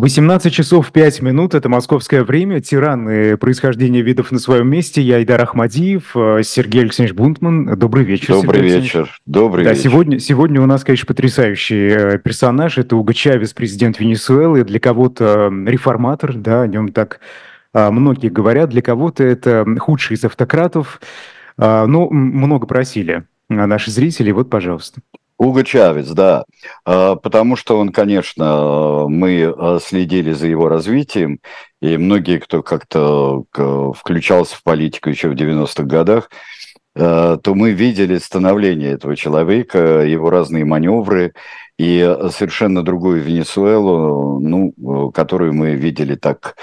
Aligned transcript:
18 0.00 0.52
часов 0.52 0.92
5 0.92 1.22
минут, 1.22 1.54
это 1.54 1.68
московское 1.68 2.22
время, 2.24 2.60
тираны 2.60 3.36
происхождения 3.36 4.02
видов 4.02 4.30
на 4.30 4.38
своем 4.38 4.68
месте. 4.68 5.00
Я 5.00 5.22
Идар 5.22 5.40
Ахмадиев, 5.40 6.14
э, 6.14 6.42
Сергей 6.44 6.82
Алексеевич 6.82 7.14
Бунтман. 7.14 7.78
Добрый 7.78 8.04
вечер, 8.04 8.34
Добрый 8.34 8.60
Сергей 8.60 8.80
вечер, 8.80 9.20
добрый 9.26 9.64
да, 9.64 9.70
вечер. 9.70 9.82
Сегодня, 9.82 10.18
сегодня 10.18 10.60
у 10.60 10.66
нас, 10.66 10.84
конечно, 10.84 11.06
потрясающий 11.06 11.88
э, 11.88 12.18
персонаж. 12.18 12.78
Это 12.78 12.96
Уго 12.96 13.12
Чавес, 13.12 13.54
президент 13.54 13.98
Венесуэлы. 13.98 14.64
Для 14.64 14.80
кого-то 14.80 15.50
реформатор, 15.66 16.34
да, 16.34 16.62
о 16.62 16.66
нем 16.66 16.92
так 16.92 17.20
многие 17.72 18.28
говорят. 18.28 18.70
Для 18.70 18.82
кого-то 18.82 19.22
это 19.22 19.66
худший 19.78 20.16
из 20.16 20.24
автократов. 20.24 21.00
Но 21.58 22.08
много 22.08 22.66
просили 22.66 23.24
наши 23.50 23.90
зрители. 23.90 24.30
Вот, 24.30 24.48
пожалуйста. 24.48 25.00
Уго 25.38 25.62
Чавес, 25.64 26.08
да, 26.12 26.44
а, 26.86 27.14
потому 27.16 27.56
что 27.56 27.78
он, 27.78 27.90
конечно, 27.90 29.04
мы 29.08 29.44
а, 29.44 29.78
следили 29.82 30.32
за 30.32 30.46
его 30.46 30.68
развитием, 30.68 31.40
и 31.82 31.98
многие, 31.98 32.38
кто 32.38 32.62
как-то 32.62 33.44
включался 33.52 34.56
в 34.56 34.62
политику 34.62 35.10
еще 35.10 35.28
в 35.28 35.34
90-х 35.34 35.82
годах, 35.82 36.30
а, 36.96 37.36
то 37.36 37.54
мы 37.54 37.72
видели 37.72 38.16
становление 38.16 38.92
этого 38.92 39.14
человека, 39.14 40.04
его 40.04 40.30
разные 40.30 40.64
маневры, 40.64 41.34
и 41.78 42.16
совершенно 42.30 42.82
другую 42.82 43.20
Венесуэлу, 43.20 44.40
ну, 44.40 45.10
которую 45.12 45.52
мы 45.52 45.74
видели 45.74 46.14
так 46.14 46.56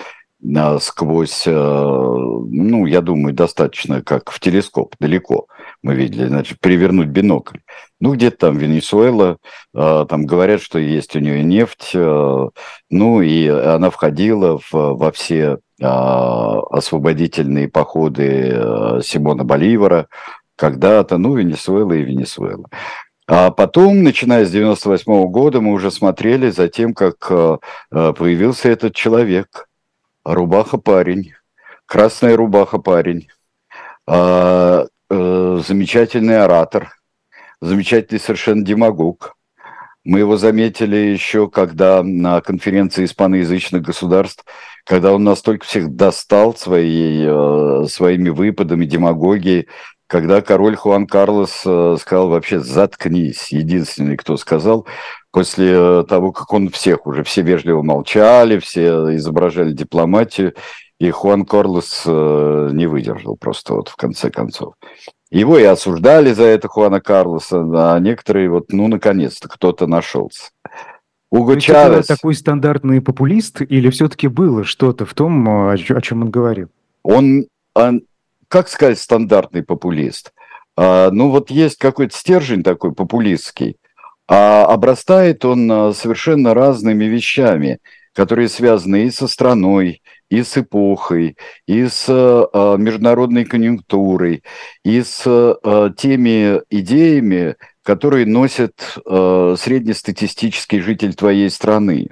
сквозь, 0.81 1.43
ну, 1.45 2.85
я 2.85 2.99
думаю, 3.01 3.33
достаточно 3.33 4.01
как 4.01 4.31
в 4.31 4.39
телескоп, 4.41 4.95
далеко 4.99 5.47
мы 5.83 5.95
видели, 5.95 6.25
значит, 6.27 6.59
перевернуть 6.59 7.09
бинокль. 7.09 7.59
Ну, 8.03 8.15
где-то 8.15 8.35
там 8.47 8.57
Венесуэла, 8.57 9.37
э, 9.73 10.05
там 10.09 10.25
говорят, 10.25 10.61
что 10.61 10.77
есть 10.77 11.15
у 11.15 11.19
нее 11.19 11.41
нефть, 11.41 11.91
э, 11.93 12.49
ну, 12.89 13.21
и 13.21 13.47
она 13.47 13.89
входила 13.91 14.57
в, 14.59 14.73
во 14.73 15.09
все 15.13 15.59
э, 15.79 15.85
освободительные 15.85 17.69
походы 17.69 18.99
Симона 19.01 19.45
Боливара, 19.45 20.07
когда-то, 20.57 21.17
ну, 21.17 21.35
Венесуэла 21.35 21.93
и 21.93 22.01
Венесуэла. 22.01 22.65
А 23.25 23.51
потом, 23.51 24.03
начиная 24.03 24.43
с 24.43 24.51
98 24.51 25.09
-го 25.09 25.29
года, 25.29 25.61
мы 25.61 25.71
уже 25.71 25.89
смотрели 25.89 26.49
за 26.49 26.67
тем, 26.67 26.93
как 26.93 27.25
появился 27.89 28.67
этот 28.67 28.93
человек, 28.95 29.69
рубаха-парень, 30.25 31.31
красная 31.85 32.35
рубаха-парень, 32.35 33.29
Э, 35.15 35.59
замечательный 35.63 36.43
оратор, 36.43 36.89
замечательный 37.63 38.19
совершенно 38.19 38.63
демагог. 38.63 39.35
Мы 40.03 40.19
его 40.19 40.35
заметили 40.35 40.97
еще, 40.97 41.49
когда 41.49 42.03
на 42.03 42.41
конференции 42.41 43.05
испаноязычных 43.05 43.81
государств, 43.81 44.43
когда 44.85 45.13
он 45.13 45.23
настолько 45.23 45.65
всех 45.65 45.95
достал 45.95 46.55
своей, 46.55 47.25
э, 47.25 47.87
своими 47.87 48.29
выпадами 48.29 48.85
демагогии, 48.85 49.67
когда 50.07 50.41
король 50.41 50.75
Хуан 50.75 51.07
Карлос 51.07 51.63
э, 51.65 51.95
сказал 52.01 52.27
вообще 52.27 52.59
«заткнись», 52.59 53.53
единственный, 53.53 54.17
кто 54.17 54.35
сказал, 54.35 54.85
после 55.31 56.03
того, 56.03 56.33
как 56.33 56.51
он 56.51 56.69
всех 56.69 57.07
уже, 57.07 57.23
все 57.23 57.41
вежливо 57.41 57.81
молчали, 57.81 58.59
все 58.59 59.15
изображали 59.15 59.71
дипломатию, 59.71 60.53
и 61.03 61.11
Хуан 61.11 61.43
Корлос 61.43 62.03
э, 62.05 62.69
не 62.71 62.87
выдержал 62.87 63.35
просто 63.35 63.73
вот 63.73 63.89
в 63.89 63.97
конце 63.97 64.29
концов. 64.29 64.75
Его 65.31 65.57
и 65.57 65.63
осуждали 65.63 66.31
за 66.31 66.43
это 66.43 66.69
Хуана 66.69 67.01
Карлоса, 67.01 67.59
а 67.59 67.99
некоторые 67.99 68.49
вот, 68.49 68.71
ну, 68.71 68.87
наконец-то 68.87 69.49
кто-то 69.49 69.85
нашелся. 69.85 70.51
Уго 71.29 71.59
Чавес... 71.59 72.05
Это 72.05 72.15
такой 72.15 72.35
стандартный 72.35 73.01
популист 73.01 73.61
или 73.61 73.89
все-таки 73.89 74.29
было 74.29 74.63
что-то 74.63 75.05
в 75.05 75.13
том, 75.13 75.45
о 75.49 75.77
чем 75.77 76.21
он 76.21 76.29
говорил? 76.29 76.69
Он, 77.03 77.47
он 77.73 78.03
как 78.47 78.69
сказать, 78.69 78.99
стандартный 78.99 79.63
популист? 79.63 80.31
А, 80.77 81.09
ну, 81.11 81.31
вот 81.31 81.49
есть 81.49 81.79
какой-то 81.79 82.15
стержень 82.15 82.63
такой 82.63 82.93
популистский, 82.93 83.75
а 84.27 84.65
обрастает 84.67 85.43
он 85.43 85.69
а, 85.69 85.91
совершенно 85.93 86.53
разными 86.53 87.05
вещами, 87.05 87.79
которые 88.13 88.47
связаны 88.47 89.07
и 89.07 89.11
со 89.11 89.27
страной, 89.27 90.02
и 90.29 90.43
с 90.43 90.57
эпохой, 90.57 91.37
и 91.67 91.85
с 91.85 92.05
э, 92.07 92.75
международной 92.77 93.45
конъюнктурой, 93.45 94.43
и 94.83 95.01
с 95.01 95.23
э, 95.25 95.89
теми 95.97 96.61
идеями, 96.69 97.55
которые 97.83 98.25
носит 98.25 98.97
э, 99.05 99.55
среднестатистический 99.57 100.79
житель 100.79 101.13
твоей 101.13 101.49
страны. 101.49 102.09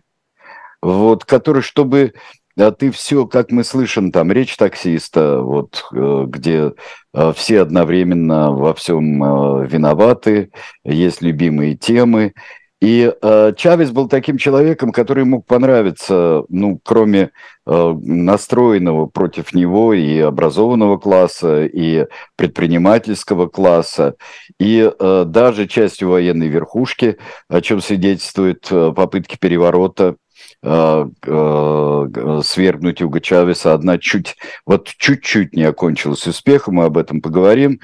Вот, 0.81 1.25
который, 1.25 1.61
чтобы 1.61 2.13
а 2.59 2.71
ты 2.71 2.91
все, 2.91 3.25
как 3.27 3.51
мы 3.51 3.63
слышим, 3.63 4.11
там 4.11 4.31
речь 4.31 4.57
таксиста, 4.57 5.39
вот, 5.41 5.85
э, 5.93 6.25
где 6.27 6.73
э, 7.13 7.33
все 7.35 7.61
одновременно 7.61 8.51
во 8.51 8.73
всем 8.73 9.23
э, 9.23 9.67
виноваты, 9.67 10.51
есть 10.83 11.21
любимые 11.21 11.77
темы, 11.77 12.33
и 12.81 13.13
э, 13.21 13.53
Чавес 13.55 13.91
был 13.91 14.07
таким 14.07 14.37
человеком, 14.37 14.91
который 14.91 15.23
мог 15.23 15.45
понравиться, 15.45 16.45
ну, 16.49 16.79
кроме 16.83 17.29
э, 17.67 17.93
настроенного 18.01 19.05
против 19.05 19.53
него 19.53 19.93
и 19.93 20.17
образованного 20.17 20.97
класса, 20.97 21.65
и 21.65 22.07
предпринимательского 22.35 23.47
класса, 23.47 24.15
и 24.59 24.91
э, 24.91 25.23
даже 25.27 25.67
частью 25.67 26.09
военной 26.09 26.47
верхушки, 26.47 27.17
о 27.49 27.61
чем 27.61 27.81
свидетельствуют 27.81 28.67
э, 28.71 28.91
попытки 28.95 29.37
переворота 29.39 30.15
э, 30.63 31.09
э, 31.23 32.41
свергнуть 32.43 33.01
Уго 33.03 33.19
Чавеса. 33.19 33.75
Одна 33.75 33.99
чуть, 33.99 34.37
вот 34.65 34.87
чуть-чуть 34.87 35.53
не 35.53 35.63
окончилась 35.65 36.25
успехом, 36.25 36.75
мы 36.75 36.85
об 36.85 36.97
этом 36.97 37.21
поговорим. 37.21 37.79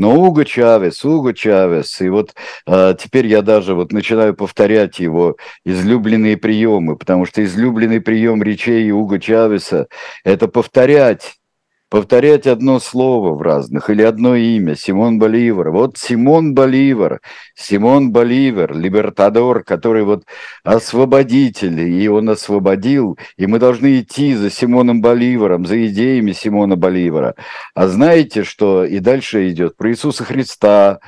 Но 0.00 0.18
Уго 0.18 0.44
Чавес, 0.44 1.04
Уго 1.04 1.32
Чавес, 1.32 2.00
и 2.00 2.08
вот 2.08 2.34
э, 2.66 2.94
теперь 2.98 3.26
я 3.26 3.42
даже 3.42 3.74
вот 3.74 3.92
начинаю 3.92 4.32
повторять 4.32 4.98
его 4.98 5.36
излюбленные 5.66 6.38
приемы, 6.38 6.96
потому 6.96 7.26
что 7.26 7.44
излюбленный 7.44 8.00
прием 8.00 8.42
речей 8.42 8.90
Уго 8.92 9.18
Чавеса– 9.18 9.88
это 10.24 10.48
повторять 10.48 11.39
повторять 11.90 12.46
одно 12.46 12.78
слово 12.78 13.34
в 13.34 13.42
разных 13.42 13.90
или 13.90 14.02
одно 14.02 14.36
имя. 14.36 14.76
Симон 14.76 15.18
Боливар. 15.18 15.70
Вот 15.70 15.98
Симон 15.98 16.54
Боливар, 16.54 17.20
Симон 17.56 18.12
Боливар, 18.12 18.74
либертадор, 18.74 19.64
который 19.64 20.04
вот 20.04 20.24
освободитель, 20.62 21.80
и 21.80 22.08
он 22.08 22.30
освободил, 22.30 23.18
и 23.36 23.46
мы 23.46 23.58
должны 23.58 24.00
идти 24.00 24.34
за 24.34 24.50
Симоном 24.50 25.02
Боливаром, 25.02 25.66
за 25.66 25.84
идеями 25.88 26.30
Симона 26.32 26.76
Боливара. 26.76 27.34
А 27.74 27.88
знаете, 27.88 28.44
что 28.44 28.84
и 28.84 29.00
дальше 29.00 29.50
идет 29.50 29.76
про 29.76 29.90
Иисуса 29.90 30.24
Христа, 30.24 31.00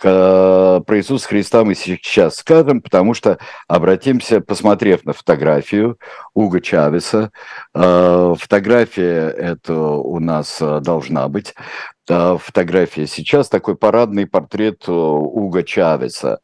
про 0.00 0.84
Иисуса 0.90 1.26
Христа 1.26 1.64
мы 1.64 1.74
сейчас 1.74 2.36
скажем, 2.36 2.80
потому 2.80 3.14
что 3.14 3.38
обратимся, 3.66 4.40
посмотрев 4.40 5.04
на 5.04 5.12
фотографию 5.12 5.98
Уга 6.34 6.60
Чавеса. 6.60 7.32
Э, 7.74 8.34
фотография 8.38 9.28
это 9.28 9.74
у 9.74 10.20
нас 10.28 10.58
э, 10.60 10.80
должна 10.80 11.28
быть. 11.28 11.54
Э, 12.08 12.36
фотография 12.40 13.06
сейчас 13.06 13.48
такой 13.48 13.76
парадный 13.76 14.26
портрет 14.26 14.88
Уга 14.88 15.62
Чавеса, 15.62 16.40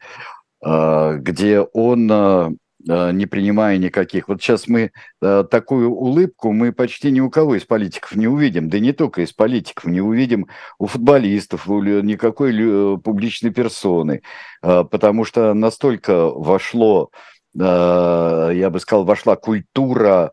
где 0.60 1.60
он 1.60 2.58
Э, 2.88 3.12
не 3.12 3.26
принимая 3.26 3.78
никаких. 3.78 4.28
Вот 4.28 4.42
сейчас 4.42 4.68
мы 4.68 4.90
э, 5.22 5.44
такую 5.50 5.90
улыбку 5.90 6.52
мы 6.52 6.72
почти 6.72 7.10
ни 7.10 7.20
у 7.20 7.30
кого 7.30 7.54
из 7.54 7.64
политиков 7.64 8.14
не 8.14 8.28
увидим, 8.28 8.68
да 8.68 8.78
не 8.78 8.92
только 8.92 9.22
из 9.22 9.32
политиков, 9.32 9.86
не 9.86 10.02
увидим 10.02 10.48
у 10.78 10.87
футболистов, 10.87 11.66
у 11.69 11.80
никакой 11.82 12.52
э, 12.54 12.98
публичной 12.98 13.52
персоны, 13.52 14.22
потому 14.60 15.25
что 15.25 15.54
настолько 15.54 16.28
вошло, 16.28 17.10
я 17.54 18.69
бы 18.70 18.80
сказал, 18.80 19.04
вошла 19.04 19.37
культура 19.37 20.32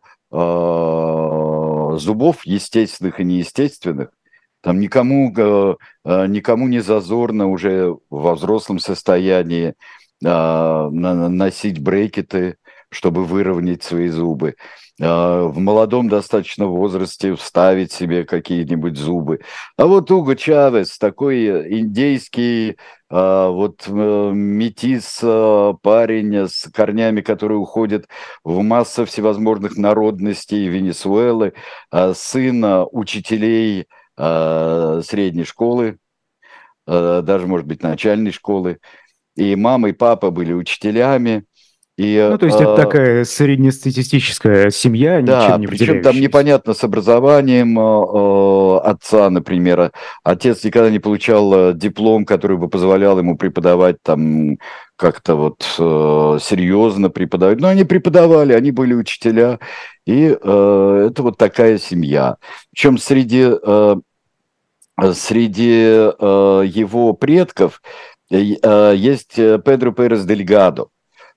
зубов 1.98 2.44
естественных 2.44 3.20
и 3.20 3.24
неестественных, 3.24 4.10
там 4.62 4.78
никому, 4.78 5.32
никому 6.04 6.68
не 6.68 6.80
зазорно 6.80 7.48
уже 7.48 7.96
во 8.10 8.34
взрослом 8.36 8.78
состоянии 8.78 9.74
а, 10.24 10.88
носить 10.90 11.80
брекеты, 11.80 12.56
чтобы 12.88 13.24
выровнять 13.24 13.82
свои 13.82 14.08
зубы. 14.08 14.54
В 14.98 15.54
молодом 15.56 16.08
достаточно 16.08 16.66
возрасте 16.66 17.34
вставить 17.34 17.90
себе 17.90 18.24
какие-нибудь 18.24 18.96
зубы. 18.96 19.40
А 19.76 19.86
вот 19.86 20.10
Уго 20.10 20.34
Чавес, 20.34 20.98
такой 20.98 21.80
индейский 21.80 22.76
вот 23.12 23.84
э, 23.86 24.30
метис 24.32 25.18
парень 25.82 26.48
с 26.48 26.70
корнями, 26.72 27.20
который 27.20 27.58
уходит 27.58 28.08
в 28.42 28.62
массу 28.62 29.04
всевозможных 29.04 29.76
народностей 29.76 30.66
Венесуэлы, 30.68 31.52
сын 32.14 32.86
учителей 32.90 33.86
средней 34.16 35.44
школы, 35.44 35.98
даже, 36.86 37.46
может 37.46 37.66
быть, 37.66 37.82
начальной 37.82 38.30
школы, 38.30 38.78
и 39.36 39.56
мама, 39.56 39.88
и 39.88 39.92
папа 39.92 40.30
были 40.30 40.52
учителями, 40.52 41.44
И, 41.98 42.26
ну, 42.30 42.38
то 42.38 42.46
есть 42.46 42.58
это 42.58 42.74
такая 42.74 43.24
среднестатистическая 43.24 44.70
семья, 44.70 45.20
да, 45.20 45.44
ничем 45.44 45.60
не 45.60 45.66
причем 45.66 46.02
там 46.02 46.18
непонятно 46.18 46.72
с 46.72 46.82
образованием 46.82 47.78
э, 47.78 48.78
отца, 48.78 49.28
например. 49.28 49.92
Отец 50.24 50.64
никогда 50.64 50.88
не 50.88 51.00
получал 51.00 51.74
диплом, 51.74 52.24
который 52.24 52.56
бы 52.56 52.68
позволял 52.68 53.18
ему 53.18 53.36
преподавать 53.36 53.96
там 54.02 54.56
как-то 54.96 55.34
вот 55.34 55.66
э, 55.78 56.38
серьезно 56.40 57.10
преподавать. 57.10 57.60
Но 57.60 57.68
они 57.68 57.84
преподавали, 57.84 58.52
они 58.52 58.70
были 58.70 58.94
учителя, 58.94 59.58
и 60.06 60.28
э, 60.40 61.06
это 61.10 61.22
вот 61.22 61.36
такая 61.36 61.76
семья. 61.78 62.36
Причем 62.72 62.98
среди, 62.98 63.50
э, 63.50 63.96
среди 65.12 65.84
э, 65.84 66.62
его 66.66 67.12
предков 67.12 67.82
э, 68.30 68.94
есть 68.96 69.34
Педро 69.34 69.92
Перес 69.92 70.24
Дельгадо, 70.24 70.86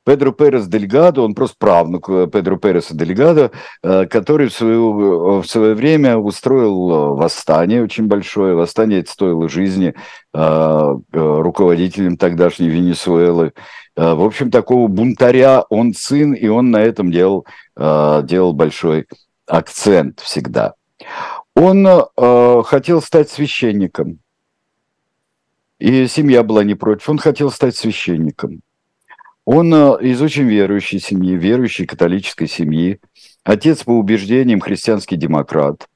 Педро 0.05 0.31
Перес 0.31 0.67
Дельгадо, 0.67 1.23
он 1.23 1.33
просто 1.33 1.55
правнук 1.57 2.07
э, 2.09 2.27
Педро 2.31 2.57
Переса 2.57 2.95
Дельгадо, 2.95 3.51
э, 3.81 4.05
который 4.05 4.49
в, 4.49 4.53
свою, 4.53 5.41
в 5.41 5.47
свое 5.47 5.73
время 5.73 6.17
устроил 6.17 6.91
э, 6.91 7.15
восстание 7.15 7.83
очень 7.83 8.05
большое. 8.05 8.53
Восстание 8.53 8.99
это 8.99 9.11
стоило 9.11 9.49
жизни 9.49 9.93
руководителям 10.33 12.17
тогдашней 12.17 12.67
Венесуэлы. 12.67 13.53
В 13.95 14.25
общем, 14.25 14.51
такого 14.51 14.87
бунтаря 14.89 15.61
он 15.69 15.93
сын, 15.93 16.33
и 16.33 16.47
он 16.49 16.71
на 16.71 16.81
этом 16.81 17.09
делал, 17.09 17.45
делал 17.77 18.51
большой 18.51 19.07
акцент 19.47 20.19
всегда. 20.19 20.73
Он 21.55 21.87
хотел 22.65 23.01
стать 23.01 23.29
священником. 23.29 24.19
И 25.79 26.05
семья 26.07 26.43
была 26.43 26.65
не 26.65 26.75
против. 26.75 27.09
Он 27.09 27.17
хотел 27.17 27.49
стать 27.49 27.77
священником. 27.77 28.61
Он 29.45 29.73
э, 29.73 29.97
из 30.01 30.21
очень 30.21 30.47
верующей 30.47 30.99
семьи, 30.99 31.35
верующей 31.35 31.85
католической 31.85 32.47
семьи. 32.47 32.99
Отец 33.43 33.83
по 33.83 33.91
убеждениям 33.91 34.59
христианский 34.59 35.15
демократ. 35.15 35.87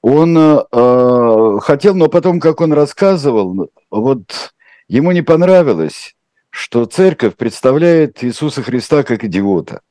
Он 0.00 0.38
э, 0.38 0.64
э, 0.72 1.58
хотел, 1.60 1.94
но 1.94 2.08
потом, 2.08 2.40
как 2.40 2.60
он 2.60 2.72
рассказывал, 2.72 3.70
вот 3.90 4.54
ему 4.88 5.12
не 5.12 5.22
понравилось, 5.22 6.14
что 6.50 6.86
церковь 6.86 7.36
представляет 7.36 8.24
Иисуса 8.24 8.62
Христа 8.62 9.02
как 9.02 9.24
идиота 9.24 9.82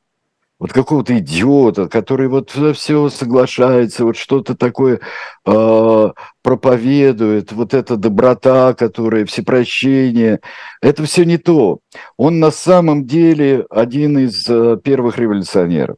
вот 0.60 0.74
какого-то 0.74 1.18
идиота, 1.18 1.88
который 1.88 2.28
вот 2.28 2.52
за 2.52 2.74
все 2.74 3.10
соглашается, 3.10 4.04
вот 4.04 4.18
что-то 4.18 4.56
такое 4.56 5.00
э, 5.46 6.10
проповедует, 6.42 7.54
вот 7.54 7.74
эта 7.74 7.96
доброта, 7.96 8.74
которая, 8.74 9.26
всепрощение, 9.26 10.42
это 10.82 11.04
все 11.06 11.24
не 11.24 11.38
то. 11.38 11.80
Он 12.18 12.40
на 12.40 12.52
самом 12.52 13.06
деле 13.06 13.66
один 13.70 14.20
из 14.20 14.48
э, 14.50 14.78
первых 14.84 15.18
революционеров, 15.18 15.96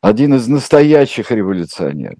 один 0.00 0.34
из 0.34 0.46
настоящих 0.46 1.32
революционеров. 1.32 2.18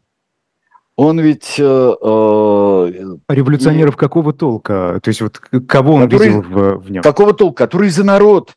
Он 0.96 1.20
ведь... 1.20 1.54
Э, 1.58 1.94
э, 2.02 2.92
Революционеров 3.28 3.94
и, 3.94 3.98
какого 3.98 4.32
толка? 4.32 5.00
То 5.02 5.08
есть 5.08 5.20
вот 5.20 5.38
кого 5.38 5.94
он 5.94 6.02
который, 6.02 6.28
видел 6.28 6.42
в, 6.42 6.78
в 6.78 6.90
нем? 6.90 7.02
Какого 7.02 7.32
толка? 7.32 7.64
Который 7.64 7.90
за 7.90 8.04
народ. 8.04 8.54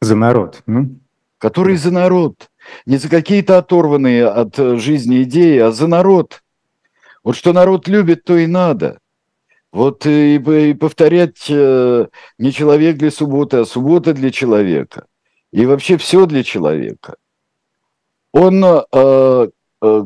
За 0.00 0.14
народ. 0.14 0.62
Ну? 0.66 0.98
Который 1.44 1.76
за 1.76 1.90
народ. 1.90 2.48
Не 2.86 2.96
за 2.96 3.10
какие-то 3.10 3.58
оторванные 3.58 4.26
от 4.26 4.58
э, 4.58 4.78
жизни 4.78 5.24
идеи, 5.24 5.58
а 5.58 5.72
за 5.72 5.86
народ. 5.86 6.42
Вот 7.22 7.36
что 7.36 7.52
народ 7.52 7.86
любит, 7.86 8.24
то 8.24 8.38
и 8.38 8.46
надо. 8.46 8.98
Вот 9.70 10.06
и, 10.06 10.36
и 10.36 10.72
повторять 10.72 11.44
э, 11.50 12.06
не 12.38 12.50
человек 12.50 12.96
для 12.96 13.10
субботы, 13.10 13.58
а 13.58 13.66
суббота 13.66 14.14
для 14.14 14.30
человека. 14.30 15.04
И 15.52 15.66
вообще 15.66 15.98
все 15.98 16.24
для 16.24 16.42
человека. 16.42 17.16
Он 18.32 18.64
э, 18.64 19.48
э, 19.82 20.02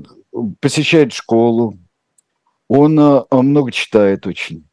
посещает 0.58 1.12
школу, 1.12 1.79
он 2.67 2.99
э, 2.99 3.23
много 3.31 3.70
читает 3.70 4.26
очень. 4.26 4.64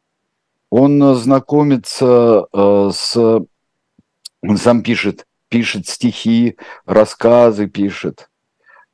Он 0.71 1.13
знакомится 1.13 2.47
э, 2.51 2.89
с... 2.91 3.15
Он 4.41 4.57
сам 4.57 4.81
пишет 4.81 5.27
пишет 5.55 5.87
стихи, 5.87 6.57
рассказы 6.85 7.67
пишет. 7.67 8.29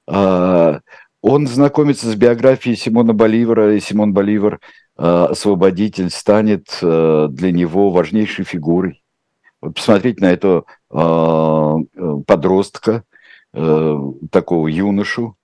А, 0.07 0.81
он 1.19 1.47
знакомится 1.47 2.05
с 2.05 2.13
биографией 2.13 2.75
Симона 2.75 3.13
Боливара, 3.13 3.75
и 3.75 3.79
Симон 3.79 4.13
Боливар, 4.13 4.59
а, 4.95 5.25
освободитель, 5.25 6.11
станет 6.11 6.67
а, 6.83 7.29
для 7.29 7.51
него 7.51 7.89
важнейшей 7.89 8.45
фигурой. 8.45 9.01
Вот 9.59 9.73
посмотреть 9.73 10.19
на 10.19 10.31
этого 10.31 10.65
подростка, 12.27 13.03
такого 13.51 14.67
юношу, 14.67 15.35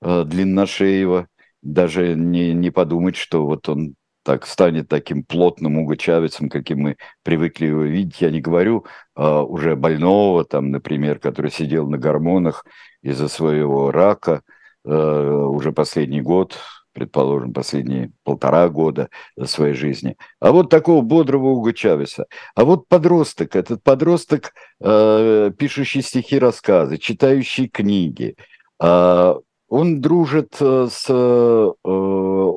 длинношеего, 0.00 1.28
даже 1.62 2.14
не, 2.14 2.52
не 2.54 2.70
подумать, 2.70 3.16
что 3.16 3.46
вот 3.46 3.68
он 3.68 3.94
так 4.22 4.46
станет 4.46 4.88
таким 4.88 5.24
плотным 5.24 5.78
Уго 5.78 5.96
Чавесом, 5.96 6.48
каким 6.48 6.80
мы 6.80 6.96
привыкли 7.22 7.66
его 7.66 7.82
видеть. 7.82 8.20
Я 8.20 8.30
не 8.30 8.40
говорю 8.40 8.86
а, 9.14 9.42
уже 9.42 9.76
больного, 9.76 10.44
там, 10.44 10.70
например, 10.70 11.18
который 11.18 11.50
сидел 11.50 11.88
на 11.88 11.98
гормонах 11.98 12.64
из-за 13.02 13.28
своего 13.28 13.90
рака 13.90 14.42
а, 14.84 15.46
уже 15.46 15.72
последний 15.72 16.20
год, 16.20 16.56
предположим, 16.92 17.52
последние 17.52 18.12
полтора 18.22 18.68
года 18.68 19.08
своей 19.44 19.74
жизни. 19.74 20.16
А 20.40 20.52
вот 20.52 20.70
такого 20.70 21.02
бодрого 21.02 21.48
Уго 21.48 21.72
Чавеса. 21.72 22.26
А 22.54 22.64
вот 22.64 22.88
подросток, 22.88 23.56
этот 23.56 23.82
подросток, 23.82 24.52
э, 24.80 25.50
пишущий 25.56 26.02
стихи, 26.02 26.38
рассказы, 26.38 26.98
читающий 26.98 27.68
книги, 27.68 28.36
э, 28.78 29.34
он 29.68 30.02
дружит 30.02 30.54
э, 30.60 30.88
с, 30.90 31.06
э, 31.08 31.70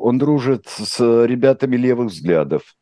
он 0.05 0.19
дружит 0.19 0.67
с 0.67 0.99
ребятами 1.25 1.77
левых 1.77 2.11
взглядов, 2.11 2.75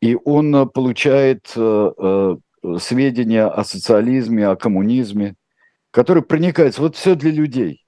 и 0.00 0.16
он 0.24 0.68
получает 0.68 1.52
э, 1.56 2.36
сведения 2.78 3.46
о 3.46 3.64
социализме, 3.64 4.46
о 4.46 4.54
коммунизме, 4.54 5.34
которые 5.90 6.22
проникаются. 6.22 6.82
Вот 6.82 6.94
все 6.94 7.16
для 7.16 7.32
людей. 7.32 7.84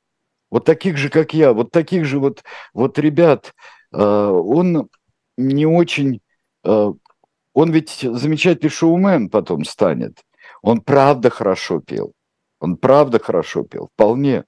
Вот 0.50 0.64
таких 0.64 0.96
же, 0.96 1.08
как 1.08 1.34
я, 1.34 1.52
вот 1.52 1.70
таких 1.70 2.04
же 2.04 2.18
вот, 2.18 2.42
вот 2.74 2.98
ребят. 2.98 3.54
Он 3.92 4.88
не 5.36 5.66
очень... 5.66 6.20
Он 6.64 7.70
ведь 7.70 8.00
замечательный 8.00 8.70
шоумен 8.70 9.30
потом 9.30 9.64
станет. 9.64 10.18
Он 10.62 10.80
правда 10.80 11.30
хорошо 11.30 11.80
пел. 11.80 12.12
Он 12.58 12.76
правда 12.76 13.20
хорошо 13.20 13.62
пел, 13.62 13.88
вполне. 13.94 14.44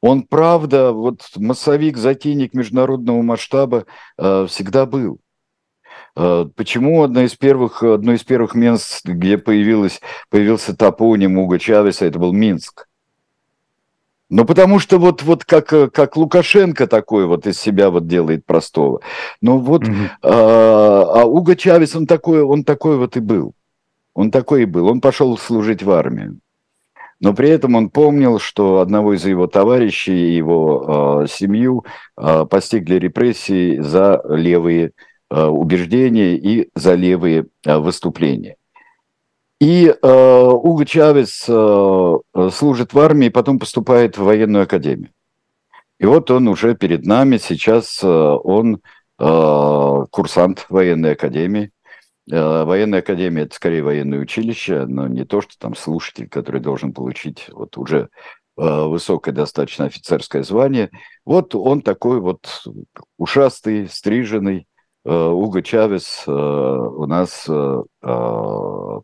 Он, 0.00 0.22
правда, 0.22 0.92
вот 0.92 1.22
массовик, 1.36 1.96
затейник 1.96 2.54
международного 2.54 3.22
масштаба 3.22 3.86
э, 4.16 4.46
всегда 4.48 4.86
был. 4.86 5.18
Э, 6.16 6.46
почему 6.54 7.02
одно 7.02 7.22
из 7.22 7.34
первых, 7.34 7.82
одно 7.82 8.12
из 8.12 8.22
первых 8.22 8.54
мест, 8.54 9.04
где 9.04 9.38
появилось, 9.38 10.00
появился 10.30 10.76
топоним 10.76 11.38
Уга 11.38 11.58
Чавеса, 11.58 12.06
это 12.06 12.18
был 12.18 12.32
Минск? 12.32 12.86
Ну, 14.30 14.44
потому 14.44 14.78
что 14.78 14.98
вот, 14.98 15.22
вот 15.22 15.44
как, 15.44 15.68
как 15.68 16.16
Лукашенко 16.16 16.86
такой 16.86 17.26
вот 17.26 17.46
из 17.46 17.58
себя 17.58 17.90
вот 17.90 18.06
делает 18.06 18.44
простого. 18.44 19.00
Ну, 19.40 19.58
вот, 19.58 19.84
mm-hmm. 19.84 20.08
а, 20.22 21.22
а 21.22 21.24
Уго 21.24 21.54
Чавес, 21.54 21.96
он 21.96 22.06
такой, 22.06 22.42
он 22.42 22.62
такой 22.62 22.98
вот 22.98 23.16
и 23.16 23.20
был. 23.20 23.54
Он 24.12 24.30
такой 24.30 24.62
и 24.62 24.66
был. 24.66 24.88
Он 24.88 25.00
пошел 25.00 25.38
служить 25.38 25.82
в 25.82 25.90
армию 25.90 26.40
но 27.20 27.34
при 27.34 27.50
этом 27.50 27.74
он 27.74 27.90
помнил, 27.90 28.38
что 28.38 28.80
одного 28.80 29.14
из 29.14 29.24
его 29.26 29.46
товарищей 29.46 30.30
и 30.30 30.36
его 30.36 31.22
э, 31.22 31.26
семью 31.28 31.84
э, 32.16 32.46
постигли 32.48 32.94
репрессии 32.96 33.78
за 33.80 34.22
левые 34.28 34.92
э, 35.30 35.44
убеждения 35.44 36.36
и 36.36 36.70
за 36.74 36.94
левые 36.94 37.46
э, 37.64 37.78
выступления. 37.78 38.56
И 39.60 39.88
э, 39.88 40.08
Уго 40.08 40.84
Чавес 40.84 41.44
э, 41.48 42.16
служит 42.52 42.94
в 42.94 42.98
армии, 43.00 43.28
потом 43.28 43.58
поступает 43.58 44.16
в 44.16 44.22
военную 44.22 44.62
академию. 44.62 45.10
И 45.98 46.06
вот 46.06 46.30
он 46.30 46.46
уже 46.46 46.76
перед 46.76 47.04
нами, 47.04 47.38
сейчас 47.38 48.00
э, 48.04 48.06
он 48.06 48.80
э, 49.18 50.04
курсант 50.10 50.66
военной 50.68 51.14
академии, 51.14 51.72
военная 52.30 53.00
академия– 53.00 53.42
это 53.44 53.54
скорее 53.54 53.82
военное 53.82 54.18
училище, 54.18 54.86
но 54.86 55.08
не 55.08 55.24
то, 55.24 55.40
что 55.40 55.58
там 55.58 55.74
слушатель, 55.74 56.28
который 56.28 56.60
должен 56.60 56.92
получить 56.92 57.48
вот 57.50 57.78
уже 57.78 58.08
э, 58.56 58.62
высокое 58.86 59.34
достаточно 59.34 59.86
офицерское 59.86 60.42
звание. 60.42 60.90
Вот 61.24 61.54
он 61.54 61.80
такой 61.80 62.20
вот 62.20 62.64
ушастый, 63.16 63.88
стриженный, 63.88 64.66
э, 65.04 65.10
Уго 65.10 65.62
Чавес 65.62 66.24
у 66.26 67.06
нас 67.06 67.48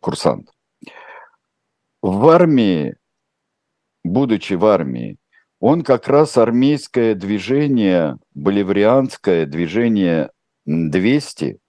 курсант. 0.01 0.49
В 2.01 2.27
армии, 2.29 2.95
будучи 4.03 4.53
в 4.53 4.65
армии, 4.65 5.17
он 5.59 5.83
как 5.83 6.07
раз 6.07 6.37
армейское 6.37 7.15
движение, 7.15 8.17
боливарианское 8.35 9.47
движение 9.47 10.29
200– 10.65 11.57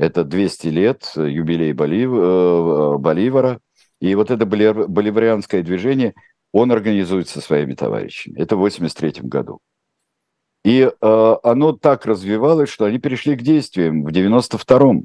это 0.00 0.24
200 0.24 0.68
лет, 0.68 1.12
э, 1.16 1.28
юбилей 1.28 1.72
Болив... 1.72 2.10
Э, 2.14 2.96
Боливара, 2.98 3.60
и 4.00 4.14
вот 4.14 4.30
это 4.30 4.46
боливарианское 4.46 5.62
движение 5.62 6.14
он 6.52 6.72
организует 6.72 7.28
со 7.28 7.40
своими 7.42 7.74
товарищами. 7.74 8.38
Это 8.38 8.56
в 8.56 8.60
1983 8.60 9.28
году. 9.28 9.60
И 10.64 10.90
э, 10.90 11.36
оно 11.42 11.72
так 11.72 12.06
развивалось, 12.06 12.70
что 12.70 12.86
они 12.86 12.98
перешли 12.98 13.36
к 13.36 13.42
действиям 13.42 14.02
в 14.02 14.08
92-м. 14.08 15.04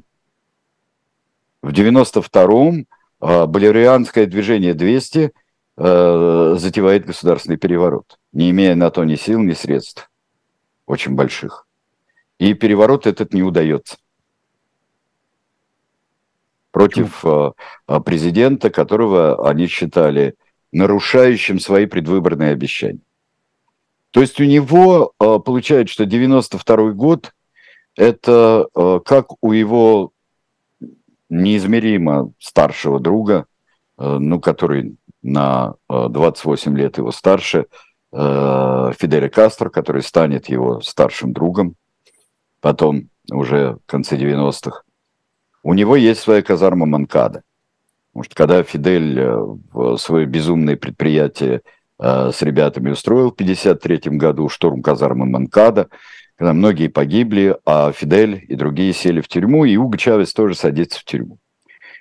В 1.62 1.68
92-м 1.68 2.86
э, 3.20 3.46
боливарианское 3.46 4.24
движение 4.24 4.72
200 4.72 5.32
э, 5.76 6.54
затевает 6.58 7.04
государственный 7.04 7.58
переворот, 7.58 8.18
не 8.32 8.50
имея 8.50 8.74
на 8.74 8.90
то 8.90 9.04
ни 9.04 9.16
сил, 9.16 9.42
ни 9.42 9.52
средств 9.52 10.10
очень 10.86 11.14
больших. 11.14 11.66
И 12.38 12.54
переворот 12.54 13.06
этот 13.06 13.34
не 13.34 13.42
удается 13.42 13.96
против 16.76 17.24
э, 17.24 17.52
э, 17.88 18.00
президента, 18.00 18.68
которого 18.68 19.48
они 19.48 19.66
считали 19.66 20.34
нарушающим 20.72 21.58
свои 21.58 21.86
предвыборные 21.86 22.52
обещания. 22.52 23.00
То 24.10 24.20
есть 24.20 24.38
у 24.42 24.44
него 24.44 25.14
э, 25.18 25.38
получается, 25.42 25.94
что 25.94 26.04
92 26.04 26.90
год 26.90 27.32
это 27.96 28.66
как 29.06 29.28
у 29.40 29.52
его 29.52 30.10
неизмеримо 31.30 32.32
старшего 32.38 33.00
друга, 33.00 33.46
ну, 33.96 34.38
который 34.38 34.96
на 35.22 35.76
28 35.88 36.76
лет 36.76 36.98
его 36.98 37.10
старше, 37.10 37.64
Фиделя 38.12 39.30
Кастро, 39.30 39.70
который 39.70 40.02
станет 40.02 40.50
его 40.50 40.82
старшим 40.82 41.32
другом, 41.32 41.74
потом 42.60 43.08
уже 43.32 43.78
в 43.86 43.90
конце 43.90 44.18
90-х. 44.18 44.82
У 45.66 45.74
него 45.74 45.96
есть 45.96 46.20
своя 46.20 46.42
казарма 46.42 46.86
Манкада. 46.86 47.42
Потому 48.12 48.22
что 48.22 48.36
когда 48.36 48.62
Фидель 48.62 49.18
э, 49.18 49.96
свое 49.98 50.24
безумное 50.24 50.76
предприятие 50.76 51.62
э, 51.98 52.30
с 52.32 52.40
ребятами 52.42 52.90
устроил 52.90 53.30
в 53.30 53.34
1953 53.34 54.16
году, 54.16 54.48
штурм 54.48 54.80
казармы 54.80 55.26
Манкада, 55.26 55.88
когда 56.36 56.52
многие 56.52 56.86
погибли, 56.86 57.56
а 57.66 57.90
Фидель 57.90 58.44
и 58.48 58.54
другие 58.54 58.92
сели 58.92 59.20
в 59.20 59.26
тюрьму, 59.26 59.64
и 59.64 59.76
Уго 59.76 59.96
Чавес 59.96 60.32
тоже 60.32 60.54
садится 60.54 61.00
в 61.00 61.04
тюрьму. 61.04 61.38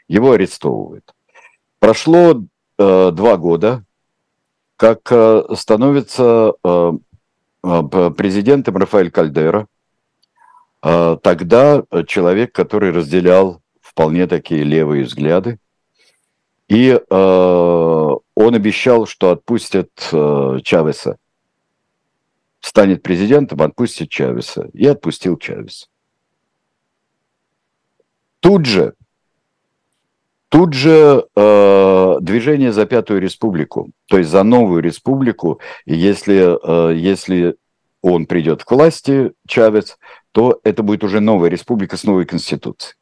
Его 0.07 0.33
арестовывают. 0.33 1.15
Прошло 1.79 2.43
э, 2.77 3.11
два 3.11 3.37
года, 3.37 3.83
как 4.77 4.99
э, 5.09 5.41
становится 5.55 6.53
э, 6.63 6.91
э 7.63 8.11
президентом 8.15 8.77
Рафаэль 8.77 9.09
Кальдера, 9.09 9.65
тогда 10.85 11.83
человек, 12.05 12.53
который 12.53 12.91
разделял 12.91 13.61
вполне 13.81 14.27
такие 14.27 14.63
левые 14.63 15.05
взгляды, 15.05 15.57
и 16.67 16.89
э, 16.89 16.99
он 17.09 18.55
обещал, 18.55 19.05
что 19.05 19.31
отпустят 19.31 19.89
э, 20.11 20.59
Чавеса, 20.63 21.17
станет 22.59 23.03
президентом, 23.03 23.61
отпустит 23.61 24.09
Чавеса, 24.09 24.69
и 24.73 24.85
отпустил 24.87 25.37
Чавеса. 25.37 25.87
Тут 28.39 28.65
же, 28.65 28.93
тут 30.49 30.73
же 30.73 31.25
э, 31.35 32.15
движение 32.21 32.71
за 32.71 32.85
Пятую 32.85 33.21
Республику, 33.21 33.91
то 34.07 34.17
есть 34.17 34.29
за 34.29 34.43
новую 34.43 34.81
республику, 34.81 35.59
если, 35.85 36.91
э, 36.91 36.95
если 36.95 37.55
он 38.01 38.25
придет 38.25 38.63
к 38.63 38.71
власти, 38.71 39.33
Чавес, 39.47 39.97
то 40.35 40.59
это 40.65 40.83
будет 40.83 41.01
уже 41.05 41.21
новая 41.21 41.49
республика 41.49 41.95
с 41.95 42.03
новой 42.03 42.25
конституцией. 42.25 42.95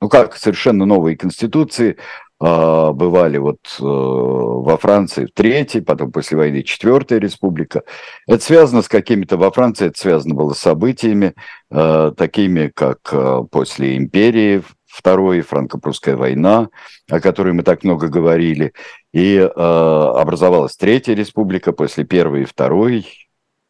Ну 0.00 0.08
как 0.08 0.36
совершенно 0.36 0.86
новые 0.86 1.16
конституции 1.16 1.96
э, 2.40 2.90
бывали 2.92 3.38
вот 3.38 3.58
э, 3.80 3.82
во 3.82 4.78
Франции 4.78 5.24
в 5.24 5.32
третьей, 5.32 5.80
потом 5.80 6.12
после 6.12 6.36
войны 6.36 6.62
четвертая 6.62 7.18
республика. 7.18 7.82
Это 8.28 8.44
связано 8.44 8.82
с 8.82 8.88
какими-то, 8.88 9.38
во 9.38 9.50
Франции 9.50 9.88
это 9.88 9.98
связано 9.98 10.36
было 10.36 10.52
с 10.52 10.60
событиями, 10.60 11.34
э, 11.72 12.12
такими 12.16 12.70
как 12.72 13.00
э, 13.10 13.42
после 13.50 13.96
империи, 13.96 14.62
Второй 14.86 15.40
франко-прусская 15.40 16.16
война, 16.16 16.68
о 17.10 17.20
которой 17.20 17.52
мы 17.52 17.64
так 17.64 17.82
много 17.82 18.06
говорили, 18.06 18.72
и 19.12 19.36
э, 19.36 19.44
образовалась 19.46 20.76
Третья 20.76 21.14
республика 21.14 21.72
после 21.72 22.04
Первой 22.04 22.42
и 22.42 22.46
Второй, 22.46 23.25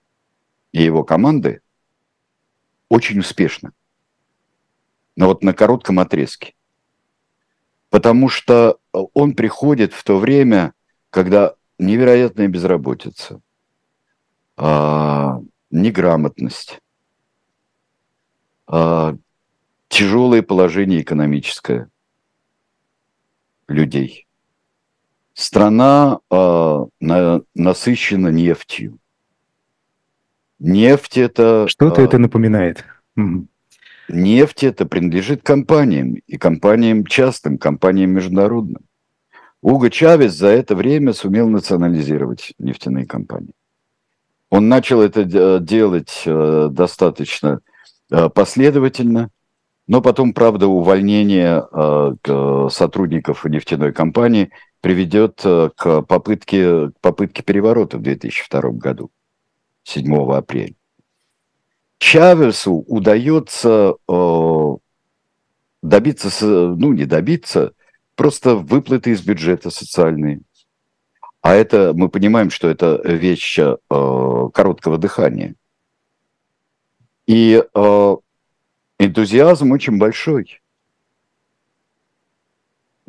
и 0.71 0.81
его 0.81 1.03
команды 1.03 1.59
очень 2.87 3.19
успешна. 3.19 3.73
Но 5.17 5.27
вот 5.27 5.43
на 5.43 5.53
коротком 5.53 5.99
отрезке. 5.99 6.53
Потому 7.89 8.29
что 8.29 8.79
он 8.93 9.33
приходит 9.33 9.91
в 9.91 10.05
то 10.05 10.19
время, 10.19 10.73
когда 11.09 11.55
невероятная 11.77 12.47
безработица– 12.47 13.41
а, 14.55 15.39
неграмотность, 15.72 16.79
а, 18.67 19.15
тяжелое 19.88 20.41
положение 20.41 21.01
экономическое 21.01 21.89
людей. 23.67 24.27
Страна 25.33 26.19
а, 26.29 26.86
на, 27.00 27.41
насыщена 27.55 28.29
нефтью. 28.29 29.00
Нефть 30.60 31.17
это... 31.17 31.67
Что-то 31.67 32.01
а, 32.01 32.05
это 32.05 32.17
напоминает. 32.17 32.86
Нефть 34.10 34.63
это 34.63 34.86
принадлежит 34.86 35.43
компаниям, 35.43 36.15
и 36.27 36.38
компаниям 36.38 37.05
частным, 37.05 37.57
компаниям 37.57 38.12
международным. 38.12 38.83
Уго 39.62 39.89
Чавес 39.89 40.33
за 40.33 40.48
это 40.48 40.75
время 40.75 41.13
сумел 41.13 41.48
национализировать 41.48 42.53
нефтяные 42.60 43.05
компании. 43.05 43.53
Он 44.53 44.69
начал 44.69 45.01
это 45.01 45.60
делать 45.60 46.22
э, 46.27 46.67
достаточно 46.69 47.62
э, 48.12 48.29
последовательно. 48.29 49.31
Но 49.88 50.00
потом, 50.00 50.31
правда, 50.31 50.67
увольнение 50.67 51.65
э, 51.72 52.67
сотрудников 52.72 53.45
нефтяной 53.45 53.93
компании 53.93 54.51
приведет 54.79 55.41
э, 55.43 55.72
к 55.75 56.03
попытке, 56.03 56.89
к 56.89 57.00
попытке 57.01 57.41
переворота 57.41 57.98
в 57.98 58.03
2002 58.03 58.62
году, 58.74 59.10
7 59.86 60.31
апреля. 60.31 60.75
Чавесу 61.98 62.75
удается 62.75 63.95
э, 64.07 64.72
добиться, 65.81 66.29
ну 66.43 66.93
не 66.93 67.05
добиться, 67.05 67.72
просто 68.13 68.55
выплаты 68.55 69.10
из 69.13 69.24
бюджета 69.24 69.72
социальные. 69.72 70.41
А 71.43 71.53
это, 71.53 71.91
мы 71.93 72.07
понимаем, 72.07 72.50
что 72.50 72.69
это 72.69 73.01
вещь 73.03 73.59
э, 73.59 73.75
короткого 73.89 74.97
дыхания. 74.97 75.55
И 77.27 77.62
э, 77.62 78.15
энтузиазм 78.97 79.71
очень 79.73 79.97
большой. 79.97 80.62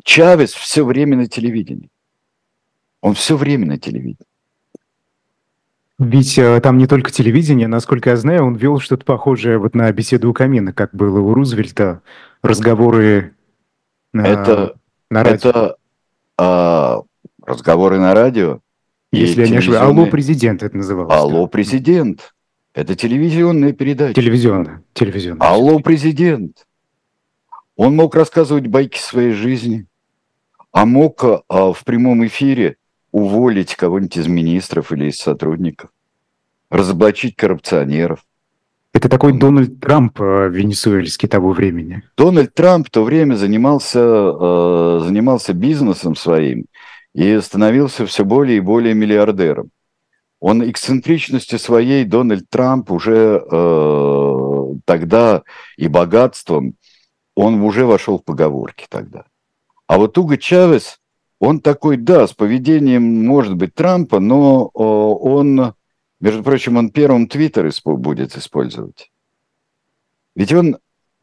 Чавес 0.03 0.53
все 0.53 0.83
время 0.83 1.15
на 1.15 1.27
телевидении. 1.27 1.89
Он 2.99 3.13
все 3.13 3.37
время 3.37 3.67
на 3.67 3.79
телевидении. 3.79 4.17
Ведь 5.97 6.37
э, 6.37 6.59
там 6.59 6.77
не 6.77 6.87
только 6.87 7.11
телевидение, 7.11 7.69
насколько 7.69 8.09
я 8.09 8.17
знаю, 8.17 8.47
он 8.47 8.55
вел 8.55 8.79
что-то 8.81 9.05
похожее 9.05 9.59
вот 9.59 9.75
на 9.75 9.89
беседу 9.93 10.29
у 10.29 10.33
камина, 10.33 10.73
как 10.73 10.93
было 10.93 11.21
у 11.21 11.33
Рузвельта, 11.33 12.01
разговоры 12.41 13.33
на, 14.11 14.27
это, 14.27 14.75
на 15.09 15.23
радио. 15.23 15.49
Это 15.49 15.77
а, 16.37 17.03
разговоры 17.45 17.99
на 17.99 18.13
радио. 18.13 18.59
Если 19.11 19.41
я 19.41 19.49
не 19.49 19.57
ошибаюсь, 19.57 19.81
«Алло, 19.81 20.05
президент» 20.07 20.63
это 20.63 20.75
называлось. 20.75 21.13
«Алло, 21.13 21.47
президент». 21.47 22.33
Это 22.73 22.95
телевизионная 22.95 23.71
передача. 23.71 24.13
Телевизионная. 24.13 24.83
телевизионная. 24.93 25.47
«Алло, 25.47 25.79
президент». 25.79 26.65
Он 27.77 27.95
мог 27.95 28.15
рассказывать 28.15 28.67
байки 28.67 28.99
своей 28.99 29.31
жизни, 29.31 29.85
а 30.71 30.85
мог 30.85 31.23
а, 31.23 31.73
в 31.73 31.83
прямом 31.85 32.25
эфире 32.27 32.77
уволить 33.11 33.75
кого-нибудь 33.75 34.17
из 34.17 34.27
министров 34.27 34.91
или 34.91 35.05
из 35.05 35.17
сотрудников, 35.17 35.89
разоблачить 36.69 37.37
коррупционеров. 37.37 38.25
Это 38.91 39.09
такой 39.09 39.37
Дональд 39.37 39.79
Трамп 39.81 40.19
э, 40.21 40.49
венесуэльский 40.49 41.27
того 41.27 41.51
времени. 41.51 42.03
Дональд 42.17 42.53
Трамп 42.53 42.87
в 42.87 42.91
то 42.91 43.03
время 43.03 43.35
занимался, 43.35 43.99
э, 43.99 44.99
занимался 45.03 45.53
бизнесом 45.53 46.15
своим 46.15 46.65
и 47.15 47.39
становился 47.39 48.05
все 48.05 48.25
более 48.25 48.57
и 48.57 48.59
более 48.61 48.93
миллиардером. 48.93 49.71
Он 50.41 50.69
эксцентричностью 50.69 51.59
своей, 51.59 52.03
Дональд 52.03 52.49
Трамп, 52.49 52.91
уже 52.91 53.41
э, 53.41 54.73
тогда 54.83 55.43
и 55.77 55.87
богатством, 55.87 56.75
он 57.33 57.61
уже 57.61 57.85
вошел 57.85 58.19
в 58.19 58.25
поговорки 58.25 58.85
тогда. 58.89 59.23
А 59.87 59.97
вот 59.97 60.17
Уго 60.17 60.35
Чавес, 60.35 60.99
он 61.39 61.61
такой, 61.61 61.95
да, 61.95 62.27
с 62.27 62.33
поведением, 62.33 63.25
может 63.25 63.55
быть, 63.55 63.73
Трампа, 63.73 64.19
но 64.19 64.69
э, 64.73 64.77
он, 64.77 65.73
между 66.19 66.43
прочим, 66.43 66.75
он 66.75 66.89
первым 66.89 67.29
Твиттер 67.29 67.71
будет 67.85 68.35
использовать. 68.35 69.09
Ведь 70.35 70.51
он 70.51 70.79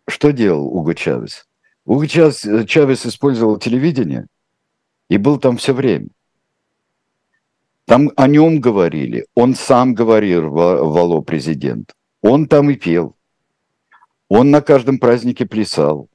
что 0.08 0.32
делал, 0.32 0.68
Уго 0.68 0.94
Чавес? 0.94 1.46
Уго 1.84 2.06
Чавес, 2.06 2.46
Чавес 2.66 3.04
использовал 3.04 3.58
телевидение– 3.58 4.26
и 5.12 5.18
был 5.18 5.36
там 5.36 5.58
все 5.58 5.74
время. 5.74 6.08
Там 7.84 8.10
о 8.16 8.26
нем 8.26 8.60
говорили, 8.60 9.26
он 9.34 9.54
сам 9.54 9.92
говорил, 9.92 10.48
Вало 10.48 11.20
президент. 11.20 11.92
Он 12.22 12.46
там 12.46 12.70
и 12.70 12.76
пел. 12.76 13.14
Он 14.30 14.50
на 14.50 14.62
каждом 14.62 14.98
празднике 14.98 15.44
плясал. 15.44 16.08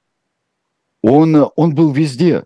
Он, 1.04 1.52
он 1.56 1.76
был 1.76 1.92
везде. 1.92 2.44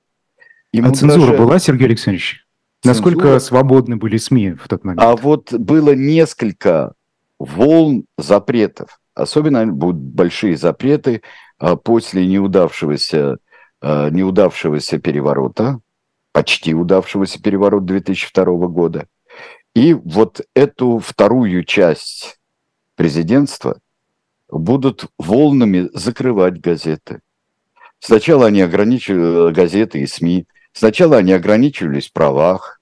Ему 0.74 0.90
а 0.90 0.94
цензура 0.94 1.28
даже... 1.28 1.38
была, 1.38 1.58
Сергей 1.58 1.88
Александрович? 1.88 2.46
Цензура... 2.82 3.12
Насколько 3.12 3.40
свободны 3.40 3.96
были 3.96 4.18
СМИ 4.18 4.52
в 4.52 4.68
тот 4.68 4.84
момент? 4.84 5.02
А 5.02 5.16
вот 5.16 5.54
было 5.54 5.96
несколько 5.96 6.96
волн 7.40 8.04
запретов. 8.18 9.00
Особенно 9.14 9.66
будут 9.68 10.02
большие 10.02 10.58
запреты 10.58 11.22
а, 11.60 11.78
после 11.78 12.28
неудавшегося, 12.28 13.38
а, 13.80 14.10
неудавшегося 14.10 15.00
переворота 15.00 15.80
почти 16.32 16.74
удавшегося 16.74 17.42
переворота 17.42 17.86
2002 17.86 18.46
года. 18.68 19.08
И 19.74 19.94
вот 19.94 20.42
эту 20.54 21.00
вторую 21.00 21.64
часть 21.64 22.40
президентства 22.96 23.80
будут 24.50 25.06
волнами 25.18 25.90
закрывать 25.94 26.60
газеты. 26.60 27.22
Сначала 28.00 28.48
они 28.48 28.62
ограничивали 28.62 29.54
газеты 29.54 30.00
и 30.00 30.08
СМИ, 30.08 30.46
сначала 30.74 31.18
они 31.18 31.32
ограничивались 31.32 32.10
в 32.10 32.14
правах, 32.14 32.82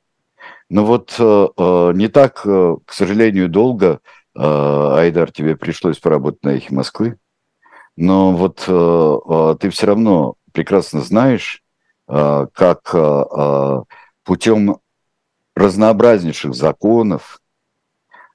но 0.70 0.86
вот 0.86 1.16
э, 1.20 1.48
э 1.58 1.92
не 1.94 2.08
так, 2.08 2.42
э, 2.46 2.78
к 2.86 2.94
сожалению, 2.94 3.50
долго, 3.50 4.00
э, 4.36 4.40
Айдар, 4.40 5.32
тебе 5.32 5.56
пришлось 5.56 6.00
поработать 6.00 6.44
на 6.44 6.50
эхе 6.50 6.74
Москвы, 6.74 7.18
но 7.96 8.34
вот 8.34 8.64
э, 8.68 9.18
э, 9.30 9.56
ты 9.60 9.70
все 9.70 9.88
равно 9.88 10.36
прекрасно 10.54 11.02
знаешь, 11.02 11.64
Э, 11.69 11.69
как 12.10 12.90
э, 12.94 12.98
э, 12.98 13.84
путем 14.24 14.78
разнообразнейших 15.56 16.56
законов, 16.56 17.40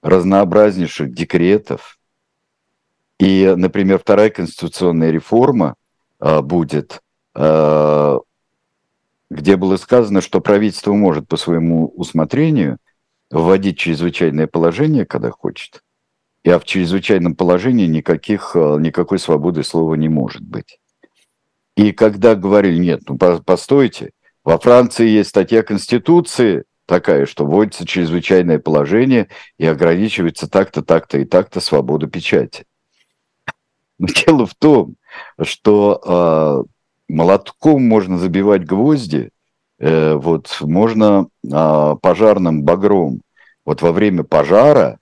разнообразнейших 0.01 1.13
декретов. 1.13 1.99
И, 3.19 3.53
например, 3.57 3.99
вторая 3.99 4.31
конституционная 4.31 5.11
реформа 5.11 5.77
будет, 6.21 7.01
где 7.35 8.21
было 9.57 9.77
сказано, 9.77 10.21
что 10.21 10.41
правительство 10.41 10.93
может 10.93 11.27
по 11.27 11.37
своему 11.37 11.87
усмотрению 11.97 12.79
вводить 13.31 13.79
чрезвычайное 13.79 14.47
положение, 14.47 15.07
когда 15.07 15.31
хочет, 15.31 15.83
а 16.45 16.59
в 16.59 16.65
чрезвычайном 16.65 17.35
положении 17.35 17.87
никаких, 17.87 18.55
никакой 18.55 19.19
свободы 19.19 19.65
слова 19.65 19.95
не 19.95 20.09
может 20.09 20.43
быть. 20.43 20.79
И 21.77 21.93
когда 21.93 22.35
говорили, 22.35 22.79
нет, 22.79 23.03
ну 23.09 23.17
постойте, 23.17 24.11
во 24.45 24.59
Франции 24.59 25.09
есть 25.09 25.31
статья 25.31 25.63
Конституции 25.63 26.65
такая, 26.87 27.27
что 27.27 27.47
вводится 27.47 27.87
чрезвычайное 27.87 28.59
положение 28.59 29.29
и 29.59 29.67
ограничивается 29.67 30.49
так-то, 30.49 30.83
так-то 30.83 31.19
и 31.19 31.25
так-то 31.25 31.61
свобода 31.61 32.07
печати. 32.07 32.65
Но 33.99 34.07
дело 34.27 34.47
в 34.47 34.55
том, 34.55 34.97
что 35.41 36.67
э, 37.09 37.13
молотком 37.13 37.87
можно 37.87 38.19
забивать 38.19 38.65
гвозди, 38.65 39.31
э, 39.79 40.15
вот 40.15 40.57
можно 40.61 41.29
э, 41.43 41.97
пожарным 42.01 42.63
багром. 42.63 43.23
Вот 43.65 43.81
во 43.83 43.93
время 43.93 44.25
пожара 44.25 44.99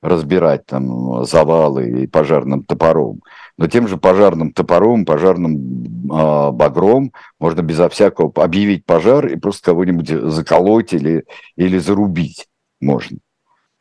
разбирать 0.00 0.66
там 0.66 1.24
завалы 1.24 2.02
и 2.02 2.06
пожарным 2.06 2.62
топором. 2.62 3.22
Но 3.56 3.68
тем 3.68 3.86
же 3.86 3.96
пожарным 3.96 4.52
топором, 4.52 5.04
пожарным 5.04 6.10
э, 6.10 6.50
багром 6.50 7.12
можно 7.38 7.62
безо 7.62 7.88
всякого 7.88 8.32
объявить 8.42 8.84
пожар 8.84 9.26
и 9.26 9.36
просто 9.36 9.66
кого-нибудь 9.66 10.08
заколоть 10.08 10.92
или, 10.92 11.24
или 11.56 11.78
зарубить 11.78 12.48
можно. 12.80 13.18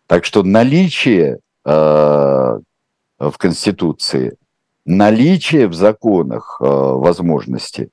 Так 0.05 0.25
что 0.25 0.43
наличие 0.43 1.39
э, 1.65 1.69
в 1.71 3.37
Конституции, 3.37 4.37
наличие 4.85 5.67
в 5.67 5.73
законах 5.73 6.57
э, 6.59 6.65
возможности, 6.65 7.89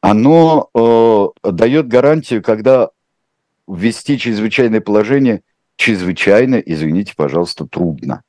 оно 0.00 0.70
э, 0.74 1.50
дает 1.50 1.88
гарантию, 1.88 2.42
когда 2.42 2.90
ввести 3.68 4.18
чрезвычайное 4.18 4.80
положение– 4.80 5.42
чрезвычайно, 5.80 6.56
извините, 6.56 7.14
пожалуйста, 7.16 7.66
трудно. 7.66 8.22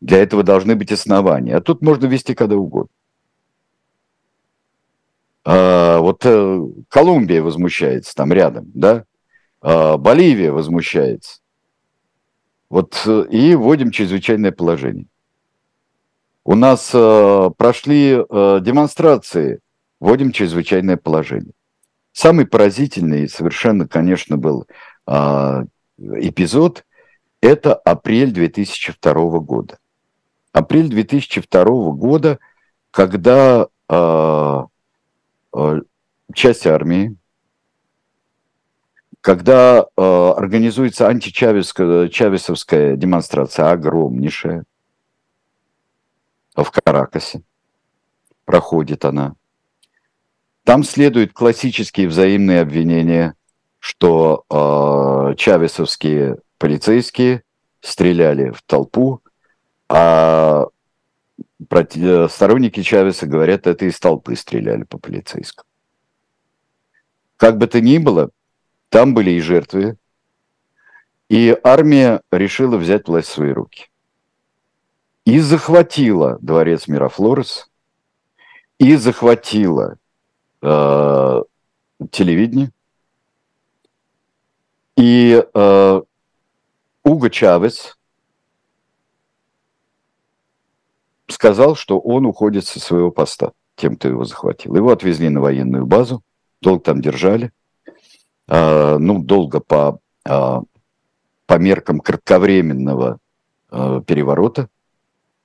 Для 0.00 0.18
этого 0.18 0.42
должны 0.42 0.76
быть 0.76 0.92
основания. 0.92 1.56
А 1.56 1.60
тут 1.60 1.82
можно 1.82 2.06
вести 2.06 2.34
когда 2.34 2.56
угодно. 2.56 2.90
А, 5.44 5.98
вот 6.00 6.24
э, 6.24 6.60
Колумбия 6.88 7.42
возмущается 7.42 8.14
там 8.14 8.32
рядом, 8.32 8.70
да? 8.74 9.04
А, 9.60 9.96
Боливия 9.96 10.52
возмущается. 10.52 11.40
Вот 12.68 13.00
э, 13.06 13.26
и 13.30 13.54
вводим 13.54 13.90
чрезвычайное 13.90 14.52
положение. 14.52 15.06
У 16.44 16.54
нас 16.54 16.90
э, 16.92 17.50
прошли 17.56 18.16
демонстрации, 18.30 19.60
вводим 19.98 20.32
чрезвычайное 20.32 20.96
положение. 20.96 21.52
Самый 22.12 22.46
поразительный 22.46 23.28
совершенно, 23.28 23.86
конечно, 23.86 24.36
был 24.36 24.66
э, 25.06 25.64
эпизод– 25.98 26.84
это 27.42 27.74
апрель 27.74 28.32
2002 28.32 29.12
года. 29.40 29.78
Апрель 30.56 30.88
2002 30.88 31.64
года, 31.90 32.38
когда 32.90 33.68
э, 33.90 34.62
э, 35.54 35.80
часть 36.32 36.66
армии, 36.66 37.14
когда 39.20 39.84
э, 39.84 40.02
организуется 40.34 41.08
античавесовская 41.08 42.96
демонстрация 42.96 43.70
огромнейшая 43.70 44.64
в 46.54 46.70
Каракасе, 46.70 47.42
проходит 48.46 49.04
она. 49.04 49.34
Там 50.64 50.84
следуют 50.84 51.34
классические 51.34 52.08
взаимные 52.08 52.62
обвинения, 52.62 53.34
что 53.78 54.46
э, 54.48 55.34
чавесовские 55.36 56.38
полицейские 56.56 57.42
стреляли 57.82 58.52
в 58.52 58.62
толпу, 58.62 59.20
а 59.88 60.66
э, 61.70 62.28
сторонники 62.28 62.82
Чавеса 62.82 63.26
говорят, 63.26 63.66
это 63.66 63.84
из 63.84 63.98
толпы 63.98 64.36
стреляли 64.36 64.84
по 64.84 64.98
полицейскому. 64.98 65.66
Как 67.36 67.58
бы 67.58 67.66
то 67.66 67.80
ни 67.80 67.98
было, 67.98 68.30
там 68.88 69.14
были 69.14 69.32
и 69.32 69.40
жертвы, 69.40 69.96
и 71.28 71.56
армия 71.62 72.22
решила 72.30 72.76
взять 72.76 73.08
власть 73.08 73.28
в 73.28 73.32
свои 73.32 73.50
руки. 73.50 73.88
И 75.24 75.40
захватила 75.40 76.38
дворец 76.40 76.86
Мирафлорес, 76.86 77.68
и 78.78 78.96
захватила 78.96 79.98
э, 80.62 81.42
телевидение. 82.10 82.70
И 84.96 85.44
э, 85.52 86.02
Уго 87.02 87.28
Чавес 87.28 87.95
сказал, 91.28 91.74
что 91.76 91.98
он 91.98 92.26
уходит 92.26 92.66
со 92.66 92.80
своего 92.80 93.10
поста, 93.10 93.52
тем, 93.76 93.96
кто 93.96 94.08
его 94.08 94.24
захватил. 94.24 94.74
Его 94.76 94.90
отвезли 94.90 95.28
на 95.28 95.40
военную 95.40 95.86
базу, 95.86 96.22
долго 96.60 96.82
там 96.82 97.00
держали. 97.00 97.50
Э, 98.48 98.96
ну, 98.98 99.22
долго 99.22 99.60
по 99.60 99.98
э, 100.24 100.60
по 101.46 101.54
меркам 101.58 102.00
кратковременного 102.00 103.18
э, 103.70 104.00
переворота. 104.06 104.68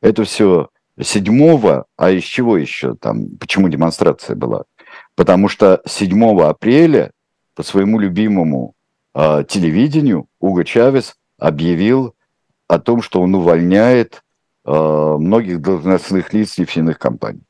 Это 0.01 0.23
все 0.23 0.69
седьмого, 0.99 1.85
а 1.95 2.11
из 2.11 2.23
чего 2.23 2.57
еще 2.57 2.95
там, 2.95 3.37
почему 3.37 3.69
демонстрация 3.69 4.35
была? 4.35 4.63
Потому 5.15 5.47
что 5.47 5.81
7 5.85 6.41
апреля 6.41 7.11
по 7.55 7.63
своему 7.63 7.99
любимому 7.99 8.73
э, 9.13 9.43
телевидению 9.47 10.27
Уго 10.39 10.63
Чавес 10.63 11.15
объявил 11.37 12.15
о 12.67 12.79
том, 12.79 13.01
что 13.01 13.21
он 13.21 13.35
увольняет 13.35 14.23
многих 14.63 15.61
должностных 15.61 16.33
лиц 16.33 16.57
нефтяных 16.57 16.99
компаний. 16.99 17.41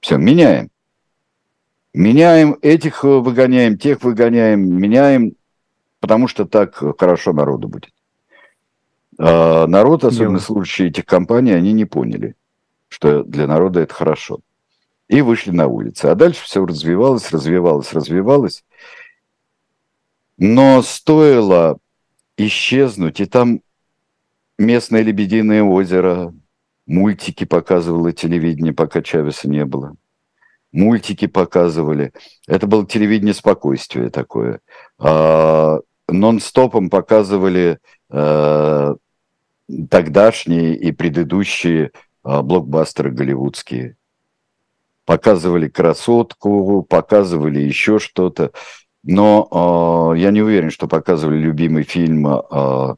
Все, 0.00 0.16
меняем. 0.16 0.70
Меняем 1.92 2.56
этих, 2.62 3.04
э, 3.04 3.08
выгоняем, 3.08 3.78
тех 3.78 4.02
выгоняем, 4.02 4.60
меняем 4.60 5.32
потому 6.00 6.28
что 6.28 6.44
так 6.46 6.82
хорошо 6.98 7.32
народу 7.32 7.68
будет. 7.68 7.92
А 9.18 9.66
народ, 9.66 10.04
особенно 10.04 10.38
служащие 10.38 10.88
этих 10.88 11.06
компаний, 11.06 11.52
они 11.52 11.72
не 11.72 11.84
поняли, 11.84 12.36
что 12.88 13.24
для 13.24 13.46
народа 13.46 13.80
это 13.80 13.94
хорошо. 13.94 14.40
И 15.08 15.22
вышли 15.22 15.50
на 15.50 15.66
улицы. 15.66 16.06
А 16.06 16.14
дальше 16.14 16.44
все 16.44 16.64
развивалось, 16.64 17.30
развивалось, 17.32 17.92
развивалось. 17.92 18.64
Но 20.36 20.82
стоило 20.82 21.78
исчезнуть, 22.36 23.18
и 23.20 23.26
там 23.26 23.60
местное 24.58 25.02
Лебединое 25.02 25.62
озеро, 25.62 26.34
мультики 26.86 27.44
показывало 27.44 28.12
телевидение, 28.12 28.72
пока 28.72 29.02
Чавеса 29.02 29.48
не 29.48 29.64
было. 29.64 29.94
Мультики 30.72 31.26
показывали. 31.26 32.12
Это 32.46 32.66
было 32.66 32.86
телевидение 32.86 33.34
спокойствия 33.34 34.10
такое. 34.10 34.60
А, 34.98 35.78
нон-стопом 36.08 36.90
показывали 36.90 37.78
э, 38.10 38.94
тогдашние 39.90 40.76
и 40.76 40.92
предыдущие 40.92 41.92
э, 42.24 42.42
блокбастеры 42.42 43.10
голливудские. 43.10 43.96
Показывали 45.04 45.68
красотку, 45.68 46.82
показывали 46.82 47.60
еще 47.60 47.98
что-то. 47.98 48.52
Но 49.02 50.12
э, 50.14 50.18
я 50.18 50.30
не 50.30 50.42
уверен, 50.42 50.70
что 50.70 50.86
показывали 50.86 51.38
любимый 51.38 51.84
фильм, 51.84 52.26
э, 52.26 52.94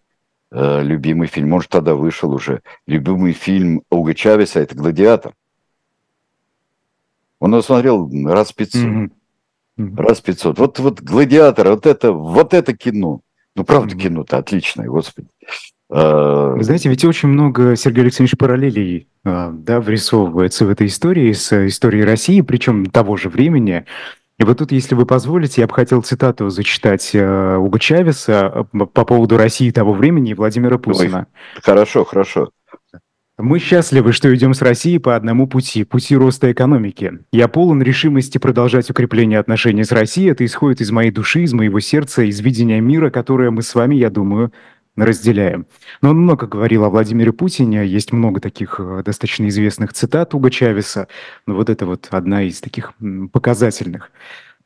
э, 0.51 0.83
любимый 0.83 1.29
фильм, 1.29 1.51
может, 1.51 1.71
тогда 1.71 1.95
вышел 1.95 2.33
уже, 2.33 2.63
любимый 2.87 3.33
фильм 3.33 3.83
Уга 3.91 4.15
Чавеса– 4.15 4.61
это 4.61 4.75
«Гладиатор». 4.75 5.33
Он 7.39 7.53
его 7.53 7.63
смотрел 7.63 8.11
раз 8.27 8.53
500. 8.53 8.83
Mm-hmm. 8.83 9.97
Раз 9.97 10.21
500. 10.21 10.59
Вот, 10.59 10.79
вот 10.79 11.01
«Гладиатор», 11.01 11.69
вот 11.71 11.87
это, 11.87 12.13
вот 12.13 12.55
это 12.55 12.77
кино. 12.77 13.21
Ну, 13.57 13.65
правда, 13.65 13.97
кино-то 13.97 14.39
отличное, 14.39 14.87
господи. 14.87 15.29
А, 15.91 16.55
Вы 16.55 16.63
знаете, 16.63 16.89
ведь 16.89 17.05
очень 17.05 17.29
много, 17.29 17.75
Сергей 17.77 18.03
Алексеевич, 18.03 18.37
параллелей 18.39 19.09
а, 19.25 19.51
да, 19.53 19.81
врисовывается 19.81 20.65
в 20.65 20.71
этой 20.71 20.87
истории 20.87 21.33
с 21.33 21.67
историей 21.67 22.05
России, 22.05 22.41
причем 22.43 22.87
того 22.87 23.17
же 23.17 23.29
времени. 23.29 23.85
И 24.41 24.45
вот 24.45 24.57
тут, 24.57 24.73
если 24.73 24.95
вы 24.95 25.05
позволите, 25.05 25.61
я 25.61 25.67
бы 25.67 25.75
хотел 25.75 26.01
цитату 26.01 26.49
зачитать 26.49 27.11
э, 27.13 27.57
Уга 27.57 27.79
Чавеса 27.79 28.67
по 28.95 29.05
поводу 29.05 29.37
России 29.37 29.71
того 29.71 29.93
времени 29.93 30.31
и 30.31 30.35
Владимира 30.35 30.79
Путина. 30.79 31.27
Ой, 31.55 31.61
хорошо, 31.63 32.07
хорошо. 32.07 32.49
Мы 33.37 33.59
счастливы, 33.59 34.13
что 34.13 34.35
идем 34.35 34.55
с 34.55 34.63
Россией 34.63 34.99
по 34.99 35.15
одному 35.15 35.47
пути, 35.47 35.85
пути 35.85 36.17
роста 36.17 36.51
экономики. 36.53 37.19
Я 37.33 37.49
полон 37.49 37.83
решимости 37.83 38.39
продолжать 38.39 38.89
укрепление 38.89 39.39
отношений 39.39 39.85
с 39.85 39.93
Россией. 39.93 40.31
Это 40.31 40.45
исходит 40.47 40.81
из 40.81 40.91
моей 40.91 41.11
души, 41.11 41.43
из 41.43 41.53
моего 41.53 41.79
сердца, 41.81 42.23
из 42.23 42.41
видения 42.41 42.81
мира, 42.81 43.11
которое 43.11 43.51
мы 43.51 43.61
с 43.61 43.75
вами, 43.75 43.97
я 43.97 44.09
думаю, 44.09 44.53
разделяем. 44.97 45.67
Но 46.03 46.11
он 46.11 46.19
много 46.19 46.47
говорил 46.47 46.85
о 46.85 46.91
Владимире 46.91 47.33
Путине, 47.33 47.87
есть 47.87 48.13
много 48.13 48.41
таких 48.41 48.81
э, 48.81 49.03
достаточно 49.05 49.49
известных 49.49 49.93
цитат 49.93 50.35
Уга 50.35 50.51
Чавеса, 50.51 51.09
но 51.47 51.55
вот 51.55 51.71
это 51.71 51.87
вот 51.87 52.09
одна 52.11 52.43
из 52.43 52.61
таких 52.61 52.93
показательных. 53.33 54.11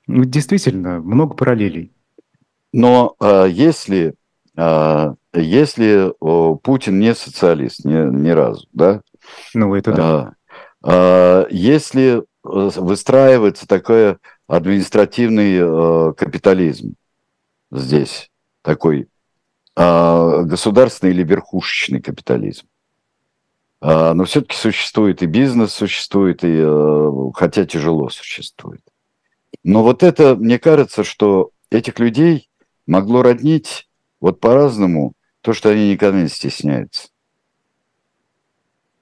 Ну, 0.07 0.25
действительно, 0.25 1.01
много 1.01 1.35
параллелей. 1.35 1.93
Но 2.73 3.15
э, 3.21 3.47
если 3.51 4.15
э, 4.57 5.15
если 5.35 6.13
о, 6.21 6.57
Путин 6.57 6.99
не 6.99 7.15
социалист 7.15 7.85
ни, 7.85 7.93
ни 7.93 8.31
разу, 8.31 8.67
да? 8.73 9.03
Ну, 9.53 9.75
это 9.75 9.93
да. 9.93 10.05
А, 10.05 10.33
а, 10.83 11.47
если 11.51 12.19
э, 12.19 12.23
выстраивается 12.43 13.67
такой 13.67 14.19
административный 14.47 15.59
а, 15.61 16.13
капитализм 16.13 16.95
здесь, 17.73 18.31
такой 18.63 19.09
государственный 19.77 21.13
или 21.13 21.25
верхушечный 21.25 22.01
капитализм, 22.01 22.67
а, 23.87 24.15
но 24.15 24.25
все-таки 24.25 24.57
существует 24.57 25.23
и 25.23 25.27
бизнес, 25.27 25.75
существует, 25.75 26.43
и, 26.43 26.59
а, 26.59 27.31
хотя 27.35 27.67
тяжело 27.67 28.09
существует. 28.09 28.81
Но 29.63 29.83
вот 29.83 30.03
это, 30.03 30.37
мне 30.37 30.59
кажется, 30.59 31.05
что 31.05 31.51
этих 31.71 31.99
людей 31.99 32.49
могло 32.87 33.21
роднить 33.21 33.87
вот 34.21 34.41
по-разному 34.41 35.13
то, 35.43 35.53
что 35.53 35.69
они 35.69 35.91
никогда 35.91 36.23
не 36.23 36.29
стесняются. 36.29 37.09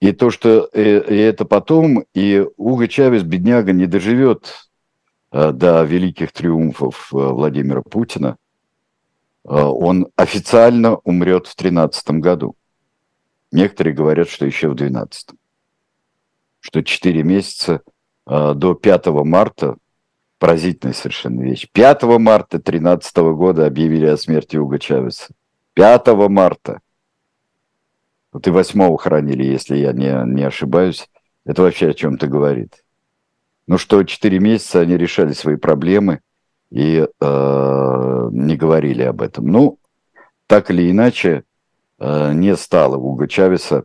И 0.00 0.10
то, 0.10 0.30
что 0.30 0.68
и, 0.72 0.80
э, 0.80 1.14
и 1.14 1.16
это 1.16 1.44
потом, 1.44 2.04
и 2.12 2.44
Уго 2.56 2.88
Чавес, 2.88 3.22
бедняга, 3.22 3.72
не 3.72 3.86
доживет 3.86 4.68
до 5.30 5.84
великих 5.84 6.32
триумфов 6.32 7.08
Владимира 7.12 7.82
Путина. 7.82 8.36
Э, 9.44 9.62
он 9.62 10.08
официально 10.16 10.96
умрет 10.96 11.46
в 11.46 11.56
2013 11.56 12.10
году. 12.20 12.56
Некоторые 13.50 13.94
говорят, 13.94 14.28
что 14.28 14.46
еще 14.46 14.68
в 14.68 14.74
2012. 14.74 15.30
Что 16.60 16.82
4 16.82 17.22
месяца 17.22 17.82
э, 18.26 18.54
до 18.54 18.74
5 18.74 19.06
марта, 19.24 19.76
поразительная 20.38 20.94
совершенно 20.94 21.42
вещь, 21.42 21.68
5 21.72 22.02
марта 22.18 22.58
2013 22.58 23.16
года 23.34 23.66
объявили 23.66 24.06
о 24.06 24.16
смерти 24.16 24.56
Уга 24.56 24.78
Чавеса. 24.78 25.32
5 25.74 26.06
марта. 26.28 26.80
Вот 28.32 28.46
и 28.46 28.50
8 28.50 28.96
хоронили, 28.96 29.44
если 29.44 29.76
я 29.76 29.92
не, 29.92 30.12
не 30.32 30.44
ошибаюсь. 30.44 31.08
Это 31.44 31.62
вообще 31.62 31.90
о 31.90 31.94
чем-то 31.94 32.28
говорит. 32.28 32.84
Ну 33.66 33.78
что, 33.78 34.02
4 34.02 34.38
месяца 34.38 34.80
они 34.80 34.96
решали 34.96 35.32
свои 35.32 35.56
проблемы 35.56 36.20
и 36.72 37.06
э, 37.20 38.28
не 38.32 38.56
говорили 38.56 39.02
об 39.02 39.20
этом. 39.20 39.46
Ну, 39.46 39.78
так 40.46 40.70
или 40.70 40.90
иначе, 40.90 41.44
э, 41.98 42.32
не 42.32 42.56
стало 42.56 42.96
Уга 42.96 43.28
Чавеса 43.28 43.84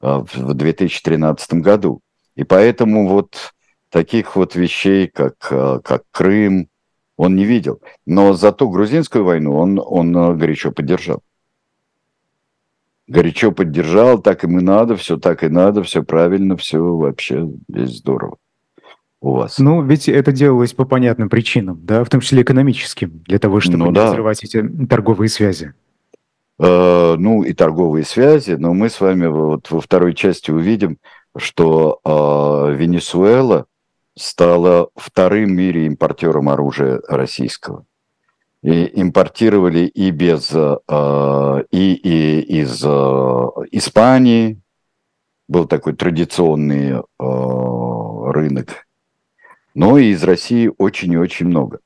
э, 0.00 0.24
в 0.32 0.54
2013 0.54 1.54
году. 1.54 2.00
И 2.36 2.44
поэтому 2.44 3.08
вот 3.08 3.52
таких 3.90 4.36
вот 4.36 4.54
вещей, 4.54 5.08
как, 5.08 5.34
э, 5.50 5.80
как 5.82 6.04
Крым, 6.12 6.68
он 7.16 7.34
не 7.34 7.44
видел. 7.44 7.80
Но 8.06 8.34
зато 8.34 8.68
грузинскую 8.68 9.24
войну 9.24 9.56
он, 9.56 9.80
он 9.84 10.16
э, 10.16 10.34
горячо 10.34 10.70
поддержал. 10.70 11.22
Горячо 13.08 13.50
поддержал, 13.50 14.20
так 14.20 14.44
им 14.44 14.60
и 14.60 14.62
надо, 14.62 14.94
все 14.94 15.16
так 15.16 15.42
и 15.42 15.48
надо, 15.48 15.82
все 15.82 16.04
правильно, 16.04 16.56
все 16.56 16.78
вообще 16.78 17.50
здесь 17.68 17.98
здорово 17.98 18.38
у 19.22 19.32
вас. 19.34 19.58
Ну, 19.58 19.82
ведь 19.82 20.08
это 20.08 20.32
делалось 20.32 20.74
по 20.74 20.84
понятным 20.84 21.30
причинам, 21.30 21.80
да, 21.82 22.04
в 22.04 22.10
том 22.10 22.20
числе 22.20 22.42
экономическим, 22.42 23.22
для 23.24 23.38
того, 23.38 23.60
чтобы 23.60 23.78
ну, 23.78 23.86
не 23.86 23.92
да. 23.92 24.06
разрывать 24.06 24.44
эти 24.44 24.62
торговые 24.86 25.28
связи. 25.28 25.72
Э, 26.58 27.14
ну, 27.16 27.42
и 27.42 27.52
торговые 27.54 28.04
связи, 28.04 28.52
но 28.52 28.74
мы 28.74 28.90
с 28.90 29.00
вами 29.00 29.26
вот 29.26 29.70
во 29.70 29.80
второй 29.80 30.14
части 30.14 30.50
увидим, 30.50 30.98
что 31.36 32.00
э, 32.04 32.74
Венесуэла 32.74 33.66
стала 34.16 34.90
вторым 34.96 35.50
в 35.50 35.52
мире 35.52 35.86
импортером 35.86 36.48
оружия 36.48 37.00
российского. 37.08 37.86
И 38.62 38.90
импортировали 39.00 39.86
и 39.86 40.10
без 40.10 40.50
э, 40.52 41.64
и, 41.70 41.94
и 41.94 42.60
из 42.60 42.82
э, 42.84 43.46
Испании 43.70 44.60
был 45.48 45.66
такой 45.66 45.94
традиционный 45.94 46.92
э, 46.92 47.02
рынок, 47.18 48.86
но 49.74 49.98
и 49.98 50.10
из 50.10 50.22
России 50.24 50.70
очень 50.78 51.12
и 51.12 51.16
очень 51.16 51.46
много. 51.46 51.80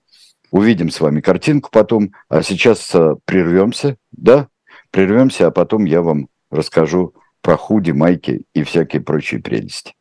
Увидим 0.50 0.90
с 0.90 1.00
вами 1.00 1.20
картинку 1.20 1.70
потом, 1.72 2.12
а 2.28 2.42
сейчас 2.42 2.94
э, 2.94 3.16
прервемся, 3.24 3.96
да, 4.12 4.48
прервемся, 4.90 5.48
а 5.48 5.50
потом 5.50 5.84
я 5.84 6.02
вам 6.02 6.28
расскажу 6.50 7.14
про 7.42 7.56
худи, 7.56 7.90
майки 7.90 8.42
и 8.54 8.62
всякие 8.62 9.02
прочие 9.02 9.40
прелести. 9.40 9.94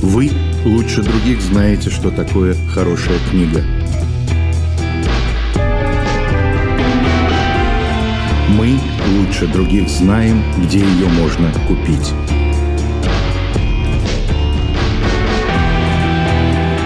Вы 0.00 0.30
лучше 0.64 1.02
других 1.02 1.40
знаете, 1.40 1.90
что 1.90 2.10
такое 2.10 2.54
хорошая 2.72 3.18
книга. 3.30 3.62
Мы 8.56 8.78
лучше 9.08 9.46
других 9.46 9.88
знаем, 9.88 10.42
где 10.58 10.78
ее 10.78 11.08
можно 11.08 11.50
купить. 11.66 12.12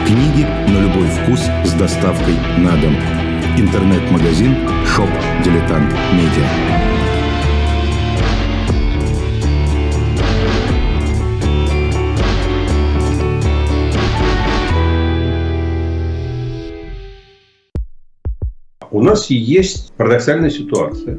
Книги 0.07 0.47
на 0.69 0.83
любой 0.83 1.09
вкус 1.09 1.41
с 1.65 1.73
доставкой 1.73 2.35
на 2.59 2.77
дом– 2.77 2.97
Интернет-магазин 3.55 4.55
Shop 4.87 5.11
Дилетант 5.45 5.93
Медиа. 6.15 6.49
У 18.91 19.03
нас 19.03 19.29
есть 19.29 19.93
парадоксальная 19.99 20.49
ситуация. 20.49 21.19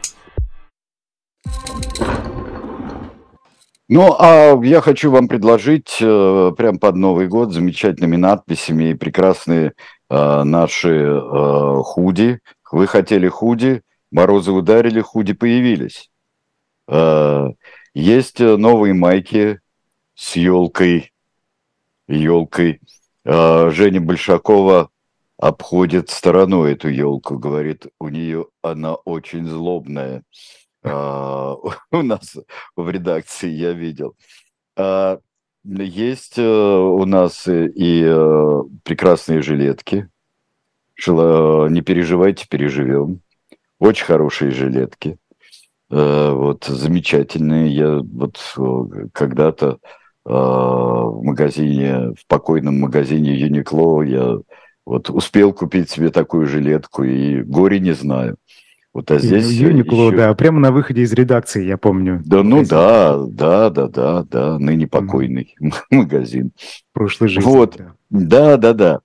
Ну, 3.93 4.15
а 4.17 4.57
я 4.63 4.79
хочу 4.79 5.11
вам 5.11 5.27
предложить 5.27 5.97
э, 5.99 6.51
прям 6.55 6.79
под 6.79 6.95
Новый 6.95 7.27
год 7.27 7.51
замечательными 7.51 8.15
надписями 8.15 8.91
и 8.91 8.93
прекрасные 8.93 9.73
э, 10.09 10.43
наши 10.43 10.91
э, 10.91 11.81
худи. 11.83 12.39
Вы 12.71 12.87
хотели 12.87 13.27
худи, 13.27 13.81
морозы 14.09 14.53
ударили, 14.53 15.01
худи 15.01 15.33
появились. 15.33 16.09
Э, 16.87 17.49
есть 17.93 18.39
новые 18.39 18.93
майки 18.93 19.59
с 20.15 20.37
елкой, 20.37 21.11
елкой. 22.07 22.79
А 23.25 23.71
Женя 23.71 23.99
Большакова 23.99 24.89
обходит 25.37 26.09
стороной 26.11 26.75
эту 26.75 26.87
елку, 26.87 27.37
говорит, 27.37 27.87
у 27.99 28.07
нее 28.07 28.45
она 28.61 28.93
очень 28.93 29.45
злобная. 29.45 30.23
А, 30.83 31.55
у 31.91 32.01
нас 32.01 32.37
в 32.75 32.89
редакции 32.89 33.49
я 33.49 33.73
видел. 33.73 34.15
А, 34.75 35.19
есть 35.63 36.39
э, 36.39 36.43
у 36.43 37.05
нас 37.05 37.47
и 37.47 38.03
э, 38.03 38.61
прекрасные 38.83 39.41
жилетки. 39.41 40.09
Не 41.07 41.81
переживайте, 41.81 42.47
переживем. 42.47 43.21
Очень 43.79 44.05
хорошие 44.05 44.51
жилетки. 44.51 45.17
Э, 45.89 46.31
вот 46.31 46.65
замечательные. 46.65 47.73
Я 47.73 47.99
вот 47.99 48.39
когда-то 49.13 49.79
в 50.23 51.23
магазине, 51.23 52.13
в 52.13 52.27
покойном 52.27 52.79
магазине 52.79 53.33
Юникло 53.33 54.03
я 54.03 54.37
вот 54.85 55.09
успел 55.09 55.51
купить 55.51 55.89
себе 55.89 56.11
такую 56.11 56.45
жилетку 56.45 57.03
и 57.03 57.41
горе 57.41 57.79
не 57.79 57.93
знаю. 57.93 58.37
Вот, 58.93 59.09
а 59.09 59.19
здесь 59.19 59.49
Юникло, 59.51 60.07
еще... 60.07 60.17
да, 60.17 60.33
прямо 60.33 60.59
на 60.59 60.71
выходе 60.71 61.01
из 61.01 61.13
редакции, 61.13 61.65
я 61.65 61.77
помню. 61.77 62.21
Да, 62.25 62.43
ну 62.43 62.65
да, 62.65 63.17
да, 63.25 63.69
да, 63.69 63.87
да, 63.87 64.23
да, 64.23 64.59
ныне 64.59 64.87
покойный 64.87 65.55
mm. 65.61 65.73
магазин. 65.91 66.51
Прошлой 66.91 67.29
жизни. 67.29 67.49
Вот, 67.49 67.77
да, 68.09 68.57
да, 68.57 68.73
да. 68.73 68.73
да. 68.73 68.99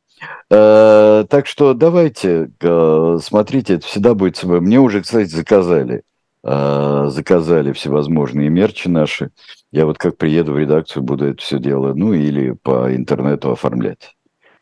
Э, 0.51 1.25
так 1.29 1.46
что 1.46 1.75
давайте, 1.75 2.51
э, 2.61 3.18
смотрите, 3.22 3.75
это 3.75 3.87
всегда 3.87 4.14
будет... 4.14 4.42
Мне 4.42 4.81
уже, 4.81 5.03
кстати, 5.03 5.29
заказали 5.29 6.03
а, 6.49 7.09
заказали 7.09 7.72
всевозможные 7.72 8.51
мерчи 8.51 8.87
наши. 8.88 9.31
Я 9.72 9.85
вот 9.85 9.99
как 9.99 10.16
приеду 10.16 10.53
в 10.53 10.59
редакцию, 10.59 11.03
буду 11.03 11.27
это 11.27 11.42
все 11.42 11.59
дело, 11.59 11.92
ну 11.92 12.12
или 12.12 12.53
по 12.53 12.94
интернету 12.94 13.51
оформлять 13.51 14.14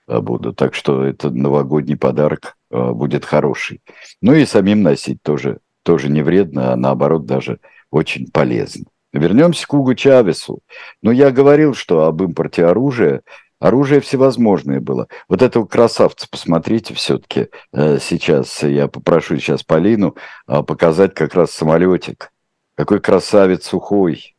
а, 0.06 0.22
буду. 0.22 0.54
Так 0.54 0.74
что 0.74 1.04
это 1.04 1.28
новогодний 1.28 1.98
подарок 1.98 2.56
будет 2.74 3.24
хороший. 3.24 3.80
Ну 4.20 4.34
и 4.34 4.44
самим 4.44 4.82
носить 4.82 5.22
тоже, 5.22 5.58
тоже 5.82 6.08
не 6.08 6.22
вредно, 6.22 6.72
а 6.72 6.76
наоборот 6.76 7.26
даже 7.26 7.60
очень 7.90 8.30
полезно. 8.30 8.84
Вернемся 9.12 9.66
к 9.66 9.74
Угу 9.74 9.94
Чавесу. 9.94 10.60
Ну, 11.00 11.12
я 11.12 11.30
говорил, 11.30 11.74
что 11.74 12.04
об 12.04 12.20
импорте 12.22 12.66
оружия 12.66 13.22
Оружие 13.64 14.02
всевозможное 14.02 14.78
было. 14.78 15.08
Вот 15.26 15.40
этого 15.40 15.64
красавца 15.64 16.28
посмотрите 16.30 16.92
все-таки 16.92 17.48
э, 17.72 17.98
сейчас. 17.98 18.62
Я 18.62 18.88
попрошу 18.88 19.38
сейчас 19.38 19.62
Полину 19.62 20.16
э, 20.46 20.62
показать 20.62 21.14
как 21.14 21.34
раз 21.34 21.52
самолетик. 21.52 22.30
Какой 22.74 23.00
красавец 23.00 23.64
сухой. 23.64 24.36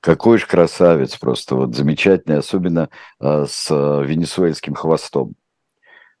Какой 0.00 0.36
же 0.36 0.46
красавец 0.46 1.16
просто. 1.16 1.54
Вот 1.54 1.74
замечательный, 1.74 2.36
особенно 2.36 2.90
э, 3.18 3.46
с 3.48 3.70
венесуэльским 3.70 4.74
хвостом. 4.74 5.36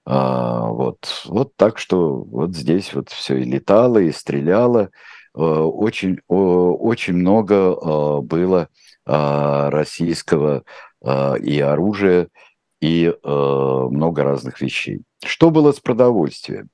А, 0.06 0.66
вот, 0.68 1.24
вот 1.26 1.56
так 1.56 1.78
что 1.78 2.22
вот 2.22 2.54
здесь 2.54 2.94
вот 2.94 3.10
все 3.10 3.38
и 3.38 3.44
летало, 3.44 3.98
и 3.98 4.12
стреляло. 4.12 4.90
Очень, 5.32 6.18
очень 6.26 7.14
много 7.14 8.20
было 8.20 8.68
российского 9.06 10.64
а, 11.02 11.34
и 11.34 11.58
оружие, 11.60 12.28
и 12.80 13.12
а, 13.22 13.88
много 13.88 14.22
разных 14.22 14.60
вещей. 14.60 15.02
Что 15.24 15.50
было 15.50 15.72
с 15.72 15.80
продовольствием? 15.80 16.68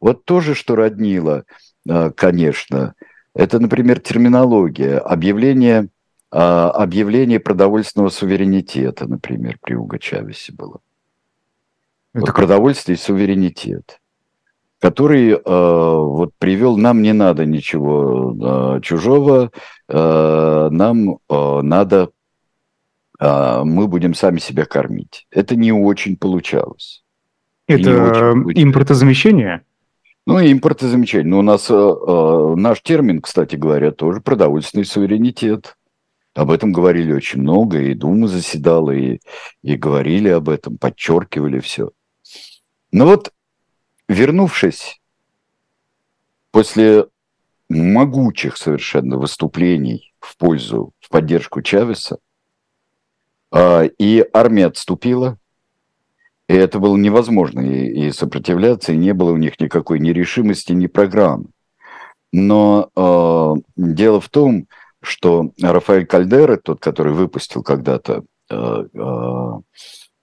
Вот 0.00 0.24
то 0.24 0.40
же, 0.40 0.54
что 0.54 0.76
роднило, 0.76 1.44
а, 1.88 2.10
конечно, 2.10 2.94
это, 3.34 3.60
например, 3.60 4.00
терминология, 4.00 4.98
объявление, 4.98 5.88
объявление 6.30 7.38
продовольственного 7.38 8.08
суверенитета, 8.08 9.06
например, 9.08 9.58
при 9.60 9.74
Уго 9.74 9.98
Чавесе 9.98 10.52
было. 10.52 10.80
Это 12.12 12.26
вот 12.26 12.34
продовольствие 12.34 12.96
и 12.96 13.00
суверенитет, 13.00 14.00
который 14.80 15.30
э, 15.30 15.40
вот 15.44 16.32
привел, 16.38 16.76
нам 16.76 17.02
не 17.02 17.12
надо 17.12 17.46
ничего 17.46 18.76
э, 18.76 18.80
чужого, 18.82 19.50
э, 19.88 20.68
нам 20.70 21.18
э, 21.28 21.60
надо 21.62 22.10
а, 23.20 23.64
мы 23.64 23.86
будем 23.86 24.14
сами 24.14 24.38
себя 24.38 24.64
кормить. 24.64 25.26
Это 25.30 25.54
не 25.54 25.72
очень 25.72 26.16
получалось. 26.16 27.04
Это 27.68 28.42
очень 28.42 28.62
импортозамещение? 28.62 29.62
Ну, 30.26 30.40
импортозамещение. 30.40 31.28
Но 31.28 31.38
у 31.40 31.42
нас 31.42 31.70
э, 31.70 31.74
э, 31.74 32.54
наш 32.56 32.80
термин, 32.80 33.20
кстати 33.20 33.56
говоря, 33.56 33.90
тоже 33.90 34.20
продовольственный 34.20 34.86
суверенитет. 34.86 35.76
Об 36.34 36.50
этом 36.50 36.72
говорили 36.72 37.12
очень 37.12 37.42
много, 37.42 37.78
и 37.78 37.92
Дума 37.92 38.26
заседала, 38.26 38.92
и, 38.92 39.20
и 39.62 39.76
говорили 39.76 40.28
об 40.28 40.48
этом, 40.48 40.78
подчеркивали 40.78 41.58
все. 41.58 41.90
Но 42.92 43.06
вот, 43.06 43.32
вернувшись 44.08 45.00
после 46.50 47.06
могучих 47.68 48.56
совершенно 48.56 49.16
выступлений 49.16 50.12
в 50.18 50.36
пользу, 50.36 50.92
в 50.98 51.08
поддержку 51.08 51.62
Чавеса, 51.62 52.18
а, 53.52 53.84
и 53.84 54.24
армия 54.32 54.66
отступила, 54.66 55.38
и 56.48 56.54
это 56.54 56.80
было 56.80 56.96
невозможно 56.96 57.60
и, 57.60 58.10
сопротивляться, 58.10 58.92
и 58.92 58.96
не 58.96 59.14
было 59.14 59.30
у 59.30 59.36
них 59.36 59.60
никакой 59.60 60.00
ни 60.00 60.10
решимости, 60.10 60.72
ни 60.72 60.88
программы. 60.88 61.46
Но 62.32 62.90
э, 62.96 63.54
дело 63.76 64.20
в 64.20 64.28
том, 64.28 64.66
что 65.00 65.52
Рафаэль 65.60 66.06
Кальдера, 66.06 66.56
тот, 66.56 66.80
который 66.80 67.12
выпустил 67.12 67.62
когда-то 67.62 68.24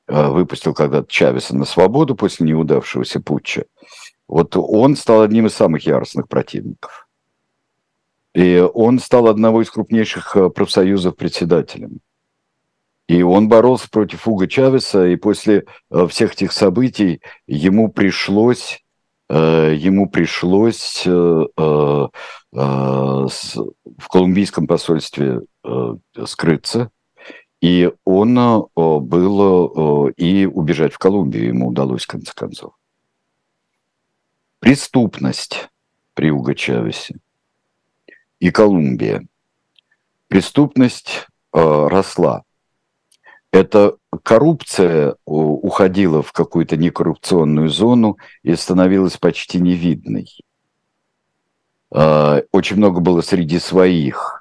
выпустил 0.07 0.73
когда-то 0.73 1.07
Чавеса 1.09 1.55
на 1.55 1.65
свободу 1.65 2.15
после 2.15 2.47
неудавшегося 2.47 3.19
путча, 3.19 3.65
вот 4.27 4.55
он 4.55 4.95
стал 4.95 5.21
одним 5.21 5.47
из 5.47 5.53
самых 5.53 5.85
яростных 5.85 6.27
противников. 6.27 7.07
И 8.33 8.57
он 8.73 8.99
стал 8.99 9.27
одного 9.27 9.61
из 9.61 9.69
крупнейших 9.69 10.37
профсоюзов 10.53 11.15
председателем. 11.15 11.99
И 13.07 13.21
он 13.21 13.47
боролся 13.47 13.89
против 13.89 14.27
Уга 14.27 14.47
Чавеса, 14.47 15.07
и 15.07 15.15
после 15.15 15.65
э, 15.89 16.07
всех 16.07 16.33
этих 16.33 16.51
событий 16.51 17.21
ему 17.47 17.89
пришлось, 17.89 18.83
э, 19.29 19.73
ему 19.77 20.09
пришлось 20.09 21.03
э, 21.05 21.45
в 22.51 24.07
колумбийском 24.09 24.67
посольстве 24.67 25.41
скрыться, 26.25 26.89
и 27.61 27.91
он 28.05 28.67
был 28.75 30.07
и 30.09 30.45
убежать 30.45 30.93
в 30.93 30.97
Колумбию 30.97 31.47
ему 31.47 31.67
удалось 31.69 32.03
в 32.03 32.07
конце 32.07 32.31
концов. 32.33 32.73
Преступность 34.59 35.69
при 36.13 36.31
Уго 36.31 36.53
Чавесе 36.53 37.17
и 38.39 38.51
Колумбия. 38.51 39.25
Преступность 40.27 41.27
росла 41.51 42.43
эта 43.51 43.95
коррупция 44.23 45.15
уходила 45.25 46.21
в 46.21 46.33
какую-то 46.33 46.75
некоррупционную 46.75 47.69
зону 47.69 48.17
и 48.43 48.55
становилась 48.55 49.17
почти 49.17 49.59
невидной. 49.59 50.27
Очень 51.89 52.75
много 52.75 52.99
было 52.99 53.21
среди 53.21 53.57
своих 53.59 54.36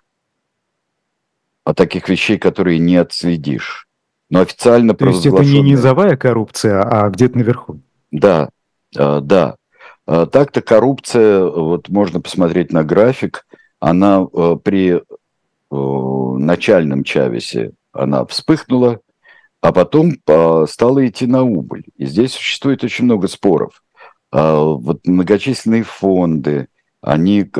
а 1.66 1.74
таких 1.74 2.08
вещей, 2.08 2.38
которые 2.38 2.78
не 2.78 2.96
отследишь. 2.96 3.88
Но 4.30 4.40
официально 4.40 4.94
То 4.94 5.06
есть 5.08 5.26
это 5.26 5.44
не 5.44 5.60
низовая 5.60 6.16
коррупция, 6.16 6.80
а 6.82 7.10
где-то 7.10 7.36
наверху? 7.36 7.80
Да, 8.12 8.50
а, 8.96 9.20
да. 9.20 9.56
Так-то 10.06 10.62
коррупция, 10.62 11.44
вот 11.44 11.88
можно 11.88 12.20
посмотреть 12.20 12.72
на 12.72 12.84
график, 12.84 13.44
она 13.80 14.24
при 14.24 15.02
начальном 15.68 17.02
Чавесе 17.02 17.72
она 17.92 18.24
вспыхнула, 18.26 19.00
а 19.60 19.72
потом 19.72 20.12
стала 20.68 21.04
идти 21.04 21.26
на 21.26 21.42
убыль. 21.42 21.82
И 21.96 22.06
здесь 22.06 22.34
существует 22.34 22.84
очень 22.84 23.06
много 23.06 23.26
споров. 23.26 23.82
Вот 24.30 25.04
многочисленные 25.04 25.82
фонды, 25.82 26.68
они 27.00 27.50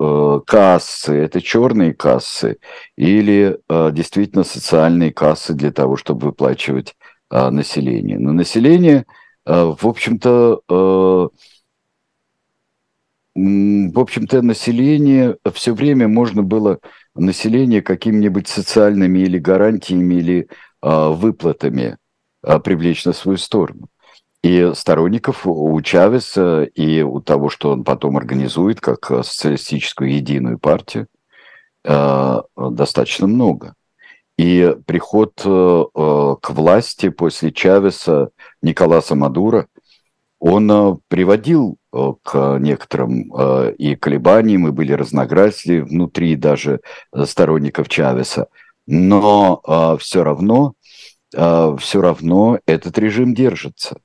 э, 0.00 0.04
э, 0.04 0.40
кассы, 0.46 1.14
это 1.14 1.40
черные 1.40 1.94
кассы 1.94 2.58
или 2.96 3.58
э, 3.68 3.90
действительно 3.92 4.44
социальные 4.44 5.12
кассы 5.12 5.54
для 5.54 5.72
того, 5.72 5.96
чтобы 5.96 6.26
выплачивать 6.26 6.96
население. 7.28 8.20
Но 8.20 8.32
население, 8.32 9.04
в 9.44 9.78
общем-то, 9.82 10.60
в 10.64 11.30
общем-то, 13.34 14.42
население 14.42 15.36
все 15.52 15.74
время 15.74 16.06
можно 16.06 16.44
было 16.44 16.78
население 17.16 17.82
какими-нибудь 17.82 18.46
социальными 18.46 19.18
или 19.18 19.38
гарантиями, 19.38 20.14
или 20.14 20.48
выплатами 20.80 21.98
привлечь 22.62 23.04
на 23.04 23.12
свою 23.12 23.38
сторону. 23.38 23.88
И 24.46 24.72
сторонников 24.74 25.46
у 25.46 25.80
Чавеса 25.80 26.62
и 26.62 27.02
у 27.02 27.20
того, 27.20 27.48
что 27.48 27.70
он 27.70 27.82
потом 27.82 28.16
организует 28.16 28.80
как 28.80 29.10
а, 29.10 29.22
социалистическую 29.24 30.12
единую 30.12 30.58
партию, 30.58 31.08
достаточно 31.84 33.28
много. 33.28 33.74
И 34.36 34.74
приход 34.86 35.34
к 35.36 36.50
власти 36.50 37.10
после 37.10 37.52
Чавеса 37.52 38.30
Николаса 38.60 39.14
Мадура, 39.14 39.68
он 40.40 41.00
приводил 41.06 41.76
к 41.92 42.58
некоторым 42.58 43.32
и 43.78 43.94
колебаниям, 43.94 44.66
и 44.66 44.72
были 44.72 44.92
разногласия 44.92 45.82
внутри 45.84 46.34
даже 46.34 46.80
сторонников 47.24 47.88
Чавеса– 47.88 48.48
но 48.86 49.60
э, 49.66 49.96
все 50.00 50.22
равно, 50.24 50.74
э, 51.34 51.76
все 51.78 52.00
равно 52.00 52.60
этот 52.66 52.98
режим 52.98 53.34
держится. 53.34 54.00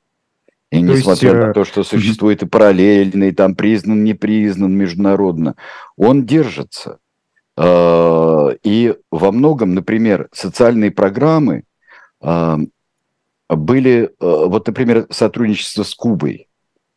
И 0.72 0.78
то 0.78 0.94
несмотря 0.94 1.30
есть, 1.30 1.42
на 1.42 1.50
э, 1.50 1.54
то, 1.54 1.66
что 1.66 1.84
существует 1.84 2.44
и 2.44 2.48
параллельный, 2.48 3.34
там 3.34 3.56
признан, 3.56 4.04
не 4.04 4.14
признан 4.14 4.76
международно, 4.76 5.56
он 5.98 6.26
держится. 6.26 7.00
И 7.62 8.96
во 9.12 9.32
многом, 9.32 9.76
например, 9.76 10.30
социальные 10.32 10.92
программы 10.92 11.66
были, 13.50 14.10
вот, 14.20 14.68
например, 14.68 15.08
сотрудничество 15.10 15.84
с 15.84 15.94
Кубой, 15.94 16.48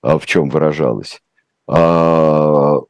в 0.00 0.22
чем 0.24 0.48
выражалось. 0.48 1.20
Это 1.66 2.86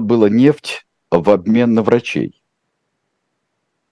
была 0.00 0.28
нефть 0.28 0.86
в 1.10 1.30
обмен 1.30 1.72
на 1.72 1.82
врачей. 1.82 2.42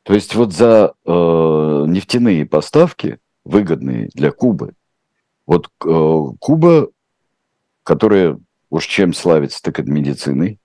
То 0.03 0.15
есть 0.15 0.35
вот 0.35 0.53
за 0.53 0.95
э, 1.05 1.11
нефтяные 1.11 2.45
поставки, 2.45 3.19
выгодные 3.45 4.09
для 4.15 4.33
Кубы, 4.33 4.75
вот 5.47 5.69
э, 5.85 6.37
Куба, 6.39 6.89
которая 7.83 8.39
уж 8.71 8.87
чем 8.87 9.13
славится, 9.13 9.63
так 9.63 9.79
это 9.81 9.91
медициной, 9.91 10.59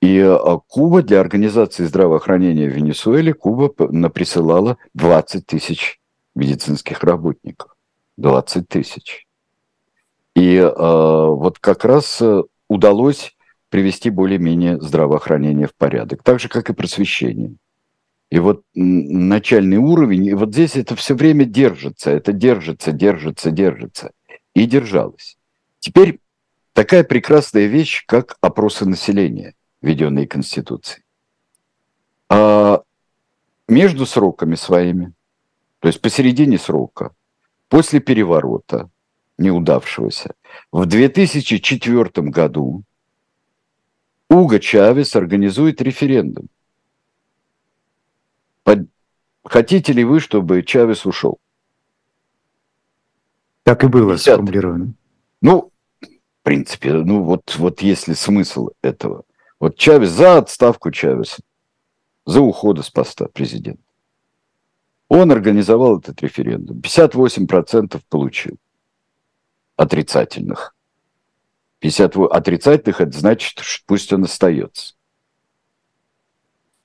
и 0.00 0.18
э, 0.18 0.58
Куба 0.66 1.02
для 1.02 1.20
организации 1.20 1.84
здравоохранения 1.84 2.68
в 2.68 2.74
Венесуэле, 2.74 3.34
Куба 3.34 3.68
присылала 3.68 4.78
20 4.94 5.46
тысяч 5.46 6.00
медицинских 6.34 7.04
работников. 7.04 7.76
20 8.16 8.68
тысяч. 8.68 9.26
И 10.34 10.56
э, 10.56 10.70
вот 10.72 11.58
как 11.58 11.84
раз 11.84 12.20
э, 12.22 12.42
удалось 12.68 13.36
привести 13.68 14.10
более-менее 14.10 14.80
здравоохранение 14.80 15.66
в 15.66 15.74
порядок. 15.74 16.22
Так 16.22 16.40
же, 16.40 16.48
как 16.48 16.70
и 16.70 16.74
просвещение. 16.74 17.54
И 18.30 18.38
вот 18.38 18.64
начальный 18.74 19.78
уровень, 19.78 20.26
и 20.26 20.34
вот 20.34 20.52
здесь 20.52 20.76
это 20.76 20.94
все 20.94 21.14
время 21.14 21.44
держится, 21.44 22.10
это 22.10 22.32
держится, 22.32 22.92
держится, 22.92 23.50
держится. 23.50 24.12
И 24.54 24.66
держалось. 24.66 25.36
Теперь 25.80 26.20
такая 26.72 27.02
прекрасная 27.02 27.66
вещь, 27.66 28.04
как 28.06 28.36
опросы 28.40 28.86
населения, 28.86 29.54
введенные 29.82 30.28
Конституцией. 30.28 31.02
А 32.28 32.82
между 33.66 34.06
сроками 34.06 34.54
своими, 34.54 35.12
то 35.80 35.88
есть 35.88 36.00
посередине 36.00 36.58
срока, 36.58 37.12
после 37.68 37.98
переворота 37.98 38.90
неудавшегося, 39.38 40.34
в 40.70 40.86
2004 40.86 42.28
году 42.28 42.84
Уго 44.28 44.58
Чавес 44.58 45.16
организует 45.16 45.82
референдум. 45.82 46.48
Хотите 49.44 49.92
ли 49.92 50.04
вы, 50.04 50.20
чтобы 50.20 50.62
Чавес 50.62 51.06
ушел? 51.06 51.38
Так 53.62 53.84
и 53.84 53.88
было 53.88 54.12
50. 54.12 54.34
сформулировано. 54.34 54.94
Ну, 55.40 55.72
в 56.00 56.42
принципе, 56.42 56.92
ну 56.92 57.22
вот, 57.22 57.56
вот 57.56 57.82
если 57.82 58.14
смысл 58.14 58.70
этого. 58.82 59.24
Вот 59.58 59.76
Чавес 59.76 60.10
за 60.10 60.38
отставку 60.38 60.90
Чавеса, 60.90 61.42
за 62.26 62.40
ухода 62.40 62.82
с 62.82 62.90
поста 62.90 63.28
президента. 63.28 63.82
Он 65.08 65.32
организовал 65.32 65.98
этот 65.98 66.22
референдум. 66.22 66.78
58% 66.80 68.00
получил 68.08 68.56
отрицательных. 69.76 70.74
50 71.80 72.16
отрицательных, 72.16 73.00
это 73.00 73.18
значит, 73.18 73.58
что 73.58 73.82
пусть 73.86 74.12
он 74.12 74.24
остается 74.24 74.94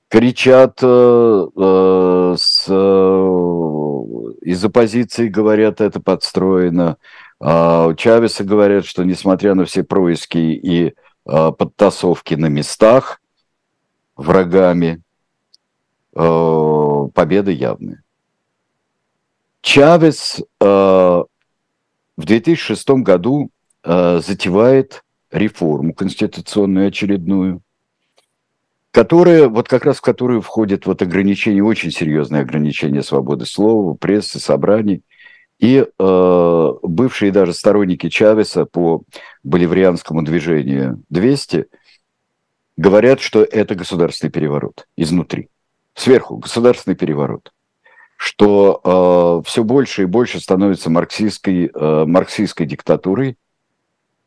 кричат 0.08 0.78
э, 0.82 1.46
э, 1.56 2.34
с, 2.38 2.66
э, 2.68 2.72
из 4.42 4.64
оппозиции, 4.64 5.28
говорят, 5.28 5.80
это 5.80 6.00
подстроено. 6.00 6.96
Э, 7.40 7.94
Чавеса 7.96 8.44
говорят, 8.44 8.84
что 8.84 9.04
несмотря 9.04 9.54
на 9.54 9.64
все 9.64 9.82
происки 9.82 10.38
и 10.38 10.86
э, 10.88 10.92
подтасовки 11.24 12.34
на 12.34 12.46
местах 12.46 13.20
врагами, 14.16 15.02
э, 16.14 17.08
победа 17.14 17.50
явная. 17.50 18.02
Чавес 19.60 20.40
э, 20.60 20.64
в 20.64 21.24
2006 22.16 22.88
году 23.02 23.50
э, 23.82 24.20
затевает 24.24 25.02
реформу 25.32 25.92
конституционную 25.92 26.88
очередную– 26.88 27.60
которая, 28.96 29.50
вот 29.50 29.68
как 29.68 29.84
раз 29.84 29.98
в 29.98 30.00
которую 30.00 30.40
входит 30.40 30.86
вот 30.86 31.02
ограничение, 31.02 31.62
очень 31.62 31.90
серьезное 31.90 32.40
ограничение 32.40 33.02
свободы 33.02 33.44
слова, 33.44 33.92
прессы, 33.92 34.40
собраний. 34.40 35.02
И 35.58 35.84
э, 35.86 36.72
бывшие 36.82 37.30
даже 37.30 37.52
сторонники 37.52 38.08
Чавеса 38.08 38.64
по 38.64 39.02
боливарианскому 39.44 40.22
движению 40.22 41.02
200 41.10 41.66
говорят, 42.78 43.20
что 43.20 43.42
это 43.42 43.74
государственный 43.74 44.30
переворот 44.30 44.86
изнутри. 44.96 45.50
Сверху 45.92 46.38
государственный 46.38 46.96
переворот. 46.96 47.52
Что 48.16 49.42
э, 49.44 49.46
все 49.46 49.62
больше 49.62 50.04
и 50.04 50.06
больше 50.06 50.40
становится 50.40 50.88
марксистской, 50.88 51.66
э, 51.66 52.04
марксистской 52.06 52.64
диктатурой 52.64 53.36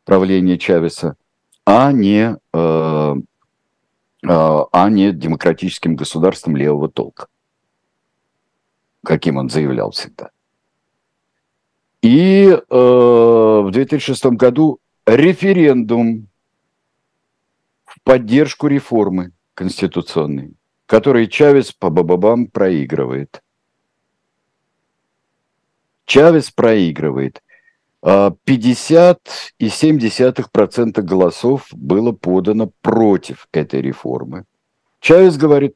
правления 0.04 0.58
Чавеса, 0.58 1.16
а 1.66 1.90
не, 1.90 2.36
э, 2.52 3.14
а 4.22 4.88
не 4.90 5.12
демократическим 5.12 5.96
государством 5.96 6.56
левого 6.56 6.88
толка, 6.88 7.26
каким 9.04 9.38
он 9.38 9.48
заявлял 9.48 9.90
всегда. 9.90 10.30
И 12.02 12.48
э, 12.48 12.60
в 12.70 13.70
2006 13.70 14.24
году 14.26 14.80
референдум 15.06 16.28
в 17.84 18.00
поддержку 18.02 18.68
реформы 18.68 19.32
конституционной, 19.54 20.54
который 20.86 21.26
Чавес 21.26 21.72
по 21.72 21.90
бабабам 21.90 22.46
проигрывает. 22.46 23.42
Чавес 26.06 26.50
проигрывает. 26.50 27.42
50,7% 28.02 30.98
а, 30.98 31.02
голосов 31.02 31.66
было 31.72 32.12
подано 32.12 32.70
против 32.80 33.48
этой 33.52 33.82
реформы. 33.82 34.44
Чавес 35.00 35.36
говорит, 35.36 35.74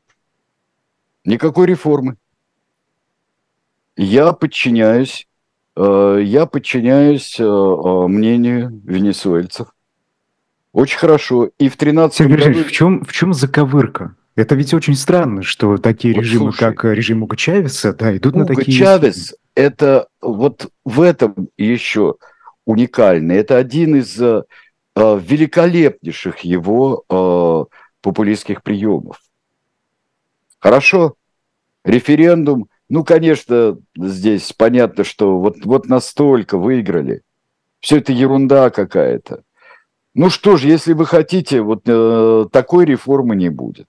никакой 1.25 1.67
реформы. 1.67 2.17
Я 3.97 4.33
подчиняюсь 4.33 5.27
Э, 5.77 6.21
я 6.23 6.47
подчиняюсь 6.47 7.37
э, 7.39 7.45
э, 7.45 8.07
мнению 8.07 8.81
венесуэльцев. 8.85 9.69
Очень 10.73 10.99
хорошо. 10.99 11.51
И 11.59 11.69
в 11.69 11.77
13 11.77 12.17
Сергей 12.17 12.37
году... 12.37 12.65
в 12.65 12.73
чем, 12.73 13.05
в 13.05 13.13
чем 13.13 13.35
заковырка? 13.35 14.17
Это 14.37 14.55
ведь 14.57 14.75
очень 14.75 14.97
странно, 14.97 15.43
что 15.43 15.77
такие 15.77 16.15
вот 16.15 16.23
режимы, 16.23 16.53
слушай, 16.53 16.59
как 16.59 16.85
режим 16.85 17.23
Уга 17.23 17.37
Чавеса, 17.37 17.93
да, 17.93 18.17
идут 18.17 18.35
Уга 18.35 18.41
на 18.41 18.47
такие... 18.47 18.77
Чавес, 18.77 19.35
это 19.55 20.09
вот 20.21 20.71
в 20.85 21.01
этом 21.01 21.49
еще 21.57 22.17
уникально. 22.65 23.33
Это 23.33 23.57
один 23.57 23.97
из 23.97 24.21
э, 24.21 24.43
великолепнейших 24.97 26.41
его 26.41 27.05
э, 27.09 27.77
популистских 28.01 28.63
приемов. 28.63 29.21
Хорошо, 30.59 31.15
референдум, 31.85 32.69
ну, 32.89 33.05
конечно, 33.05 33.79
здесь 33.97 34.53
понятно, 34.53 35.05
что 35.05 35.39
вот, 35.39 35.65
вот 35.65 35.87
настолько 35.87 36.59
выиграли. 36.59 37.23
Все 37.81 37.99
это 37.99 38.13
ерунда 38.13 38.71
какая-то. 38.71 39.43
Ну 40.15 40.31
что 40.31 40.57
ж, 40.57 40.65
если 40.65 40.93
вы 40.93 41.07
хотите, 41.07 41.61
вот 41.61 41.83
э, 41.87 42.47
такой 42.53 42.85
реформы 42.85 43.37
не 43.37 43.49
будет. 43.49 43.89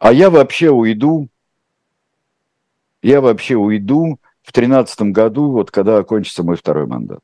А 0.00 0.14
я 0.14 0.30
вообще 0.30 0.70
уйду, 0.70 1.28
я 3.02 3.20
вообще 3.20 3.56
уйду 3.56 4.18
в 4.42 4.50
тринадцатом 4.50 5.12
году, 5.12 5.52
вот 5.52 5.70
когда 5.70 5.98
окончится 5.98 6.42
мой 6.42 6.56
второй 6.56 6.86
мандат. 6.86 7.20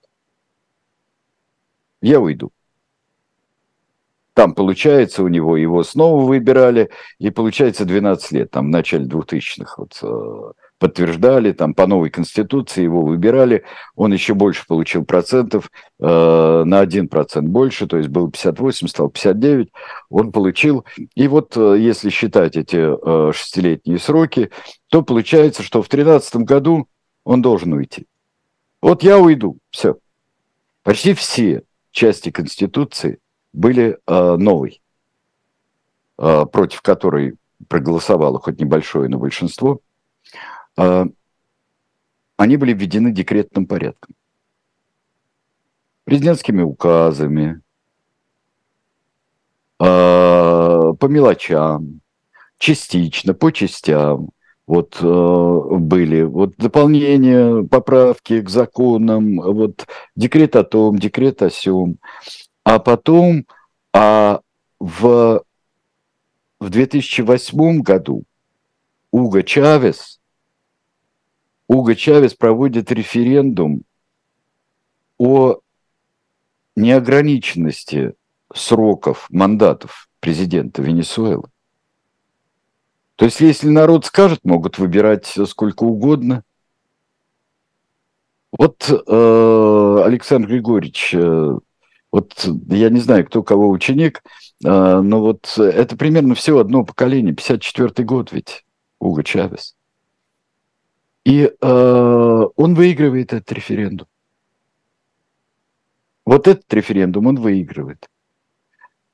Я 2.03 2.21
уйду. 2.21 2.53
Там, 4.35 4.55
получается, 4.55 5.23
у 5.23 5.29
него 5.29 5.57
его 5.57 5.83
снова 5.83 6.23
выбирали, 6.23 6.91
и 7.19 7.31
получается 7.31 7.87
12 7.87 8.33
лет, 8.33 8.51
там, 8.51 8.67
в 8.67 8.71
начале 8.71 9.07
2000-х 9.07 9.77
вот, 9.79 9.99
э, 10.03 10.53
подтверждали, 10.79 11.53
там, 11.53 11.75
по 11.75 11.87
новой 11.87 12.11
конституции 12.11 12.83
его 12.83 13.03
выбирали, 13.03 13.65
он 13.95 14.13
еще 14.13 14.35
больше 14.35 14.67
получил 14.67 15.05
процентов, 15.05 15.71
э, 15.99 16.05
на 16.65 16.83
1% 16.83 17.43
больше, 17.43 17.87
то 17.87 17.97
есть 17.97 18.09
был 18.09 18.31
58, 18.31 18.89
стал 18.89 19.09
59, 19.09 19.71
он 20.11 20.33
получил. 20.33 20.85
И 21.15 21.29
вот, 21.29 21.57
э, 21.57 21.77
если 21.79 22.11
считать 22.11 22.57
эти 22.57 22.77
э, 22.77 23.33
шестилетние 23.33 23.99
сроки, 23.99 24.51
то 24.89 25.03
получается, 25.03 25.63
что 25.63 25.83
в 25.83 25.89
2013 25.89 26.37
году 26.37 26.89
он 27.25 27.43
должен 27.43 27.73
уйти. 27.73 28.07
Вот 28.83 29.03
я 29.03 29.19
уйду, 29.19 29.59
все. 29.71 29.97
Почти 30.83 31.15
все 31.15 31.63
части 31.91 32.31
Конституции 32.31 33.19
были 33.53 33.99
э, 34.07 34.37
новой, 34.37 34.83
э, 36.19 36.45
против 36.53 36.83
которой 36.83 37.37
проголосовало 37.69 38.39
хоть 38.39 38.61
небольшое, 38.61 39.09
но 39.09 39.19
большинство, 39.19 39.81
они 40.77 42.57
были 42.57 42.73
введены 42.73 43.13
декретным 43.13 43.67
порядком. 43.67 44.15
Президентскими 46.05 46.63
указами, 46.63 47.61
э, 49.81 49.85
по 49.85 51.07
мелочам, 51.07 52.01
частично, 52.59 53.35
по 53.35 53.51
частям. 53.51 54.31
Вот 54.67 54.99
э, 55.01 55.77
были 55.79 56.23
вот 56.23 56.57
дополнения, 56.57 57.63
поправки 57.65 58.41
к 58.41 58.49
законам, 58.49 59.41
вот 59.41 59.87
декрет 60.15 60.57
о 60.57 60.65
том, 60.65 60.99
декрет 60.99 61.43
о 61.43 61.51
сем. 61.51 61.99
А 62.65 62.79
потом 62.79 63.47
а 63.93 64.41
в, 64.79 65.43
в 66.61 66.71
2008 66.71 67.81
году 67.81 68.25
Уго 69.11 69.43
Чавес, 69.43 70.16
Уго 71.69 71.95
Чавес 71.95 72.35
проводит 72.35 72.93
референдум 72.93 73.83
о 75.19 75.61
неограниченности 76.77 78.15
сроков, 78.55 79.27
мандатов 79.31 80.09
президента 80.21 80.83
Венесуэлы. 80.83 81.49
То 83.17 83.25
есть, 83.25 83.41
если 83.41 83.69
народ 83.69 84.05
скажет, 84.05 84.41
могут 84.45 84.79
выбирать 84.79 85.27
сколько 85.49 85.85
угодно. 85.85 86.45
Вот 88.53 88.89
э, 88.89 90.03
Александр 90.05 90.49
Григорьевич 90.49 91.15
э, 91.15 91.59
вот 92.17 92.49
я 92.69 92.89
не 92.89 93.01
знаю, 93.01 93.27
кто 93.27 93.43
кого 93.43 93.69
ученик, 93.69 94.23
а, 94.65 95.03
но 95.03 95.21
вот 95.21 95.53
это 95.59 95.99
примерно 95.99 96.35
все 96.35 96.59
одно 96.59 96.83
поколение, 96.83 97.35
54-й 97.35 98.05
год 98.05 98.33
ведь, 98.33 98.65
Уго 98.99 99.23
Чавес. 99.23 99.76
И 101.27 101.53
а, 101.61 102.45
он 102.55 102.75
выигрывает 102.77 103.33
этот 103.33 103.51
референдум. 103.51 104.07
Вот 106.25 106.47
этот 106.47 106.73
референдум 106.73 107.27
он 107.27 107.35
выигрывает. 107.35 108.09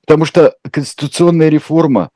Потому 0.03 0.27
что 0.27 0.55
конституционная 0.71 1.49
реформа, 1.49 2.11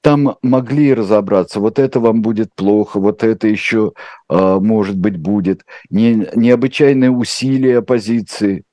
там 0.00 0.36
могли 0.42 0.92
разобраться, 0.92 1.60
вот 1.60 1.78
это 1.78 2.00
вам 2.00 2.22
будет 2.22 2.52
плохо, 2.54 2.98
вот 2.98 3.22
это 3.22 3.46
еще, 3.46 3.92
э, 4.28 4.58
может 4.60 4.98
быть, 4.98 5.16
будет. 5.16 5.64
Не, 5.90 6.28
необычайное 6.34 7.10
усилие 7.10 7.78
оппозиции. 7.78 8.64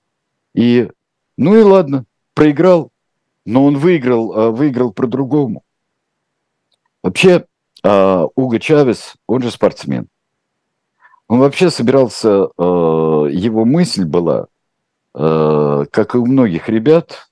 И 0.56 0.90
ну 1.38 1.56
и 1.56 1.62
ладно, 1.62 2.06
проиграл, 2.34 2.92
но 3.46 3.64
он 3.64 3.78
выиграл, 3.78 4.34
а, 4.34 4.52
выиграл 4.52 4.92
по-другому. 4.92 5.64
Вообще, 7.04 7.46
а, 7.84 8.26
Уго 8.36 8.58
Чавес, 8.58 9.16
он 9.28 9.44
же 9.44 9.52
спортсмен. 9.52 10.08
Он 11.28 11.40
вообще 11.40 11.70
собирался, 11.70 12.50
а, 12.58 13.26
его 13.28 13.66
мысль 13.66 14.06
была, 14.06 14.48
как 15.14 16.16
и 16.16 16.18
у 16.18 16.26
многих 16.26 16.70
ребят, 16.70 17.30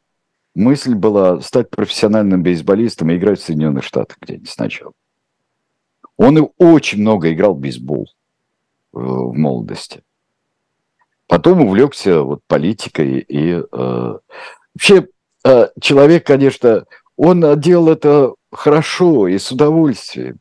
мысль 0.54 0.94
была 0.94 1.42
стать 1.42 1.70
профессиональным 1.70 2.44
бейсболистом 2.44 3.10
и 3.10 3.18
играть 3.18 3.39
в 3.39 3.44
Соединенных 3.44 3.84
Штатах 3.84 4.18
где-нибудь 4.22 4.50
сначала. 4.50 4.94
Он 6.18 6.38
и 6.38 6.48
очень 6.58 7.02
много 7.02 7.34
играл 7.34 7.56
в 7.56 7.60
бейсбол 7.60 8.04
э, 8.04 9.00
в 9.00 9.34
молодости. 9.34 10.04
Потом 11.28 11.62
увлекся 11.62 12.22
вот 12.22 12.42
политикой 12.46 13.20
и 13.20 13.54
э, 13.54 13.64
вообще 13.72 15.08
э, 15.46 15.68
человек, 15.80 16.28
конечно, 16.28 16.86
он 17.16 17.60
делал 17.60 17.89
это 17.89 18.36
хорошо 18.52 19.28
и 19.28 19.38
с 19.38 19.52
удовольствием. 19.52 20.39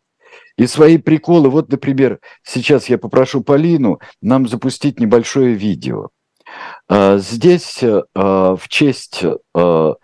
И 0.61 0.67
свои 0.67 0.99
приколы. 0.99 1.49
Вот, 1.49 1.71
например, 1.71 2.21
сейчас 2.43 2.91
я 2.91 2.99
попрошу 2.99 3.43
Полину 3.43 3.99
нам 4.21 4.47
запустить 4.47 5.01
небольшое 5.01 5.55
видео. 5.55 6.11
Э, 6.91 7.17
здесь 7.17 7.83
э, 7.83 8.03
в 8.15 8.61
честь 8.69 9.25
э, 9.25 9.37
э 9.55 9.95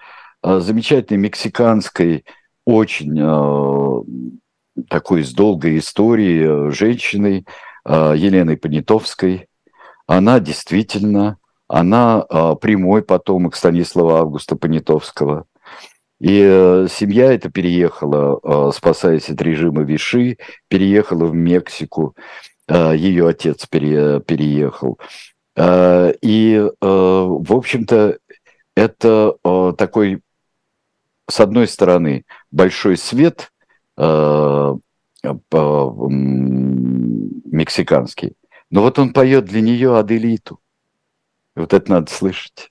замечательной 0.42 1.18
мексиканской, 1.18 2.24
очень 2.64 3.20
э, 3.20 4.84
такой 4.88 5.24
с 5.24 5.34
долгой 5.34 5.76
историей 5.76 6.70
женщины 6.70 7.44
Еленой 7.86 8.56
Понятовской, 8.56 9.48
она 10.06 10.40
действительно, 10.40 11.36
она 11.68 12.22
прямой 12.60 13.02
потомок 13.02 13.56
Станислава 13.56 14.20
Августа 14.20 14.56
Понятовского. 14.56 15.44
И 16.20 16.40
э, 16.42 16.86
семья 16.90 17.32
эта 17.32 17.50
переехала, 17.50 18.40
э, 18.42 18.70
спасаясь 18.74 19.28
от 19.28 19.40
режима 19.42 19.82
Виши, 19.82 20.38
переехала 20.68 21.26
в 21.26 21.34
Мексику. 21.34 22.16
Э, 22.68 22.94
ее 22.96 23.28
отец 23.28 23.66
пере, 23.66 24.20
переехал. 24.20 24.98
И, 25.58 26.70
в 26.82 27.54
общем-то, 27.54 28.18
это 28.76 29.36
такой 29.78 30.20
с 31.30 31.40
одной 31.40 31.66
стороны, 31.66 32.26
большой 32.50 32.98
свет 32.98 33.50
мексиканский, 37.46 38.36
но 38.70 38.82
вот 38.82 38.98
он 38.98 39.14
поет 39.14 39.46
для 39.46 39.62
нее 39.62 39.96
Аделиту. 39.96 40.60
Вот 41.54 41.72
это 41.72 41.90
надо 41.90 42.10
слышать. 42.12 42.70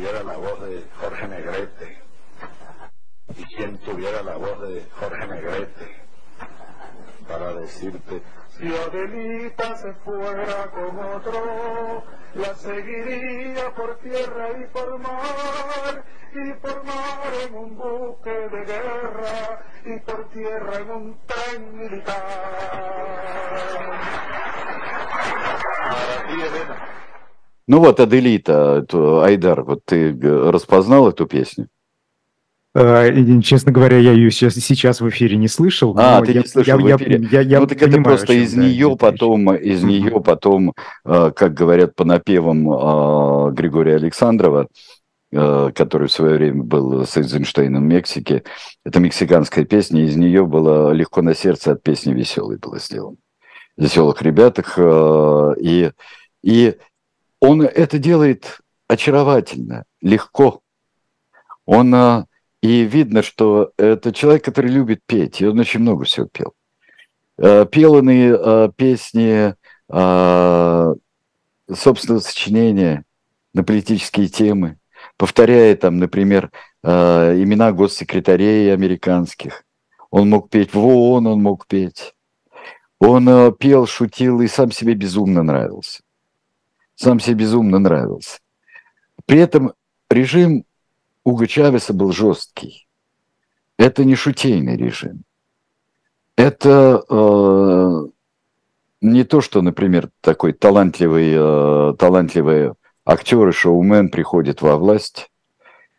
Tuviera 0.00 0.22
la 0.22 0.36
voz 0.38 0.60
de 0.62 0.82
Jorge 0.98 1.28
Negrete 1.28 1.98
y 3.36 3.44
quien 3.54 3.76
tuviera 3.80 4.22
la 4.22 4.36
voz 4.36 4.58
de 4.62 4.86
Jorge 4.98 5.26
Negrete 5.26 5.96
para 7.28 7.52
decirte 7.52 8.22
si 8.56 8.74
Adelita 8.74 9.76
se 9.76 9.92
fuera 9.92 10.70
con 10.70 10.98
otro, 10.98 12.02
la 12.34 12.54
seguiría 12.54 13.74
por 13.74 13.98
tierra 13.98 14.48
y 14.58 14.66
por 14.68 14.98
mar, 15.00 16.04
y 16.32 16.52
por 16.54 16.84
mar 16.84 17.32
en 17.46 17.54
un 17.54 17.76
buque 17.76 18.30
de 18.30 18.64
guerra, 18.64 19.64
y 19.84 19.98
por 20.00 20.28
tierra 20.30 20.78
en 20.78 20.90
un 20.90 21.20
tren 21.26 21.76
militar. 21.76 22.22
Para 25.90 26.26
ti, 26.26 26.42
Elena. 26.42 27.00
Ну 27.70 27.78
вот, 27.78 28.00
Аделита, 28.00 28.84
Айдар, 29.22 29.62
вот 29.62 29.84
ты 29.84 30.12
распознал 30.20 31.08
эту 31.08 31.26
песню? 31.26 31.68
Э, 32.74 33.12
честно 33.42 33.70
говоря, 33.70 33.96
я 33.96 34.10
ее 34.10 34.32
сейчас, 34.32 34.54
сейчас 34.54 35.00
в 35.00 35.08
эфире 35.08 35.36
не 35.36 35.46
слышал. 35.46 35.94
А, 35.96 36.20
ты 36.20 36.32
я, 36.32 36.40
не 36.40 36.48
слышал 36.48 36.80
я, 36.80 36.96
в 36.96 37.00
эфире. 37.00 37.28
Я, 37.30 37.42
я, 37.42 37.60
ну, 37.60 37.68
так 37.68 37.78
понимаю, 37.78 38.00
это 38.00 38.02
просто 38.02 38.32
из 38.32 38.54
да, 38.54 38.64
нее 38.64 38.96
потом, 38.98 39.52
речь. 39.52 39.62
из 39.62 39.84
нее 39.84 40.20
потом, 40.20 40.74
э, 41.04 41.30
как 41.30 41.54
говорят 41.54 41.94
по 41.94 42.04
напевам 42.04 42.68
э, 42.72 43.52
Григория 43.52 43.94
Александрова, 43.94 44.66
который 45.30 46.08
в 46.08 46.12
свое 46.12 46.38
время 46.38 46.64
был 46.64 47.06
с 47.06 47.16
Эйзенштейном 47.16 47.84
в 47.84 47.86
Мексике, 47.86 48.42
это 48.84 48.98
мексиканская 48.98 49.64
песня, 49.64 50.02
из 50.02 50.16
нее 50.16 50.44
было 50.44 50.90
«Легко 50.90 51.22
на 51.22 51.36
сердце» 51.36 51.70
от 51.70 51.84
песни 51.84 52.12
«Веселый» 52.12 52.58
было 52.58 52.80
сделано. 52.80 53.16
«Веселых 53.76 54.20
ребятах». 54.22 54.76
И, 55.60 55.92
и 56.42 56.74
он 57.40 57.62
это 57.62 57.98
делает 57.98 58.60
очаровательно, 58.88 59.84
легко. 60.00 60.60
Он 61.64 62.26
и 62.62 62.82
видно, 62.82 63.22
что 63.22 63.72
это 63.78 64.12
человек, 64.12 64.44
который 64.44 64.70
любит 64.70 65.00
петь, 65.06 65.40
и 65.40 65.46
он 65.46 65.58
очень 65.58 65.80
много 65.80 66.04
всего 66.04 66.26
пел. 66.26 66.52
Пел 67.66 67.94
он 67.94 68.10
и 68.10 68.70
песни 68.76 69.54
э, 69.90 70.94
собственного 71.74 72.20
сочинения 72.20 73.04
на 73.54 73.64
политические 73.64 74.28
темы, 74.28 74.78
повторяя 75.16 75.74
там, 75.76 75.98
например, 75.98 76.50
имена 76.82 77.72
госсекретарей 77.72 78.72
американских. 78.74 79.64
Он 80.10 80.28
мог 80.28 80.50
петь 80.50 80.74
в 80.74 80.78
ООН, 80.78 81.26
он 81.28 81.42
мог 81.42 81.66
петь. 81.66 82.14
Он 82.98 83.54
пел, 83.54 83.86
шутил 83.86 84.40
и 84.42 84.48
сам 84.48 84.70
себе 84.70 84.94
безумно 84.94 85.42
нравился. 85.42 86.02
Сам 87.00 87.18
себе 87.18 87.36
безумно 87.36 87.78
нравился. 87.78 88.40
При 89.24 89.38
этом 89.38 89.72
режим 90.10 90.66
Уго 91.24 91.46
Чавеса 91.46 91.94
был 91.94 92.12
жесткий. 92.12 92.86
Это 93.78 94.04
не 94.04 94.14
шутейный 94.14 94.76
режим. 94.76 95.22
Это 96.36 97.02
э, 97.08 98.06
не 99.00 99.24
то, 99.24 99.40
что, 99.40 99.62
например, 99.62 100.10
такой 100.20 100.52
талантливый, 100.52 101.32
э, 101.34 101.94
талантливый 101.98 102.74
актер 103.06 103.48
и 103.48 103.52
шоумен 103.52 104.10
приходит 104.10 104.60
во 104.60 104.76
власть. 104.76 105.30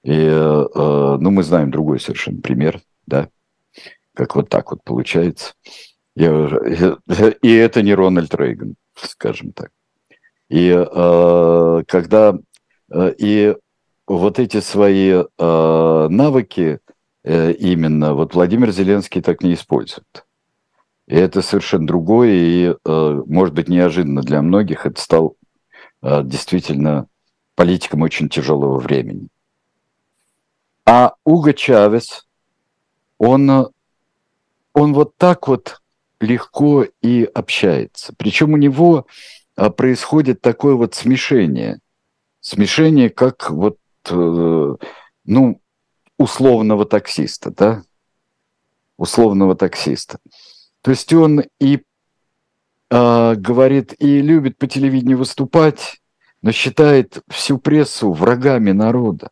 И, 0.04 0.14
э, 0.14 0.68
ну, 1.20 1.32
мы 1.32 1.42
знаем 1.42 1.72
другой 1.72 2.00
совершенно 2.00 2.42
пример, 2.42 2.80
да, 3.08 3.28
как 4.14 4.36
вот 4.36 4.50
так 4.50 4.70
вот 4.70 4.84
получается. 4.84 5.56
Я, 6.16 6.48
и 7.42 7.52
это 7.56 7.82
не 7.82 7.96
Рональд 7.96 8.36
Рейган, 8.36 8.76
скажем 8.94 9.52
так. 9.54 9.72
И 10.52 10.70
э, 10.70 11.84
когда 11.88 12.38
э, 12.92 13.14
и 13.18 13.56
вот 14.06 14.38
эти 14.38 14.60
свои 14.60 15.12
э, 15.14 16.08
навыки 16.10 16.80
э, 17.24 17.54
именно 17.54 18.14
вот 18.16 18.36
Владимир 18.36 18.72
Зеленский 18.72 19.22
так 19.22 19.44
не 19.44 19.54
использует. 19.54 20.26
И 21.08 21.16
это 21.16 21.42
совершенно 21.42 21.88
другое, 21.88 22.32
и, 22.32 22.76
э, 22.84 23.22
может 23.28 23.56
быть, 23.56 23.70
неожиданно 23.70 24.24
для 24.24 24.42
многих 24.42 24.86
это 24.86 25.00
стал 25.00 25.38
э, 26.02 26.22
действительно 26.26 27.08
политиком 27.56 28.02
очень 28.02 28.28
тяжелого 28.28 28.78
времени. 28.78 29.30
А 30.86 31.14
Уго 31.24 31.54
Чавес, 31.54 32.28
он, 33.18 33.50
он 34.74 34.94
вот 34.94 35.16
так 35.16 35.48
вот 35.48 35.80
легко 36.20 36.86
и 37.02 37.24
общается. 37.24 38.14
Причем 38.18 38.52
у 38.52 38.58
него 38.58 39.06
происходит 39.70 40.42
такое 40.42 40.76
вот 40.76 40.96
смешение. 40.96 41.80
Смешение, 42.40 43.10
как 43.10 43.52
вот 43.52 43.78
Э, 44.10 44.76
ну, 45.26 45.62
условного 46.18 46.86
таксиста, 46.86 47.52
да? 47.52 47.84
Условного 48.98 49.56
таксиста. 49.56 50.20
То 50.82 50.92
есть 50.92 51.14
он 51.14 51.44
и 51.60 51.84
э, 52.90 53.36
говорит, 53.36 53.94
и 54.00 54.22
любит 54.22 54.58
по 54.58 54.68
телевидению 54.68 55.20
выступать, 55.20 56.02
но 56.42 56.52
считает 56.52 57.22
всю 57.28 57.58
прессу 57.60 58.12
врагами 58.12 58.72
народа. 58.72 59.30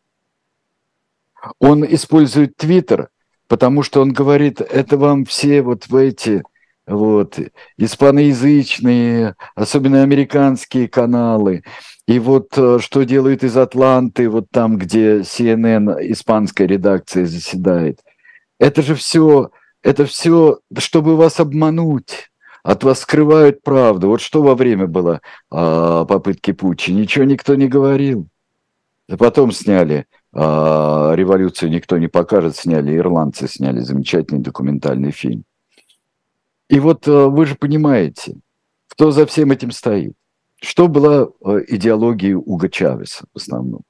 Он 1.58 1.84
использует 1.84 2.56
Твиттер, 2.56 3.08
потому 3.48 3.82
что 3.82 4.02
он 4.02 4.12
говорит, 4.12 4.60
это 4.60 4.96
вам 4.96 5.24
все 5.24 5.62
вот 5.62 5.88
в 5.88 5.96
эти 5.96 6.42
вот, 6.86 7.38
испаноязычные, 7.76 9.36
особенно 9.54 10.02
американские 10.02 10.88
каналы, 10.88 11.62
и 12.06 12.18
вот 12.18 12.56
э, 12.56 12.78
что 12.80 13.04
делают 13.04 13.44
из 13.44 13.56
Атланты, 13.56 14.28
вот 14.28 14.50
там, 14.50 14.78
где 14.78 15.20
CNN, 15.20 15.96
испанская 16.10 16.66
редакция 16.66 17.26
заседает. 17.26 18.00
Это 18.58 18.82
же 18.82 18.94
все, 18.94 19.50
это 19.82 20.06
все, 20.06 20.58
чтобы 20.78 21.16
вас 21.16 21.40
обмануть. 21.40 22.30
От 22.62 22.84
вас 22.84 23.00
скрывают 23.00 23.62
правду. 23.62 24.08
Вот 24.08 24.20
что 24.20 24.42
во 24.42 24.54
время 24.54 24.86
было 24.86 25.22
а, 25.50 26.04
попытки 26.04 26.52
путча? 26.52 26.92
Ничего 26.92 27.24
никто 27.24 27.54
не 27.54 27.68
говорил. 27.68 28.28
Потом 29.18 29.50
сняли 29.50 30.06
а, 30.32 31.12
революцию 31.14 31.70
никто 31.70 31.96
не 31.96 32.08
покажет, 32.08 32.56
сняли 32.56 32.96
ирландцы, 32.96 33.48
сняли 33.48 33.80
замечательный 33.80 34.40
документальный 34.40 35.10
фильм. 35.10 35.44
И 36.70 36.78
вот 36.78 37.06
а, 37.08 37.28
вы 37.28 37.46
же 37.46 37.56
понимаете, 37.56 38.36
кто 38.88 39.10
за 39.10 39.26
всем 39.26 39.50
этим 39.50 39.72
стоит. 39.72 40.14
Что 40.62 40.88
была 40.88 41.26
э, 41.44 41.64
идеологией 41.68 42.34
Уга 42.34 42.68
Чавеса 42.68 43.24
в 43.34 43.38
основном? 43.38 43.80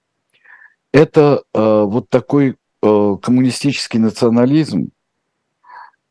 Это 0.93 1.43
э, 1.53 1.83
вот 1.87 2.09
такой 2.09 2.57
э, 2.83 3.17
коммунистический 3.23 3.99
национализм, 3.99 4.91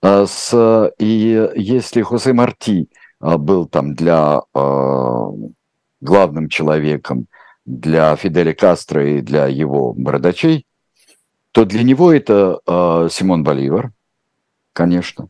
с, 0.01 0.93
и 0.97 1.49
если 1.57 2.03
Хосе 2.03 2.32
Марти 2.32 2.88
был 3.20 3.65
там 3.65 3.95
для 3.95 4.39
главным 5.99 6.47
человеком 6.47 7.28
для 7.65 8.15
Фиделя 8.15 8.53
Кастро 8.53 9.17
и 9.17 9.20
для 9.20 9.47
его 9.47 9.91
бородачей, 9.91 10.65
то 11.51 11.65
для 11.65 11.84
него 11.84 12.13
это 12.13 12.61
Симон 13.11 13.43
Боливар, 13.43 13.91
конечно. 14.72 15.28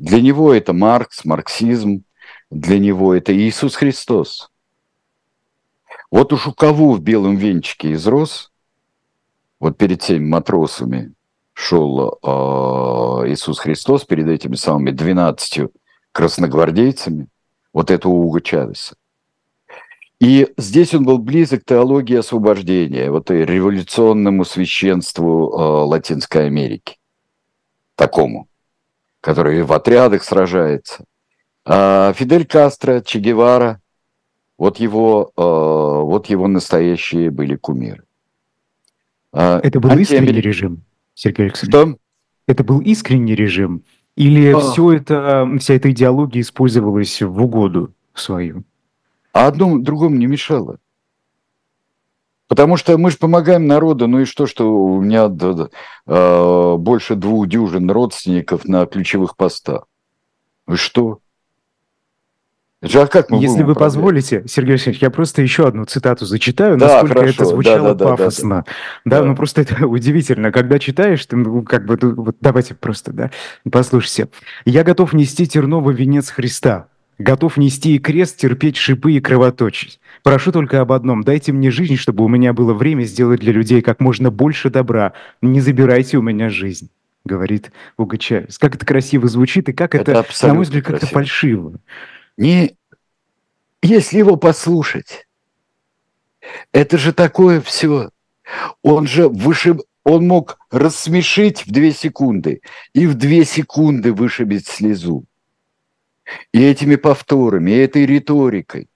Для 0.00 0.22
него 0.22 0.54
это 0.54 0.72
Маркс, 0.72 1.26
марксизм. 1.26 2.04
Для 2.50 2.78
него 2.78 3.14
это 3.14 3.36
Иисус 3.36 3.76
Христос. 3.76 4.50
Вот 6.10 6.32
уж 6.32 6.46
у 6.46 6.52
кого 6.54 6.94
в 6.94 7.00
белом 7.00 7.36
венчике 7.36 7.92
изрос, 7.92 8.50
вот 9.60 9.76
перед 9.76 10.00
теми 10.00 10.26
матросами 10.26 11.12
шел 11.52 12.18
э, 12.22 12.26
Иисус 13.28 13.58
Христос, 13.58 14.04
перед 14.04 14.26
этими 14.26 14.54
самыми 14.54 14.90
двенадцатью 14.90 15.70
красногвардейцами, 16.12 17.28
вот 17.74 17.90
это 17.90 18.08
у 18.08 18.26
Уга 18.26 18.40
Чавеса. 18.40 18.96
И 20.18 20.50
здесь 20.56 20.94
он 20.94 21.04
был 21.04 21.18
близок 21.18 21.62
к 21.62 21.66
теологии 21.66 22.16
освобождения, 22.16 23.10
вот 23.10 23.30
и 23.30 23.44
революционному 23.44 24.46
священству 24.46 25.52
э, 25.52 25.62
Латинской 25.84 26.46
Америки, 26.46 26.96
такому, 27.96 28.48
который 29.20 29.62
в 29.62 29.72
отрядах 29.72 30.22
сражается. 30.22 31.04
А 31.64 32.12
Фидель 32.14 32.46
Кастро, 32.46 33.00
Че 33.00 33.18
Гевара, 33.18 33.80
вот 34.58 34.78
его, 34.78 35.30
э, 35.36 35.42
вот 35.42 36.26
его 36.26 36.48
настоящие 36.48 37.30
были 37.30 37.56
кумиры. 37.56 38.04
А, 39.32 39.60
Это 39.62 39.80
был 39.80 39.96
искренний 39.96 40.40
режим, 40.40 40.82
Сергей 41.14 41.46
Александрович? 41.46 41.94
Что? 41.94 41.98
Это 42.46 42.64
был 42.64 42.80
искренний 42.80 43.34
режим? 43.34 43.82
Или 44.16 44.52
А. 44.52 44.58
все 44.58 44.92
это, 44.92 45.48
вся 45.58 45.74
эта 45.74 45.90
идеология 45.90 46.40
использовалась 46.40 47.22
в 47.22 47.42
угоду 47.42 47.94
свою? 48.14 48.64
А 49.32 49.46
одно 49.46 49.78
другому 49.78 50.16
не 50.16 50.26
мешало. 50.26 50.78
Потому 52.50 52.76
что 52.76 52.98
мы 52.98 53.12
же 53.12 53.16
помогаем 53.16 53.68
народу, 53.68 54.08
ну 54.08 54.22
и 54.22 54.24
что, 54.24 54.48
что 54.48 54.74
у 54.74 55.00
меня 55.00 55.28
да, 55.28 55.52
да, 55.52 55.68
э, 56.08 56.76
больше 56.78 57.14
двух 57.14 57.46
дюжин 57.46 57.88
родственников 57.88 58.64
на 58.64 58.86
ключевых 58.86 59.36
постах. 59.36 59.84
И 60.68 60.74
что? 60.74 61.20
Это 62.82 62.92
же, 62.92 63.02
а 63.02 63.06
как 63.06 63.30
мы 63.30 63.36
Если 63.36 63.62
вы 63.62 63.70
управлять? 63.72 63.78
позволите, 63.78 64.44
Сергей 64.48 64.72
Алексеевич, 64.72 65.00
я 65.00 65.10
просто 65.10 65.42
еще 65.42 65.68
одну 65.68 65.84
цитату 65.84 66.26
зачитаю, 66.26 66.76
Да, 66.76 66.86
насколько 66.86 67.20
хорошо, 67.20 67.30
это 67.34 67.38
да, 67.38 67.44
звучало 67.44 67.88
да, 67.88 67.94
да, 67.94 68.04
да, 68.04 68.10
пафосно. 68.16 68.64
Да, 69.04 69.20
Да. 69.20 69.24
ну 69.26 69.36
просто 69.36 69.60
это 69.60 69.86
удивительно. 69.86 70.50
Когда 70.50 70.80
читаешь, 70.80 71.24
ты 71.26 71.36
ну, 71.36 71.62
как 71.62 71.86
бы, 71.86 71.96
вот 72.16 72.34
давайте 72.40 72.74
просто, 72.74 73.12
да, 73.12 73.30
послушайте. 73.70 74.28
«Я 74.64 74.82
готов 74.82 75.12
нести 75.12 75.46
терновый 75.46 75.94
венец 75.94 76.30
Христа, 76.30 76.88
готов 77.20 77.58
нести 77.58 77.94
и 77.94 78.00
крест, 78.00 78.38
терпеть 78.38 78.76
шипы 78.76 79.12
и 79.12 79.20
кровоточить. 79.20 80.00
Прошу 80.22 80.52
только 80.52 80.80
об 80.80 80.92
одном, 80.92 81.22
дайте 81.22 81.52
мне 81.52 81.70
жизнь, 81.70 81.96
чтобы 81.96 82.24
у 82.24 82.28
меня 82.28 82.52
было 82.52 82.74
время 82.74 83.04
сделать 83.04 83.40
для 83.40 83.52
людей 83.52 83.82
как 83.82 84.00
можно 84.00 84.30
больше 84.30 84.70
добра. 84.70 85.14
Не 85.40 85.60
забирайте 85.60 86.18
у 86.18 86.22
меня 86.22 86.48
жизнь». 86.50 86.90
говорит 87.24 87.70
Уго 87.96 88.16
Чавес. 88.16 88.58
Как 88.58 88.74
это 88.74 88.86
красиво 88.86 89.28
звучит, 89.28 89.68
и 89.68 89.72
как 89.72 89.94
Это 89.94 90.12
это, 90.12 90.46
на 90.46 90.54
мой 90.54 90.64
взгляд, 90.64 90.84
как-то 90.84 91.06
фальшиво. 91.06 91.78
Не, 92.36 92.76
если 93.82 94.18
его 94.18 94.36
послушать, 94.36 95.26
это 96.72 96.98
же 96.98 97.12
такое 97.12 97.60
все. 97.60 98.10
Он 98.82 99.06
же 99.06 99.28
вышиб, 99.28 99.82
он 100.04 100.26
мог 100.26 100.58
рассмешить 100.70 101.66
в 101.66 101.70
две 101.70 101.92
секунды 101.92 102.62
и 102.94 103.06
в 103.06 103.14
две 103.14 103.44
секунды 103.44 104.12
вышибить 104.12 104.66
слезу. 104.66 105.24
И 106.52 106.62
этими 106.62 106.96
повторами, 106.96 107.72
и 107.72 107.76
этой 107.76 108.06
риторикой. 108.06 108.88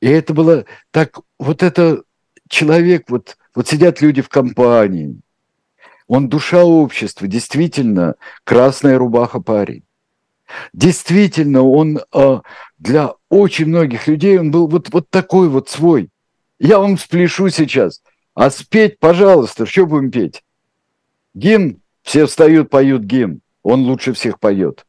И 0.00 0.08
это 0.08 0.34
было 0.34 0.64
так, 0.90 1.20
вот 1.38 1.62
это 1.62 2.02
человек, 2.48 3.04
вот, 3.08 3.36
вот 3.54 3.68
сидят 3.68 4.00
люди 4.00 4.22
в 4.22 4.28
компании, 4.28 5.20
он 6.06 6.28
душа 6.28 6.64
общества, 6.64 7.26
действительно 7.26 8.16
красная 8.44 8.98
рубаха 8.98 9.40
парень. 9.40 9.84
Действительно, 10.72 11.62
он 11.62 12.00
э, 12.12 12.40
для 12.78 13.14
очень 13.30 13.66
многих 13.66 14.06
людей 14.06 14.38
он 14.38 14.50
был 14.50 14.66
вот, 14.66 14.90
вот 14.92 15.08
такой 15.08 15.48
вот 15.48 15.70
свой. 15.70 16.10
Я 16.58 16.78
вам 16.78 16.98
спляшу 16.98 17.48
сейчас. 17.48 18.02
А 18.34 18.50
спеть, 18.50 18.98
пожалуйста, 18.98 19.66
что 19.66 19.86
будем 19.86 20.10
петь? 20.10 20.44
Гимн, 21.34 21.80
все 22.02 22.26
встают, 22.26 22.70
поют 22.70 23.02
гимн. 23.02 23.40
Он 23.62 23.82
лучше 23.82 24.12
всех 24.12 24.38
поет. 24.38 24.84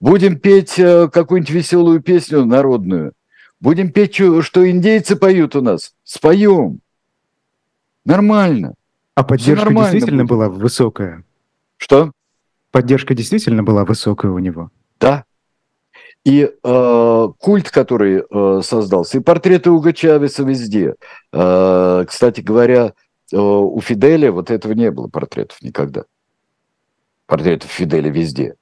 Будем 0.00 0.38
петь 0.38 0.78
э, 0.78 1.08
какую-нибудь 1.08 1.50
веселую 1.50 2.00
песню 2.00 2.44
народную. 2.44 3.12
Будем 3.60 3.90
петь, 3.90 4.14
что 4.14 4.70
индейцы 4.70 5.16
поют 5.16 5.56
у 5.56 5.62
нас. 5.62 5.94
Споем. 6.04 6.80
Нормально. 8.04 8.74
А 9.14 9.24
поддержка 9.24 9.64
нормально 9.64 9.92
действительно 9.92 10.24
будет. 10.24 10.30
была 10.30 10.48
высокая? 10.48 11.24
Что? 11.78 12.12
Поддержка 12.70 13.14
действительно 13.14 13.62
была 13.62 13.84
высокая 13.84 14.30
у 14.30 14.38
него? 14.38 14.70
Да. 15.00 15.24
И 16.24 16.50
э, 16.62 17.28
культ, 17.38 17.70
который 17.70 18.22
э, 18.28 18.60
создался, 18.62 19.18
и 19.18 19.20
портреты 19.22 19.70
Уго 19.70 19.92
Чавеса 19.92 20.42
везде. 20.42 20.96
Э, 21.32 22.04
кстати 22.06 22.40
говоря, 22.40 22.92
э, 23.32 23.36
у 23.36 23.80
Фиделя 23.80 24.32
вот 24.32 24.50
этого 24.50 24.72
не 24.72 24.90
было 24.90 25.08
портретов 25.08 25.62
никогда. 25.62 26.04
Портретов 27.26 27.70
Фиделя 27.70 28.10
везде. 28.10 28.56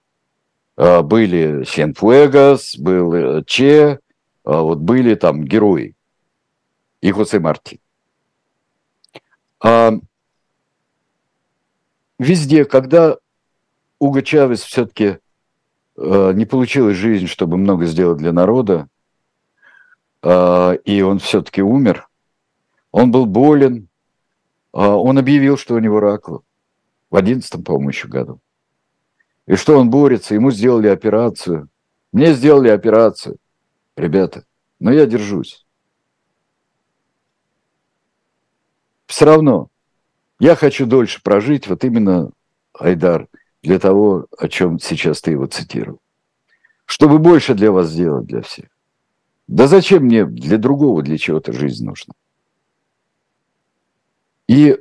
Э, 0.77 1.01
были 1.01 1.65
Сенфуэгас, 1.65 2.77
был 2.77 3.15
э, 3.15 3.43
Че, 3.47 3.99
а 4.45 4.61
вот 4.61 4.79
были 4.79 5.15
там 5.15 5.45
герои. 5.45 5.97
И 7.01 7.11
Хосе 7.11 7.39
Марти. 7.39 7.81
А, 9.61 9.93
везде, 12.19 12.65
когда 12.65 13.19
Уго 13.99 14.21
Чавес 14.21 14.63
все-таки 14.63 15.19
э, 15.97 16.33
не 16.35 16.45
получилась 16.45 16.97
жизнь, 16.97 17.27
чтобы 17.27 17.57
много 17.57 17.87
сделать 17.87 18.19
для 18.19 18.33
народа, 18.33 18.89
э, 20.23 20.77
и 20.85 21.03
он 21.03 21.19
все-таки 21.19 21.63
умер. 21.63 22.09
Он 22.91 23.11
был 23.11 23.27
болен, 23.27 23.89
э, 24.73 24.79
он 24.79 25.19
объявил, 25.19 25.57
что 25.57 25.75
у 25.75 25.79
него 25.79 26.01
рак 26.01 26.29
в 26.29 27.17
одиннадцатом, 27.17 27.65
по-моему, 27.65 27.91
еще 27.91 28.09
году. 28.09 28.41
И 29.47 29.57
что 29.57 29.79
он 29.79 29.91
борется, 29.91 30.35
ему 30.35 30.51
сделали 30.51 30.89
операцию. 30.89 31.69
Мне 32.13 32.33
сделали 32.35 32.69
операцию, 32.69 33.37
ребята, 33.97 34.45
но 34.81 34.93
я 34.93 35.07
держусь. 35.07 35.67
Все 39.07 39.25
равно 39.25 39.69
я 40.41 40.57
хочу 40.57 40.87
дольше 40.87 41.23
прожить, 41.23 41.69
вот 41.69 41.85
именно, 41.85 42.31
Айдар, 42.79 43.29
для 43.63 43.79
того, 43.79 44.27
о 44.37 44.49
чем 44.49 44.79
сейчас 44.79 45.23
ты 45.23 45.33
его 45.33 45.47
цитировал. 45.47 46.01
Чтобы 46.87 47.19
больше 47.19 47.55
для 47.55 47.71
вас 47.73 47.89
сделать, 47.89 48.27
для 48.27 48.43
всех. 48.43 48.67
Да 49.47 49.69
зачем 49.69 50.05
мне 50.05 50.25
для 50.25 50.59
другого, 50.59 51.03
для 51.03 51.19
чего-то 51.19 51.53
жизнь 51.53 51.85
нужна? 51.85 52.15
И 54.49 54.79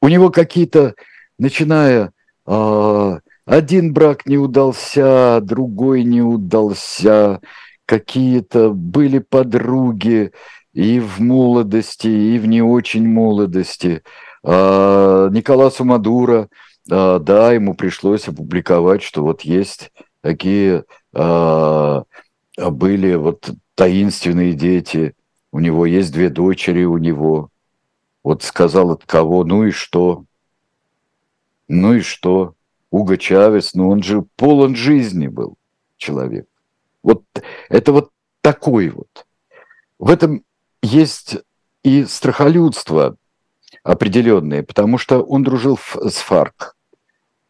у 0.00 0.08
него 0.08 0.30
какие-то, 0.30 0.94
начиная, 1.38 2.12
а, 2.44 3.20
один 3.46 3.92
брак 3.92 4.26
не 4.26 4.36
удался, 4.36 5.40
другой 5.40 6.04
не 6.04 6.20
удался, 6.20 7.40
какие-то 7.88 8.70
были 8.70 9.18
подруги 9.18 10.32
и 10.74 11.00
в 11.00 11.20
молодости, 11.20 12.06
и 12.06 12.38
в 12.38 12.46
не 12.46 12.60
очень 12.60 13.08
молодости. 13.08 14.02
А, 14.44 15.30
Николасу 15.30 15.86
Мадуро, 15.86 16.50
а, 16.90 17.18
да, 17.18 17.54
ему 17.54 17.74
пришлось 17.74 18.28
опубликовать, 18.28 19.02
что 19.02 19.22
вот 19.22 19.40
есть 19.40 19.90
такие 20.20 20.84
а, 21.14 22.02
были 22.58 23.14
вот 23.14 23.50
таинственные 23.74 24.52
дети, 24.52 25.14
у 25.50 25.58
него 25.58 25.86
есть 25.86 26.12
две 26.12 26.28
дочери 26.28 26.84
у 26.84 26.98
него. 26.98 27.48
Вот 28.22 28.42
сказал 28.42 28.90
от 28.90 29.06
кого, 29.06 29.44
ну 29.44 29.64
и 29.64 29.70
что? 29.70 30.24
Ну 31.68 31.94
и 31.94 32.00
что? 32.00 32.52
Уго 32.90 33.16
Чавес, 33.16 33.72
ну 33.72 33.88
он 33.88 34.02
же 34.02 34.26
полон 34.36 34.76
жизни 34.76 35.28
был 35.28 35.56
человек. 35.96 36.47
Вот 37.08 37.22
это 37.70 37.92
вот 37.92 38.10
такой 38.42 38.90
вот. 38.90 39.08
В 39.98 40.10
этом 40.10 40.44
есть 40.82 41.38
и 41.82 42.04
страхолюдство 42.04 43.16
определенное, 43.82 44.62
потому 44.62 44.98
что 44.98 45.22
он 45.22 45.42
дружил 45.42 45.78
с 45.78 46.16
ФАРК. 46.16 46.76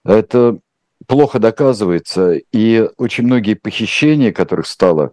Это 0.04 0.60
плохо 1.08 1.40
доказывается, 1.40 2.34
и 2.34 2.88
очень 2.98 3.24
многие 3.24 3.54
похищения, 3.54 4.32
которых 4.32 4.68
стало, 4.68 5.10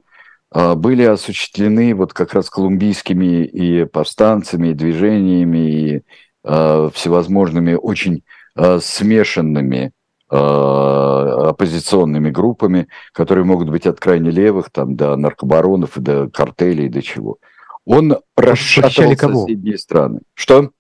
а, 0.52 0.76
были 0.76 1.02
осуществлены 1.02 1.96
вот 1.96 2.14
как 2.14 2.36
раз 2.36 2.52
колумбийскими 2.52 3.46
и 3.46 3.86
повстанцами, 3.86 4.68
и 4.68 4.74
движениями, 4.76 5.72
и 5.72 6.02
а, 6.44 6.92
всевозможными 6.94 7.74
очень 7.74 8.24
а, 8.54 8.80
смешанными 8.80 9.92
оппозиционными 10.30 12.32
группами, 12.32 12.88
которые 13.12 13.46
могут 13.46 13.70
быть 13.70 13.86
от 13.86 14.00
крайне 14.00 14.32
левых, 14.32 14.72
там, 14.72 14.96
до 14.96 15.16
наркобаронов, 15.16 15.98
до 15.98 16.30
картелей, 16.30 16.88
и 16.88 16.90
до 16.90 17.02
чего. 17.02 17.38
Он 17.86 18.18
кого? 19.16 19.46
соседние 19.46 19.78
страны. 19.78 20.22
Что? 20.34 20.72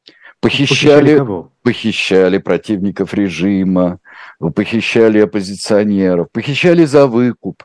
Похищали 0.41 0.67
Похищали, 0.67 1.17
кого? 1.17 1.51
похищали 1.63 2.37
противников 2.37 3.13
режима, 3.13 3.99
похищали 4.53 5.19
оппозиционеров, 5.19 6.27
похищали 6.31 6.85
за 6.85 7.07
выкуп. 7.07 7.63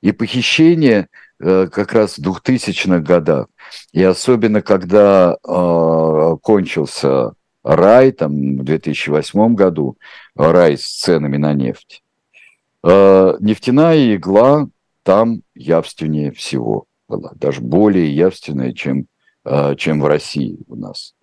И 0.00 0.12
похищение 0.12 1.08
э, 1.40 1.66
как 1.70 1.92
раз 1.92 2.18
в 2.18 2.22
2000-х 2.22 3.00
годах, 3.00 3.48
и 3.92 4.02
особенно 4.02 4.62
когда 4.62 5.36
э, 5.36 6.36
кончился 6.42 7.32
рай, 7.64 8.12
там, 8.12 8.58
в 8.58 8.64
2008 8.64 9.54
году, 9.54 9.96
рай 10.36 10.76
с 10.76 10.86
ценами 10.86 11.38
на 11.38 11.54
нефть, 11.54 12.02
э, 12.84 13.34
нефтяная 13.40 14.14
игла 14.14 14.68
там 15.02 15.42
явственнее 15.54 16.30
всего 16.30 16.86
была, 17.08 17.32
даже 17.34 17.60
более 17.60 18.14
явственная, 18.14 18.72
чем, 18.72 19.06
э, 19.44 19.74
чем 19.76 20.00
в 20.00 20.06
России 20.06 20.58
у 20.68 20.76
нас. 20.76 21.14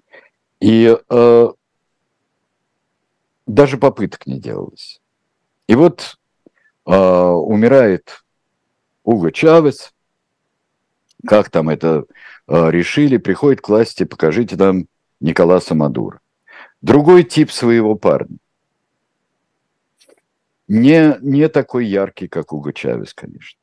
И 0.59 0.95
э, 1.09 1.47
даже 3.47 3.77
попыток 3.77 4.25
не 4.25 4.39
делалось. 4.39 5.01
И 5.67 5.75
вот 5.75 6.17
э, 6.85 6.95
умирает 6.95 8.23
Уго 9.03 9.31
Чавес, 9.31 9.93
как 11.25 11.49
там 11.49 11.69
это 11.69 12.05
э, 12.47 12.71
решили, 12.71 13.17
приходит 13.17 13.61
к 13.61 13.69
власти, 13.69 14.03
покажите 14.03 14.55
нам 14.55 14.85
Николаса 15.19 15.75
Мадуро. 15.75 16.20
Другой 16.81 17.23
тип 17.23 17.51
своего 17.51 17.95
парня. 17.95 18.37
Не, 20.67 21.17
не 21.21 21.47
такой 21.49 21.85
яркий, 21.85 22.27
как 22.27 22.53
Уго 22.53 22.71
Чавес, 22.71 23.13
конечно. 23.13 23.59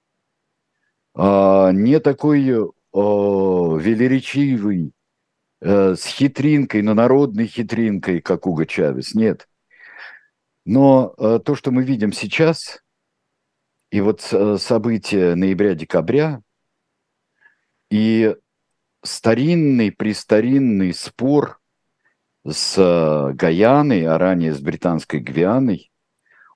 А, 1.15 1.73
не 1.73 1.99
такой 2.01 2.55
о, 2.93 3.77
велеречивый, 3.77 4.93
э, 5.61 5.95
с 5.97 6.05
хитринкой, 6.05 6.83
но 6.83 6.95
народной 6.95 7.47
хитринкой, 7.47 8.21
как 8.21 8.47
Уго 8.47 8.67
Чавес. 8.67 9.15
Нет. 9.15 9.49
Но 10.65 11.15
э, 11.19 11.41
то, 11.45 11.55
что 11.55 11.71
мы 11.71 11.83
видим 11.83 12.13
сейчас, 12.13 12.83
и 13.91 14.01
вот 14.01 14.21
события 14.21 15.35
ноября-декабря, 15.35 16.43
и 17.91 18.37
старинный, 19.03 19.91
престаринный 19.91 20.93
спор 20.93 21.59
с 22.51 22.79
э, 22.79 23.33
Гаяной, 23.35 24.07
а 24.07 24.19
ранее 24.19 24.55
с 24.55 24.61
британской 24.61 25.21
Гвианой, 25.21 25.91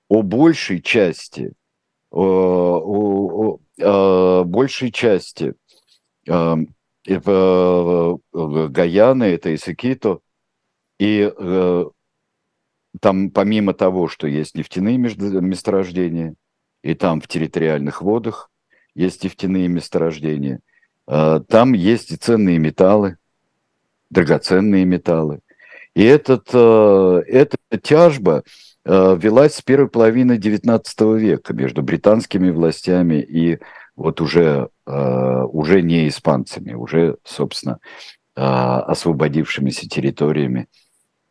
о 0.09 0.21
большей 0.21 0.81
части, 0.81 1.53
о, 2.11 2.79
о, 2.83 3.59
о, 3.81 4.43
большей 4.43 4.91
части 4.91 5.53
э, 6.27 6.55
э, 7.07 8.17
Гаяны, 8.33 9.23
это 9.23 9.55
Исакито, 9.55 10.19
и 10.99 11.31
э, 11.35 11.85
там 12.99 13.31
помимо 13.31 13.73
того, 13.73 14.07
что 14.07 14.27
есть 14.27 14.55
нефтяные 14.55 14.97
месторождения, 14.97 16.35
и 16.83 16.93
там 16.93 17.21
в 17.21 17.27
территориальных 17.27 18.01
водах 18.01 18.51
есть 18.93 19.23
нефтяные 19.23 19.67
месторождения, 19.67 20.59
э, 21.07 21.41
там 21.47 21.73
есть 21.73 22.11
и 22.11 22.17
ценные 22.17 22.59
металлы, 22.59 23.17
драгоценные 24.09 24.85
металлы. 24.85 25.39
И 25.95 26.03
этот, 26.03 26.49
э, 26.53 27.21
эта 27.27 27.57
тяжба 27.81 28.43
э, 28.85 29.17
велась 29.19 29.55
с 29.55 29.61
первой 29.61 29.89
половины 29.89 30.37
XIX 30.37 31.19
века 31.19 31.53
между 31.53 31.83
британскими 31.83 32.49
властями 32.49 33.21
и 33.21 33.59
вот 33.95 34.21
уже, 34.21 34.69
уже 34.87 35.83
не 35.83 36.07
испанцами, 36.07 36.73
уже, 36.73 37.17
собственно, 37.23 37.77
освободившимися 38.33 39.87
территориями 39.87 40.67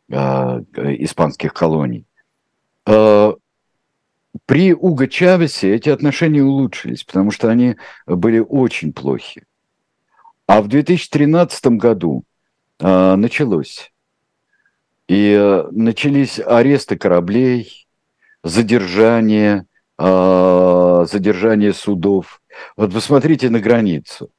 испанских 0.09 1.53
колоний. 1.53 2.05
При 2.85 4.73
Уго 4.73 5.07
Чавесе 5.07 5.75
эти 5.75 5.89
отношения 5.89 6.41
улучшились, 6.41 7.03
потому 7.03 7.31
что 7.31 7.49
они 7.49 7.75
были 8.07 8.39
очень 8.39 8.93
плохи. 8.93 9.43
А 10.47 10.61
в 10.61 10.69
2013 10.69 11.65
году 11.65 12.23
началось 12.79 13.92
и 15.07 15.35
э, 15.37 15.67
начались 15.71 16.39
аресты 16.39 16.97
кораблей, 16.97 17.87
задержание, 18.43 19.65
э, 19.97 21.05
задержание 21.09 21.73
судов. 21.73 22.41
Вот 22.77 22.93
посмотрите 22.93 23.49
на 23.49 23.59
границу. 23.59 24.31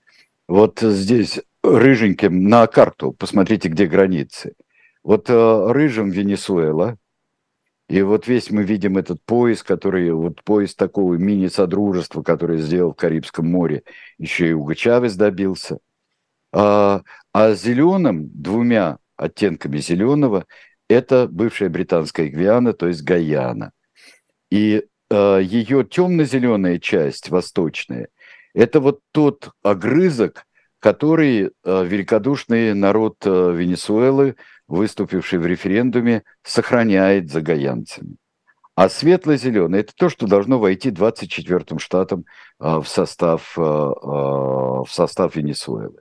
Вот 0.49 0.81
здесь 0.81 1.41
рыженьким 1.63 2.49
на 2.49 2.67
карту, 2.67 3.13
посмотрите, 3.13 3.69
где 3.69 3.87
границы. 3.87 4.55
Вот 5.03 5.29
э, 5.29 5.73
рыжим 5.73 6.11
Венесуэла, 6.11 6.99
и 7.89 8.01
вот 8.03 8.27
весь 8.27 8.51
мы 8.51 8.63
видим 8.63 8.97
этот 8.97 9.23
поезд, 9.23 9.63
который, 9.63 10.11
вот 10.13 10.43
поезд 10.43 10.79
такого 10.79 11.15
мини-содружества, 11.15 12.23
который 12.23 12.59
сделал 12.59 12.93
в 12.93 12.97
Карибском 12.97 13.47
море, 13.47 13.83
еще 14.19 14.49
и 14.49 14.53
Уго 14.53 14.75
Чавес 14.75 15.17
добился. 15.17 15.79
А, 16.53 17.03
а 17.33 17.53
зеленым 17.53 18.31
двумя 18.33 18.99
оттенками 19.25 19.79
зеленого, 19.79 20.47
это 20.89 21.29
бывшая 21.29 21.69
британская 21.69 22.29
Гвиана, 22.29 22.73
то 22.73 22.89
есть 22.89 23.03
Гаяна. 23.03 23.73
И 24.51 24.85
э, 25.11 25.41
ее 25.43 25.85
темно-зеленая 25.85 26.79
часть, 26.79 27.31
восточная, 27.31 28.09
это 28.55 28.81
вот 28.81 29.01
тот 29.13 29.51
огрызок, 29.63 30.45
который 30.79 31.45
э, 31.45 31.51
великодушный 31.65 32.75
народ 32.75 33.17
э, 33.25 33.53
Венесуэлы, 33.57 34.37
выступивший 34.69 35.39
в 35.39 35.47
референдуме, 35.47 36.23
сохраняет 36.43 37.31
за 37.31 37.41
гаянцами. 37.41 38.17
А 38.77 38.89
светло-зеленый– 38.89 39.81
это 39.81 39.93
то, 39.95 40.09
что 40.09 40.27
должно 40.27 40.59
войти 40.59 40.91
24-м 40.91 41.79
штатом 41.79 42.25
э, 42.61 42.79
в, 42.79 42.87
состав, 42.87 43.57
э, 43.57 43.63
э, 43.63 43.65
в 43.65 44.87
состав 44.89 45.37
Венесуэлы. 45.37 46.01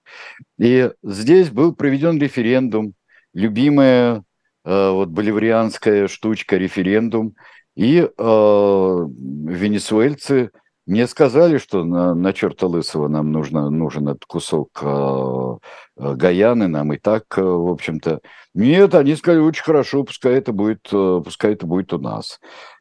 И 0.57 0.91
здесь 1.03 1.49
был 1.49 1.75
проведен 1.75 2.19
референдум, 2.19 2.93
любимая 3.33 4.23
э, 4.63 4.91
вот 4.91 5.09
боливарианская 5.09 6.07
штучка 6.07 6.57
референдум, 6.57 7.35
и 7.75 7.99
э, 7.99 8.07
венесуэльцы 8.17 10.51
мне 10.85 11.07
сказали, 11.07 11.57
что 11.57 11.85
на, 11.85 12.13
на 12.13 12.33
черта 12.33 12.67
лысого 12.67 13.07
нам 13.07 13.31
нужно, 13.31 13.69
нужен 13.69 14.09
этот 14.09 14.25
кусок 14.25 14.79
э, 14.81 15.57
э 15.97 16.15
Гаяны, 16.15 16.67
нам 16.67 16.91
и 16.93 16.97
так, 16.97 17.23
э, 17.37 17.41
в 17.41 17.69
общем-то. 17.69 18.19
Нет, 18.53 18.93
они 18.93 19.15
сказали, 19.15 19.39
очень 19.39 19.63
хорошо, 19.63 20.03
пускай 20.03 20.33
это 20.35 20.51
будет, 20.51 20.87
э, 20.91 21.21
пускай 21.23 21.53
это 21.53 21.65
будет 21.65 21.93
у 21.93 21.99
нас. 21.99 22.39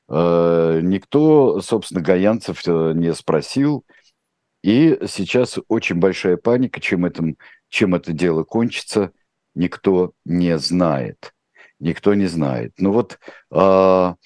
Э, 0.09 0.81
никто, 0.83 1.61
собственно, 1.61 2.01
гаянцев 2.03 2.67
не 2.67 3.15
спросил, 3.15 3.85
и 4.63 4.99
сейчас 5.09 5.59
очень 5.69 5.97
большая 5.97 6.37
паника, 6.37 6.81
чем, 6.81 7.05
этом, 7.05 7.37
чем 7.69 7.95
это 7.95 8.13
дело 8.13 8.45
кончится– 8.45 9.13
никто 9.55 10.13
не 10.25 10.59
знает. 10.59 11.35
Никто 11.79 12.15
не 12.15 12.27
знает. 12.27 12.75
Ну 12.79 12.93
вот 12.93 13.19
а, 13.51 14.17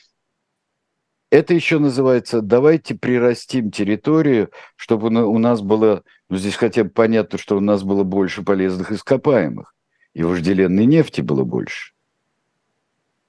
это 1.30 1.54
еще 1.54 1.78
называется 1.78 2.40
«давайте 2.40 2.94
прирастим 2.94 3.70
территорию, 3.70 4.50
чтобы 4.76 5.08
у 5.08 5.38
нас 5.38 5.60
было, 5.60 6.02
ну 6.28 6.36
здесь 6.36 6.54
хотя 6.54 6.84
бы 6.84 6.90
понятно, 6.90 7.38
что 7.38 7.56
у 7.56 7.60
нас 7.60 7.82
было 7.82 8.04
больше 8.04 8.42
полезных 8.42 8.92
ископаемых, 8.92 9.74
и 10.14 10.22
вожделенной 10.22 10.86
нефти 10.86 11.20
было 11.20 11.44
больше. 11.44 11.92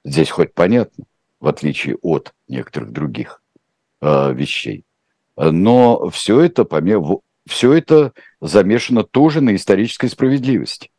Здесь 0.04 0.30
хоть 0.30 0.54
понятно, 0.54 1.04
в 1.40 1.48
отличие 1.48 1.96
от 1.96 2.34
некоторых 2.46 2.92
других 2.92 3.42
э, 4.00 4.32
вещей. 4.32 4.84
Но 5.36 6.08
все 6.08 6.40
это, 6.40 6.66
все 7.46 7.72
это 7.72 8.12
замешано 8.40 9.04
тоже 9.04 9.40
на 9.40 9.54
исторической 9.54 10.08
справедливости. 10.08 10.90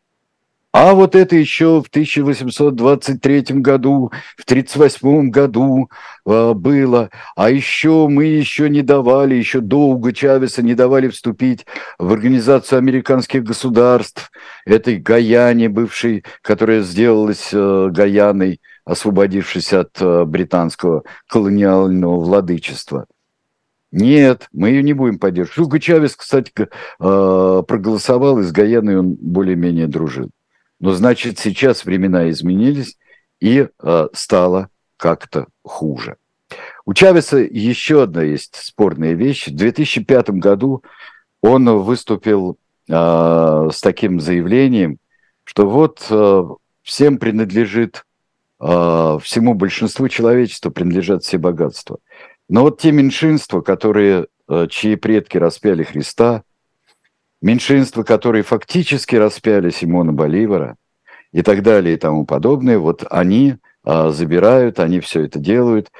А 0.71 0.93
вот 0.93 1.15
это 1.15 1.35
еще 1.35 1.81
в 1.81 1.87
1823 1.87 3.41
году, 3.55 4.11
в 4.37 4.43
1838 4.43 5.31
году 5.31 5.89
э, 6.27 6.53
было. 6.53 7.09
А 7.35 7.49
еще 7.49 8.07
мы 8.07 8.25
еще 8.25 8.69
не 8.69 8.83
давали, 8.83 9.33
еще 9.33 9.61
долго 9.61 10.13
Чавеса 10.13 10.61
не 10.61 10.75
давали 10.75 11.07
вступить 11.07 11.65
в 11.97 12.13
Организацию 12.13 12.77
американских 12.77 13.43
государств, 13.43 14.31
этой 14.63 14.97
Гаяне 14.97 15.69
бывшей, 15.69 16.23
которая 16.43 16.83
сделалась 16.83 17.49
э, 17.51 17.89
Гаяной, 17.91 18.61
освободившись 18.85 19.73
от 19.73 19.99
э, 19.99 20.23
британского 20.25 21.03
колониального 21.27 22.19
владычества. 22.19 23.07
Нет, 23.91 24.47
мы 24.53 24.69
ее 24.69 24.83
не 24.83 24.93
будем 24.93 25.17
поддерживать. 25.17 25.57
Хуго 25.57 25.79
Чавес, 25.79 26.15
кстати, 26.15 26.51
э, 26.55 26.67
проголосовал, 26.99 28.37
и 28.37 28.43
с 28.43 28.51
Гаяной 28.51 28.99
он 28.99 29.17
более-менее 29.19 29.87
дружил. 29.87 30.29
Но 30.79 30.93
значит, 30.93 31.39
сейчас 31.39 31.85
времена 31.85 32.29
изменились 32.29 32.97
и 33.39 33.67
э, 33.81 34.07
стало 34.13 34.69
как-то 34.97 35.47
хуже. 35.63 36.17
У 36.85 36.93
Чавеса 36.93 37.37
еще 37.37 38.03
одна 38.03 38.23
есть 38.23 38.55
спорная 38.55 39.13
вещь. 39.13 39.47
В 39.47 39.55
2005 39.55 40.31
году 40.31 40.83
он 41.41 41.69
выступил 41.79 42.57
э, 42.87 42.93
с 42.93 43.81
таким 43.81 44.19
заявлением, 44.19 44.97
что 45.43 45.69
вот 45.69 46.05
э, 46.09 46.43
всем 46.83 47.17
принадлежит, 47.17 48.05
э, 48.59 49.19
всему 49.21 49.53
большинству 49.53 50.07
человечества 50.07 50.69
принадлежат 50.69 51.23
все 51.23 51.37
богатства. 51.37 51.99
Но 52.47 52.63
вот 52.63 52.81
те 52.81 52.91
меньшинства, 52.91 53.61
которые, 53.61 54.27
э, 54.47 54.67
чьи 54.69 54.95
предки 54.95 55.37
распяли 55.37 55.83
Христа, 55.83 56.43
меньшинства, 57.41 58.03
которые 58.03 58.43
фактически 58.43 59.15
распяли 59.15 59.69
Симона 59.69 60.13
Боливара 60.13 60.75
и 61.31 61.41
так 61.41 61.63
далее 61.63 61.95
и 61.95 61.97
тому 61.97 62.25
подобное, 62.25 62.77
вот 62.77 63.05
они 63.09 63.57
а, 63.83 64.09
забирают, 64.09 64.79
они 64.79 64.99
все 64.99 65.25
это 65.25 65.39
делают. 65.39 65.91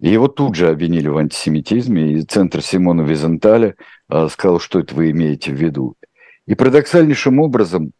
Его 0.00 0.28
тут 0.28 0.54
же 0.54 0.68
обвинили 0.68 1.08
в 1.08 1.18
антисемитизме, 1.18 2.12
и 2.12 2.22
центр 2.22 2.62
Симона 2.62 3.02
Визенталя 3.02 3.74
а, 4.08 4.28
сказал, 4.28 4.60
что 4.60 4.80
это 4.80 4.94
вы 4.94 5.10
имеете 5.10 5.52
в 5.52 5.56
виду. 5.56 5.96
И 6.46 6.54
парадоксальнейшим 6.54 7.40
образом, 7.40 7.92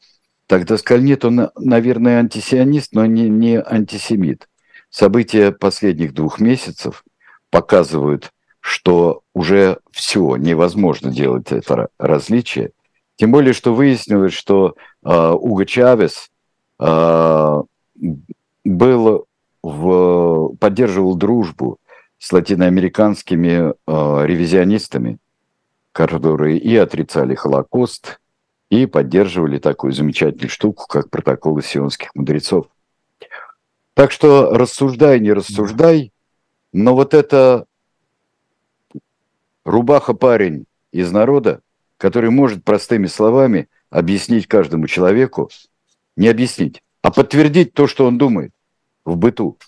тогда 0.47 0.79
сказали, 0.79 1.05
нет, 1.05 1.25
он, 1.25 1.51
наверное, 1.57 2.19
антисионист, 2.19 2.93
но 2.93 3.05
не, 3.05 3.29
не 3.29 3.61
антисемит. 3.61 4.49
События 4.91 5.53
последних 5.53 6.15
двух 6.15 6.41
месяцев 6.41 7.05
показывают, 7.51 8.33
что 8.61 9.23
уже 9.35 9.79
все, 9.91 10.37
невозможно 10.37 11.11
делать 11.13 11.53
это 11.53 11.89
различие. 11.99 12.71
Тем 13.19 13.33
более, 13.33 13.53
что 13.53 13.75
выяснилось, 13.75 14.33
что 14.33 14.77
э, 15.05 15.31
Уго 15.33 15.65
Чавес 15.65 16.31
э, 16.79 17.63
был 18.65 19.27
в, 19.61 20.57
поддерживал 20.61 21.17
дружбу 21.17 21.79
с 22.19 22.33
латиноамериканскими 22.33 23.73
э, 23.73 24.27
ревизионистами, 24.27 25.19
которые 25.91 26.59
и 26.59 26.77
отрицали 26.77 27.35
Холокост, 27.35 28.21
и 28.71 28.87
поддерживали 28.87 29.59
такую 29.59 29.93
замечательную 29.93 30.49
штуку, 30.49 30.87
как 30.87 31.11
протоколы 31.11 31.61
сионских 31.63 32.15
мудрецов. 32.15 32.67
Так 33.95 34.13
что 34.13 34.51
рассуждай, 34.57 35.19
не 35.19 35.33
рассуждай, 35.33 36.13
но 36.73 36.95
вот 36.95 37.15
это 37.15 37.67
рубаха-парень 39.65 40.67
из 40.93 41.11
народа, 41.11 41.63
который 41.99 42.31
может 42.31 42.65
простыми 42.65 43.07
словами 43.07 43.69
объяснить 43.91 44.47
каждому 44.47 44.87
человеку, 44.87 45.51
не 46.17 46.29
объяснить, 46.29 46.83
а 47.03 47.11
подтвердить 47.11 47.75
то, 47.75 47.87
что 47.87 48.07
он 48.07 48.17
думает 48.17 48.53
в 49.05 49.17
быту. 49.17 49.59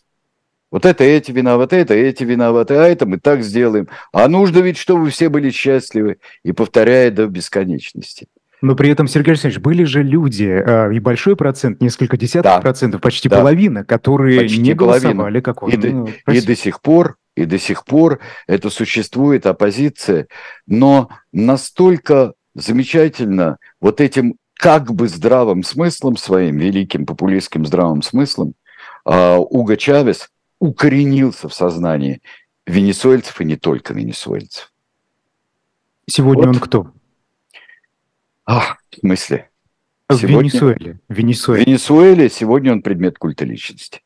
Вот 0.71 0.87
это 0.87 1.03
эти 1.03 1.33
виноваты, 1.33 1.77
это 1.77 1.95
эти 1.95 2.23
виноваты, 2.23 2.75
а 2.75 2.87
это 2.87 3.05
мы 3.05 3.19
так 3.19 3.43
сделаем. 3.43 3.89
А 4.13 4.29
нужно 4.29 4.59
ведь, 4.59 4.79
чтобы 4.79 5.11
все 5.11 5.29
были 5.29 5.51
счастливы. 5.51 6.19
И 6.45 6.53
повторяет 6.53 7.15
до 7.15 7.27
бесконечности. 7.27 8.29
Но 8.63 8.77
при 8.77 8.91
этом, 8.91 9.09
Сергей 9.09 9.33
Александрович, 9.33 9.63
были 9.63 9.85
же 9.85 10.03
люди, 10.03 10.45
э, 10.45 10.95
и 10.95 11.01
большой 11.01 11.35
процент, 11.35 11.81
несколько 11.81 12.17
десятков 12.17 12.57
да. 12.57 12.61
процентов, 12.61 13.01
почти 13.01 13.29
да. 13.29 13.39
половина, 13.39 13.85
которые 13.85 14.43
почти 14.43 14.61
не 14.61 14.75
голосовали, 14.75 15.17
половина. 15.17 15.43
как 15.43 15.63
он. 15.63 15.71
И, 15.71 15.77
ну, 15.77 16.09
до, 16.27 16.33
и 16.33 16.41
до 16.41 16.55
сих 16.55 16.81
пор, 16.83 17.17
и 17.41 17.47
до 17.47 17.59
сих 17.59 17.85
пор 17.85 18.21
это 18.47 18.71
существует 18.71 19.47
оппозиция, 19.47 20.29
но 20.67 21.09
настолько 21.33 22.35
замечательно 22.55 23.59
вот 23.81 24.01
этим 24.01 24.37
как 24.55 24.93
бы 24.93 25.09
здравым 25.09 25.63
смыслом 25.63 26.17
своим, 26.17 26.59
великим 26.59 27.07
популистским 27.07 27.65
здравым 27.65 28.03
смыслом, 28.03 28.55
э, 29.07 29.37
Уго 29.37 29.77
Чавес 29.77 30.29
укоренился 30.59 31.49
в 31.49 31.55
сознании 31.55 32.21
венесуэльцев 32.67 33.41
и 33.41 33.45
не 33.45 33.57
только 33.57 33.95
венесуэльцев. 33.95 34.73
Сегодня 36.07 36.49
вот. 36.49 36.57
он 36.57 36.61
кто? 36.61 36.93
А, 38.45 38.77
в 38.91 38.99
смысле? 39.01 39.49
В 40.09 40.17
сегодня... 40.17 40.51
Венесуэле. 40.51 41.01
Венесуэле. 41.09 41.65
В 41.65 41.67
Венесуэле 41.67 42.29
сегодня 42.29 42.73
он 42.73 42.83
предмет 42.83 43.17
культа 43.17 43.45
личности. 43.45 44.03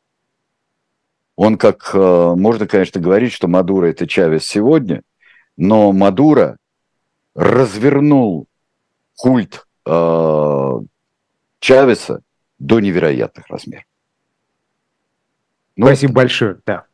Он 1.35 1.57
как, 1.57 1.91
э, 1.93 2.33
можно, 2.37 2.67
конечно, 2.67 3.01
говорить, 3.01 3.33
что 3.33 3.47
Мадуро 3.47 3.87
это 3.87 4.07
Чавес 4.07 4.45
сегодня, 4.45 5.01
но 5.57 5.91
Мадуро 5.91 6.57
развернул 7.33 8.47
культ 9.15 9.65
э, 9.85 10.79
Чавеса 11.59 12.21
до 12.57 12.79
невероятных 12.79 13.47
размеров. 13.47 13.85
Ну, 15.75 15.87
Спасибо 15.87 16.11
это... 16.11 16.15
большое, 16.15 16.59
да. 16.65 16.85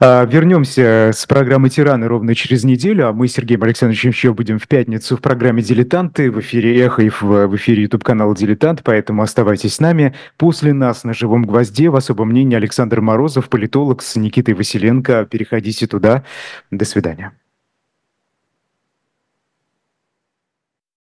А, 0.00 0.24
вернемся 0.26 1.10
с 1.12 1.26
программы 1.26 1.70
«Тираны» 1.70 2.06
ровно 2.06 2.32
через 2.36 2.62
неделю, 2.62 3.08
а 3.08 3.12
мы 3.12 3.26
с 3.26 3.32
Сергеем 3.32 3.64
Александровичем 3.64 4.10
еще 4.10 4.32
будем 4.32 4.60
в 4.60 4.68
пятницу 4.68 5.16
в 5.16 5.20
программе 5.20 5.60
«Дилетанты», 5.60 6.30
в 6.30 6.38
эфире 6.38 6.80
«Эхо» 6.84 7.02
и 7.02 7.08
в, 7.08 7.56
эфире 7.56 7.82
YouTube-канала 7.82 8.36
«Дилетант», 8.36 8.84
поэтому 8.84 9.22
оставайтесь 9.22 9.74
с 9.74 9.80
нами. 9.80 10.14
После 10.36 10.72
нас 10.72 11.02
на 11.02 11.14
«Живом 11.14 11.42
гвозде» 11.42 11.88
в 11.88 11.96
особом 11.96 12.28
мнении 12.28 12.54
Александр 12.54 13.00
Морозов, 13.00 13.48
политолог 13.48 14.02
с 14.02 14.14
Никитой 14.14 14.54
Василенко. 14.54 15.26
Переходите 15.28 15.88
туда. 15.88 16.22
До 16.70 16.84
свидания. 16.84 17.32